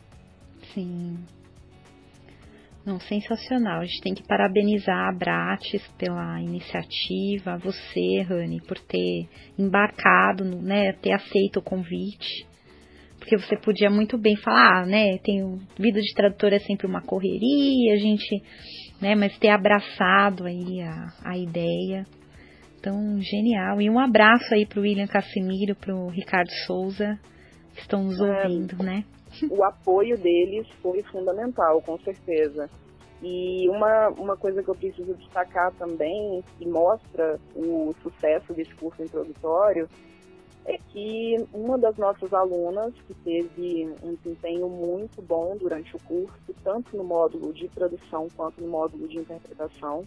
Sim, 0.73 1.19
não, 2.91 2.99
sensacional. 2.99 3.81
A 3.81 3.85
gente 3.85 4.01
tem 4.01 4.15
que 4.15 4.27
parabenizar 4.27 5.09
a 5.09 5.13
Bratis 5.13 5.87
pela 5.97 6.41
iniciativa, 6.43 7.57
você, 7.59 8.23
Rani, 8.23 8.61
por 8.67 8.79
ter 8.81 9.29
embarcado, 9.57 10.45
né, 10.45 10.93
ter 10.95 11.13
aceito 11.13 11.61
o 11.61 11.63
convite. 11.63 12.47
Porque 13.19 13.37
você 13.37 13.57
podia 13.57 13.91
muito 13.91 14.19
bem 14.19 14.35
falar, 14.37 14.83
ah, 14.83 14.87
né, 14.87 15.19
tem 15.19 15.41
vida 15.79 16.01
de 16.01 16.15
tradutor 16.15 16.53
é 16.53 16.59
sempre 16.59 16.87
uma 16.87 17.03
correria, 17.03 17.95
a 17.95 17.99
gente, 17.99 18.43
né, 19.01 19.15
mas 19.15 19.39
ter 19.39 19.51
abraçado 19.51 20.45
aí 20.47 20.81
a, 20.81 21.13
a 21.25 21.39
ideia. 21.39 22.05
Então, 22.79 23.21
genial. 23.21 23.81
E 23.81 23.91
um 23.91 23.99
abraço 23.99 24.53
aí 24.55 24.67
pro 24.67 24.81
William 24.81 25.07
Casimiro, 25.07 25.77
pro 25.77 26.09
Ricardo 26.09 26.51
Souza, 26.67 27.19
que 27.75 27.83
estão 27.83 28.05
nos 28.05 28.19
é. 28.19 28.25
ouvindo, 28.25 28.83
né? 28.83 29.05
O 29.51 29.63
apoio 29.65 30.17
deles 30.19 30.67
foi 30.83 31.03
fundamental, 31.05 31.81
com 31.83 31.99
certeza. 31.99 32.69
E 33.23 33.69
uma, 33.69 34.09
uma 34.11 34.37
coisa 34.37 34.63
que 34.63 34.69
eu 34.69 34.75
preciso 34.75 35.15
destacar 35.15 35.73
também, 35.75 36.43
que 36.59 36.67
mostra 36.67 37.39
o 37.55 37.95
sucesso 38.03 38.55
desse 38.55 38.75
curso 38.75 39.03
introdutório, 39.03 39.89
é 40.65 40.79
que 40.89 41.37
uma 41.53 41.77
das 41.79 41.97
nossas 41.97 42.33
alunas, 42.33 42.95
que 43.07 43.15
teve 43.15 43.93
um 44.03 44.15
desempenho 44.15 44.69
muito 44.69 45.21
bom 45.21 45.57
durante 45.57 45.95
o 45.97 46.01
curso, 46.01 46.55
tanto 46.63 46.97
no 46.97 47.05
módulo 47.05 47.53
de 47.53 47.69
tradução 47.69 48.29
quanto 48.37 48.63
no 48.63 48.69
módulo 48.69 49.09
de 49.09 49.19
interpretação, 49.19 50.05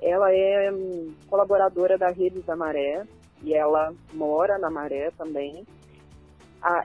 ela 0.00 0.30
é 0.32 0.70
hum, 0.72 1.14
colaboradora 1.28 1.96
da 1.96 2.10
Rede 2.10 2.40
da 2.42 2.54
Maré 2.54 3.06
e 3.42 3.54
ela 3.54 3.94
mora 4.12 4.58
na 4.58 4.70
Maré 4.70 5.10
também 5.12 5.64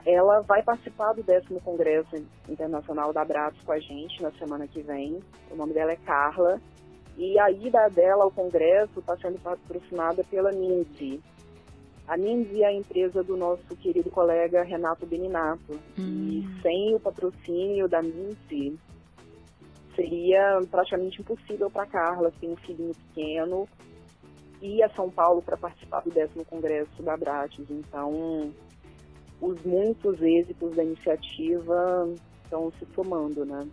ela 0.04 0.40
vai 0.40 0.62
participar 0.62 1.12
do 1.12 1.22
décimo 1.22 1.60
Congresso 1.60 2.16
Internacional 2.48 3.12
da 3.12 3.22
Abraços 3.22 3.62
com 3.64 3.72
a 3.72 3.78
gente 3.78 4.22
na 4.22 4.30
semana 4.32 4.66
que 4.66 4.80
vem. 4.80 5.20
O 5.50 5.56
nome 5.56 5.72
dela 5.72 5.92
é 5.92 5.96
Carla. 5.96 6.60
E 7.16 7.38
a 7.38 7.50
ida 7.50 7.88
dela 7.88 8.24
ao 8.24 8.30
Congresso 8.30 9.00
está 9.00 9.16
sendo 9.18 9.38
patrocinada 9.40 10.24
pela 10.24 10.50
NINSE. 10.50 11.20
A 12.08 12.16
NINSE 12.16 12.62
é 12.62 12.66
a 12.66 12.72
empresa 12.72 13.22
do 13.22 13.36
nosso 13.36 13.76
querido 13.76 14.10
colega 14.10 14.62
Renato 14.62 15.06
Beninato. 15.06 15.78
Hum. 15.98 16.42
E 16.42 16.62
sem 16.62 16.94
o 16.94 17.00
patrocínio 17.00 17.88
da 17.88 18.00
NINSE, 18.00 18.78
seria 19.94 20.60
praticamente 20.70 21.20
impossível 21.20 21.70
para 21.70 21.86
Carla, 21.86 22.30
que 22.30 22.40
tem 22.40 22.50
um 22.50 22.56
filhinho 22.56 22.94
pequeno, 22.94 23.68
ir 24.60 24.82
a 24.82 24.88
São 24.90 25.10
Paulo 25.10 25.42
para 25.42 25.56
participar 25.56 26.00
do 26.00 26.10
décimo 26.10 26.44
Congresso 26.44 27.02
da 27.02 27.14
Abrates. 27.14 27.64
Então, 27.68 28.52
os 29.42 29.60
muitos 29.64 30.22
êxitos 30.22 30.76
da 30.76 30.84
iniciativa 30.84 32.08
estão 32.44 32.70
se 32.78 32.86
somando, 32.94 33.44
né? 33.44 33.68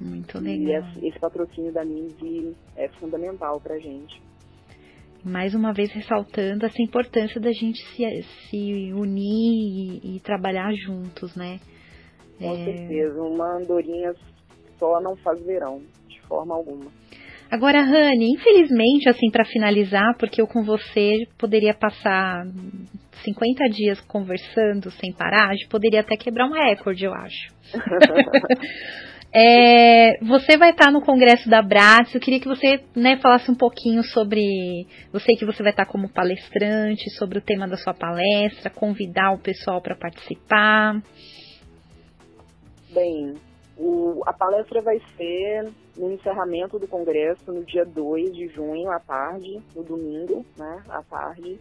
Muito 0.00 0.38
legal. 0.40 0.82
E 1.00 1.08
esse, 1.08 1.18
patrocínio 1.20 1.72
da 1.72 1.84
NISE 1.84 2.56
é 2.76 2.88
fundamental 2.98 3.60
para 3.60 3.76
a 3.76 3.78
gente. 3.78 4.20
Mais 5.24 5.54
uma 5.54 5.72
vez 5.72 5.90
ressaltando 5.92 6.66
essa 6.66 6.82
importância 6.82 7.40
da 7.40 7.52
gente 7.52 7.78
se, 7.94 8.22
se 8.50 8.92
unir 8.92 10.00
e, 10.02 10.16
e 10.16 10.20
trabalhar 10.20 10.74
juntos, 10.74 11.34
né? 11.36 11.60
Com 12.36 12.52
é... 12.52 12.64
certeza, 12.64 13.22
uma 13.22 13.56
andorinha 13.56 14.12
só 14.76 15.00
não 15.00 15.14
faz 15.16 15.40
verão, 15.44 15.80
de 16.08 16.20
forma 16.22 16.54
alguma. 16.54 16.90
Agora, 17.54 17.82
Rani, 17.82 18.32
infelizmente, 18.32 19.08
assim, 19.08 19.30
para 19.30 19.44
finalizar, 19.44 20.16
porque 20.18 20.42
eu 20.42 20.46
com 20.48 20.64
você 20.64 21.24
poderia 21.38 21.72
passar 21.72 22.44
50 23.22 23.68
dias 23.70 24.00
conversando 24.00 24.90
sem 24.90 25.12
parar, 25.12 25.54
poderia 25.70 26.00
até 26.00 26.16
quebrar 26.16 26.48
um 26.48 26.52
recorde, 26.52 27.04
eu 27.04 27.14
acho. 27.14 27.54
é, 29.32 30.18
você 30.20 30.58
vai 30.58 30.70
estar 30.70 30.90
no 30.90 31.00
congresso 31.00 31.48
da 31.48 31.62
Bratz, 31.62 32.12
eu 32.12 32.20
queria 32.20 32.40
que 32.40 32.48
você 32.48 32.82
né, 32.96 33.18
falasse 33.18 33.48
um 33.48 33.54
pouquinho 33.54 34.02
sobre. 34.02 34.42
Eu 35.12 35.20
sei 35.20 35.36
que 35.36 35.46
você 35.46 35.62
vai 35.62 35.70
estar 35.70 35.86
como 35.86 36.12
palestrante, 36.12 37.08
sobre 37.10 37.38
o 37.38 37.42
tema 37.42 37.68
da 37.68 37.76
sua 37.76 37.94
palestra, 37.94 38.68
convidar 38.68 39.30
o 39.30 39.38
pessoal 39.38 39.80
para 39.80 39.94
participar. 39.94 41.00
Bem, 42.92 43.34
o, 43.78 44.22
a 44.26 44.32
palestra 44.32 44.82
vai 44.82 44.98
ser 45.16 45.83
no 45.96 46.12
encerramento 46.12 46.78
do 46.78 46.88
congresso, 46.88 47.52
no 47.52 47.64
dia 47.64 47.84
2 47.84 48.34
de 48.34 48.48
junho, 48.48 48.90
à 48.90 48.98
tarde, 48.98 49.62
no 49.74 49.82
domingo, 49.82 50.44
né, 50.56 50.82
à 50.88 51.02
tarde. 51.02 51.60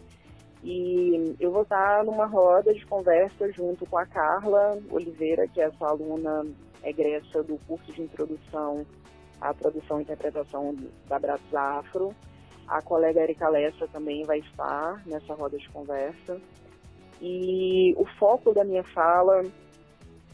E 0.63 1.35
eu 1.39 1.51
vou 1.51 1.63
estar 1.63 2.03
numa 2.03 2.25
roda 2.25 2.73
de 2.73 2.85
conversa 2.85 3.51
junto 3.51 3.85
com 3.85 3.97
a 3.97 4.05
Carla 4.05 4.79
Oliveira, 4.89 5.47
que 5.47 5.59
é 5.61 5.65
essa 5.65 5.85
aluna 5.85 6.45
egressa 6.83 7.43
do 7.43 7.57
curso 7.67 7.91
de 7.91 8.01
introdução 8.01 8.85
à 9.43 9.53
tradução 9.53 9.99
e 9.99 10.03
interpretação 10.03 10.73
da 11.07 11.19
Bratis 11.19 11.53
Afro. 11.53 12.15
A 12.65 12.81
colega 12.81 13.21
Erika 13.21 13.49
Lessa 13.49 13.85
também 13.89 14.23
vai 14.23 14.39
estar 14.39 15.05
nessa 15.05 15.33
roda 15.33 15.57
de 15.57 15.69
conversa. 15.69 16.39
E 17.21 17.93
o 17.97 18.05
foco 18.17 18.53
da 18.53 18.63
minha 18.63 18.83
fala 18.85 19.43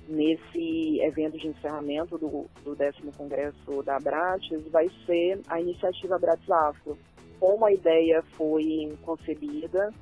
nesse 0.10 1.00
evento 1.02 1.38
de 1.38 1.48
encerramento 1.48 2.18
do, 2.18 2.50
do 2.64 2.76
décimo 2.76 3.12
congresso 3.16 3.84
da 3.84 3.98
Abrates 3.98 4.68
vai 4.72 4.90
ser 5.06 5.40
a 5.48 5.62
iniciativa 5.62 6.16
Abrates 6.16 6.50
Afro. 6.50 6.98
Como 7.40 7.64
a 7.64 7.72
ideia 7.72 8.24
foi 8.36 8.98
concebida 9.04 9.94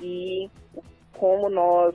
e 0.00 0.50
como 1.12 1.50
nós 1.50 1.94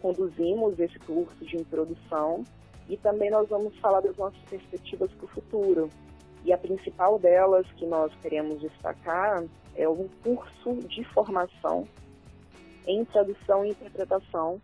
conduzimos 0.00 0.78
esse 0.78 0.98
curso 1.00 1.44
de 1.44 1.56
introdução 1.56 2.44
e 2.88 2.96
também 2.98 3.30
nós 3.30 3.48
vamos 3.48 3.76
falar 3.78 4.00
das 4.00 4.16
nossas 4.16 4.40
perspectivas 4.48 5.10
para 5.12 5.24
o 5.24 5.28
futuro. 5.28 5.88
E 6.44 6.52
a 6.52 6.58
principal 6.58 7.18
delas 7.18 7.66
que 7.72 7.86
nós 7.86 8.12
queremos 8.20 8.60
destacar 8.60 9.44
é 9.74 9.88
um 9.88 10.08
curso 10.22 10.74
de 10.88 11.02
formação 11.04 11.86
em 12.86 13.04
tradução 13.04 13.64
e 13.64 13.70
interpretação 13.70 14.60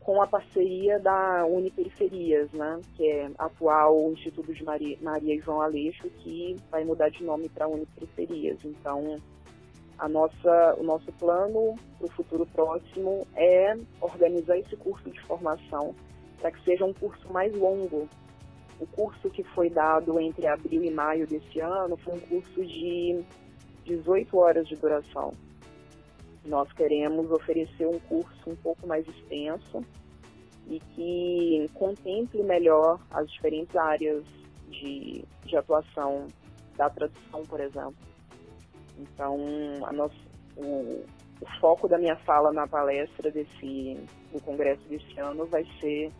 com 0.00 0.22
a 0.22 0.26
parceria 0.26 0.98
da 0.98 1.44
Uniperiferias, 1.46 2.50
né, 2.52 2.80
que 2.96 3.06
é 3.06 3.30
atual 3.38 4.10
Instituto 4.12 4.54
de 4.54 4.64
Maria, 4.64 4.96
Maria 5.02 5.34
e 5.34 5.40
João 5.40 5.60
Aleixo, 5.60 6.08
que 6.18 6.56
vai 6.70 6.84
mudar 6.84 7.10
de 7.10 7.22
nome 7.22 7.48
para 7.48 7.68
Uniperiferias. 7.68 8.58
Então, 8.64 9.18
a 9.98 10.08
nossa, 10.08 10.76
o 10.78 10.82
nosso 10.82 11.12
plano 11.12 11.74
para 11.98 12.06
o 12.06 12.10
futuro 12.10 12.46
próximo 12.46 13.26
é 13.34 13.76
organizar 14.00 14.56
esse 14.56 14.76
curso 14.76 15.10
de 15.10 15.20
formação 15.22 15.94
para 16.40 16.52
que 16.52 16.64
seja 16.64 16.84
um 16.84 16.92
curso 16.94 17.30
mais 17.32 17.52
longo. 17.54 18.08
O 18.80 18.86
curso 18.86 19.28
que 19.28 19.42
foi 19.42 19.68
dado 19.68 20.20
entre 20.20 20.46
abril 20.46 20.84
e 20.84 20.90
maio 20.90 21.26
desse 21.26 21.58
ano 21.58 21.96
foi 21.96 22.14
um 22.14 22.20
curso 22.20 22.64
de 22.64 23.24
18 23.84 24.38
horas 24.38 24.68
de 24.68 24.76
duração. 24.76 25.32
Nós 26.48 26.72
queremos 26.72 27.30
oferecer 27.30 27.86
um 27.86 27.98
curso 28.00 28.50
um 28.50 28.56
pouco 28.56 28.86
mais 28.86 29.06
extenso 29.06 29.84
e 30.66 30.80
que 30.80 31.70
contemple 31.74 32.42
melhor 32.42 32.98
as 33.10 33.30
diferentes 33.30 33.76
áreas 33.76 34.24
de, 34.68 35.24
de 35.44 35.56
atuação 35.56 36.26
da 36.76 36.88
tradução, 36.88 37.42
por 37.44 37.60
exemplo. 37.60 37.96
Então, 38.98 39.36
nossa, 39.92 40.16
o, 40.56 41.04
o 41.40 41.60
foco 41.60 41.86
da 41.86 41.98
minha 41.98 42.16
fala 42.16 42.52
na 42.52 42.66
palestra 42.66 43.30
desse, 43.30 44.00
do 44.32 44.40
congresso 44.40 44.82
desse 44.88 45.20
ano 45.20 45.46
vai 45.46 45.64
ser 45.80 46.10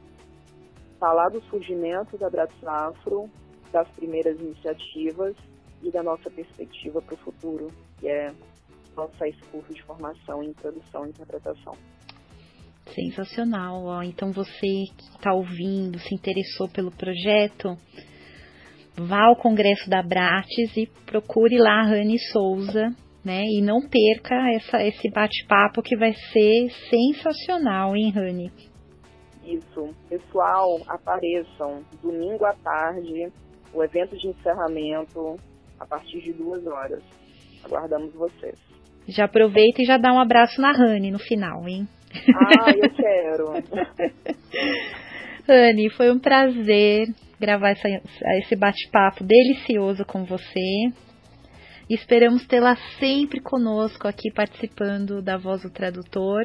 falar 1.00 1.30
do 1.30 1.40
surgimento 1.44 2.18
da 2.18 2.28
Bratis 2.28 2.66
Afro, 2.66 3.30
das 3.72 3.88
primeiras 3.90 4.38
iniciativas 4.38 5.34
e 5.82 5.90
da 5.90 6.02
nossa 6.02 6.30
perspectiva 6.30 7.00
para 7.00 7.14
o 7.14 7.18
futuro, 7.18 7.68
que 7.98 8.08
é 8.08 8.32
lançar 8.98 9.28
esse 9.28 9.42
curso 9.50 9.72
de 9.72 9.82
formação 9.82 10.42
em 10.42 10.52
tradução 10.52 11.06
e 11.06 11.10
interpretação. 11.10 11.74
Sensacional. 12.94 13.84
Ó. 13.84 14.02
Então 14.02 14.32
você 14.32 14.66
que 14.96 15.04
está 15.16 15.32
ouvindo, 15.32 15.98
se 15.98 16.14
interessou 16.14 16.68
pelo 16.68 16.90
projeto, 16.90 17.76
vá 18.96 19.26
ao 19.26 19.36
Congresso 19.36 19.88
da 19.88 20.02
Bratis 20.02 20.76
e 20.76 20.86
procure 21.06 21.58
lá 21.58 21.80
a 21.80 21.86
Rani 21.86 22.18
Souza, 22.18 22.88
né? 23.24 23.42
E 23.44 23.60
não 23.62 23.80
perca 23.80 24.34
essa, 24.54 24.82
esse 24.82 25.10
bate-papo 25.10 25.82
que 25.82 25.96
vai 25.96 26.14
ser 26.14 26.70
sensacional, 26.90 27.94
hein, 27.94 28.10
Rani? 28.10 28.52
Isso. 29.44 29.94
Pessoal, 30.08 30.78
apareçam 30.86 31.82
domingo 32.02 32.44
à 32.44 32.54
tarde, 32.54 33.32
o 33.72 33.82
evento 33.82 34.16
de 34.16 34.28
encerramento 34.28 35.36
a 35.78 35.86
partir 35.86 36.20
de 36.20 36.32
duas 36.32 36.66
horas. 36.66 37.02
Aguardamos 37.64 38.12
vocês. 38.14 38.67
Já 39.08 39.24
aproveita 39.24 39.82
e 39.82 39.86
já 39.86 39.96
dá 39.96 40.12
um 40.12 40.20
abraço 40.20 40.60
na 40.60 40.70
Rani 40.70 41.10
no 41.10 41.18
final, 41.18 41.66
hein? 41.66 41.88
Ah, 42.34 42.70
eu 42.70 42.90
quero. 42.94 43.52
Rani, 45.46 45.90
foi 45.90 46.10
um 46.10 46.18
prazer 46.18 47.08
gravar 47.40 47.70
essa, 47.70 47.88
esse 48.38 48.54
bate-papo 48.54 49.24
delicioso 49.24 50.04
com 50.04 50.24
você. 50.24 50.92
Esperamos 51.88 52.46
tê-la 52.46 52.76
sempre 52.98 53.40
conosco 53.40 54.06
aqui 54.06 54.30
participando 54.30 55.22
da 55.22 55.38
Voz 55.38 55.62
do 55.62 55.70
Tradutor. 55.70 56.44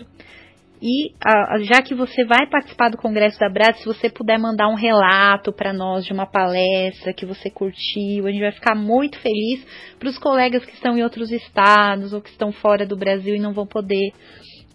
E 0.85 1.13
a, 1.23 1.59
já 1.59 1.81
que 1.81 1.95
você 1.95 2.25
vai 2.25 2.45
participar 2.45 2.89
do 2.89 2.97
Congresso 2.97 3.39
da 3.39 3.47
Brad, 3.47 3.73
se 3.77 3.85
você 3.85 4.09
puder 4.09 4.37
mandar 4.37 4.67
um 4.67 4.75
relato 4.75 5.53
para 5.53 5.71
nós 5.71 6.03
de 6.03 6.11
uma 6.11 6.25
palestra 6.25 7.13
que 7.13 7.25
você 7.25 7.49
curtiu, 7.49 8.27
a 8.27 8.29
gente 8.29 8.41
vai 8.41 8.51
ficar 8.51 8.75
muito 8.75 9.17
feliz 9.21 9.65
para 9.97 10.09
os 10.09 10.17
colegas 10.17 10.65
que 10.65 10.73
estão 10.73 10.97
em 10.97 11.01
outros 11.01 11.31
estados 11.31 12.11
ou 12.11 12.21
que 12.21 12.27
estão 12.29 12.51
fora 12.51 12.85
do 12.85 12.97
Brasil 12.97 13.33
e 13.33 13.39
não 13.39 13.53
vão 13.53 13.65
poder 13.65 14.11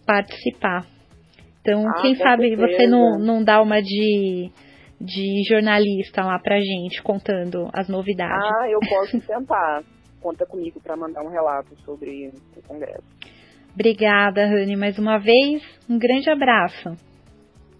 participar. 0.06 0.86
Então, 1.60 1.86
ah, 1.86 2.00
quem 2.00 2.14
sabe 2.14 2.48
certeza. 2.48 2.66
você 2.66 2.86
não, 2.86 3.18
não 3.18 3.44
dá 3.44 3.60
uma 3.60 3.82
de, 3.82 4.50
de 4.98 5.42
jornalista 5.46 6.24
lá 6.24 6.38
pra 6.38 6.58
gente 6.58 7.02
contando 7.02 7.68
as 7.74 7.86
novidades. 7.86 8.50
Ah, 8.62 8.70
eu 8.70 8.80
posso 8.88 9.20
tentar. 9.28 9.82
Conta 10.22 10.46
comigo 10.46 10.80
para 10.80 10.96
mandar 10.96 11.22
um 11.22 11.28
relato 11.28 11.76
sobre 11.84 12.32
o 12.56 12.62
congresso. 12.66 13.17
Obrigada, 13.78 14.44
Rani, 14.44 14.74
mais 14.74 14.98
uma 14.98 15.18
vez. 15.18 15.62
Um 15.88 16.00
grande 16.00 16.28
abraço. 16.28 16.96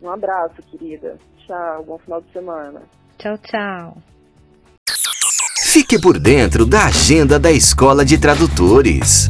Um 0.00 0.08
abraço, 0.08 0.54
querida. 0.70 1.16
Tchau, 1.44 1.84
bom 1.84 1.98
final 1.98 2.22
de 2.22 2.32
semana. 2.32 2.82
Tchau, 3.18 3.36
tchau. 3.38 3.98
Fique 5.72 6.00
por 6.00 6.20
dentro 6.20 6.64
da 6.64 6.84
agenda 6.84 7.36
da 7.36 7.50
Escola 7.50 8.04
de 8.04 8.16
Tradutores. 8.16 9.28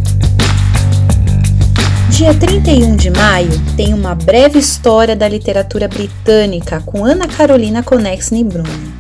Dia 2.11 2.39
31 2.39 2.97
de 2.97 3.11
maio 3.13 3.49
tem 3.75 3.95
uma 3.95 4.15
breve 4.15 4.59
história 4.59 5.17
da 5.17 5.27
literatura 5.27 5.89
britânica 5.89 6.83
com 6.83 7.03
Ana 7.03 7.27
Carolina 7.27 7.83
Conexney 7.83 8.45
Bruno. 8.45 8.93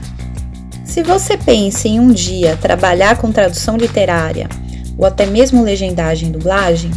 Se 0.87 1.03
você 1.03 1.37
pensa 1.37 1.87
em 1.87 2.01
um 2.01 2.13
dia 2.13 2.57
trabalhar 2.57 3.19
com 3.19 3.31
tradução 3.31 3.77
literária 3.77 4.49
ou 4.97 5.05
até 5.05 5.27
mesmo 5.27 5.63
legendagem 5.63 6.31
e 6.31 6.33
dublagem, 6.33 6.91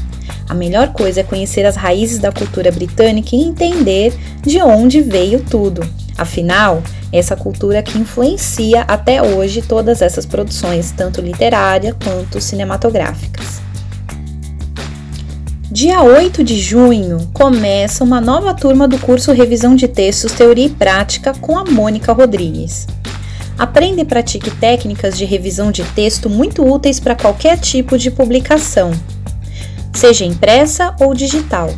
a 0.47 0.53
melhor 0.53 0.89
coisa 0.93 1.21
é 1.21 1.23
conhecer 1.23 1.65
as 1.65 1.75
raízes 1.75 2.19
da 2.19 2.31
cultura 2.31 2.71
britânica 2.71 3.35
e 3.35 3.41
entender 3.41 4.13
de 4.41 4.61
onde 4.61 5.01
veio 5.01 5.43
tudo. 5.43 5.81
Afinal, 6.17 6.83
é 7.11 7.17
essa 7.19 7.35
cultura 7.35 7.81
que 7.81 7.97
influencia 7.97 8.81
até 8.81 9.21
hoje 9.21 9.61
todas 9.61 10.01
essas 10.01 10.25
produções, 10.25 10.91
tanto 10.91 11.21
literárias 11.21 11.95
quanto 12.03 12.39
cinematográficas. 12.39 13.61
Dia 15.71 16.03
8 16.03 16.43
de 16.43 16.59
junho 16.59 17.29
começa 17.33 18.03
uma 18.03 18.19
nova 18.19 18.53
turma 18.53 18.89
do 18.89 18.99
curso 18.99 19.31
Revisão 19.31 19.73
de 19.73 19.87
Textos, 19.87 20.33
Teoria 20.33 20.65
e 20.65 20.69
Prática 20.69 21.33
com 21.33 21.57
a 21.57 21.63
Mônica 21.63 22.11
Rodrigues. 22.11 22.87
Aprenda 23.57 24.01
e 24.01 24.05
pratique 24.05 24.51
técnicas 24.51 25.17
de 25.17 25.23
revisão 25.23 25.71
de 25.71 25.83
texto 25.95 26.29
muito 26.29 26.61
úteis 26.61 26.99
para 26.99 27.15
qualquer 27.15 27.57
tipo 27.57 27.97
de 27.97 28.11
publicação, 28.11 28.91
seja 29.93 30.25
impressa 30.25 30.95
ou 30.99 31.13
digital. 31.13 31.69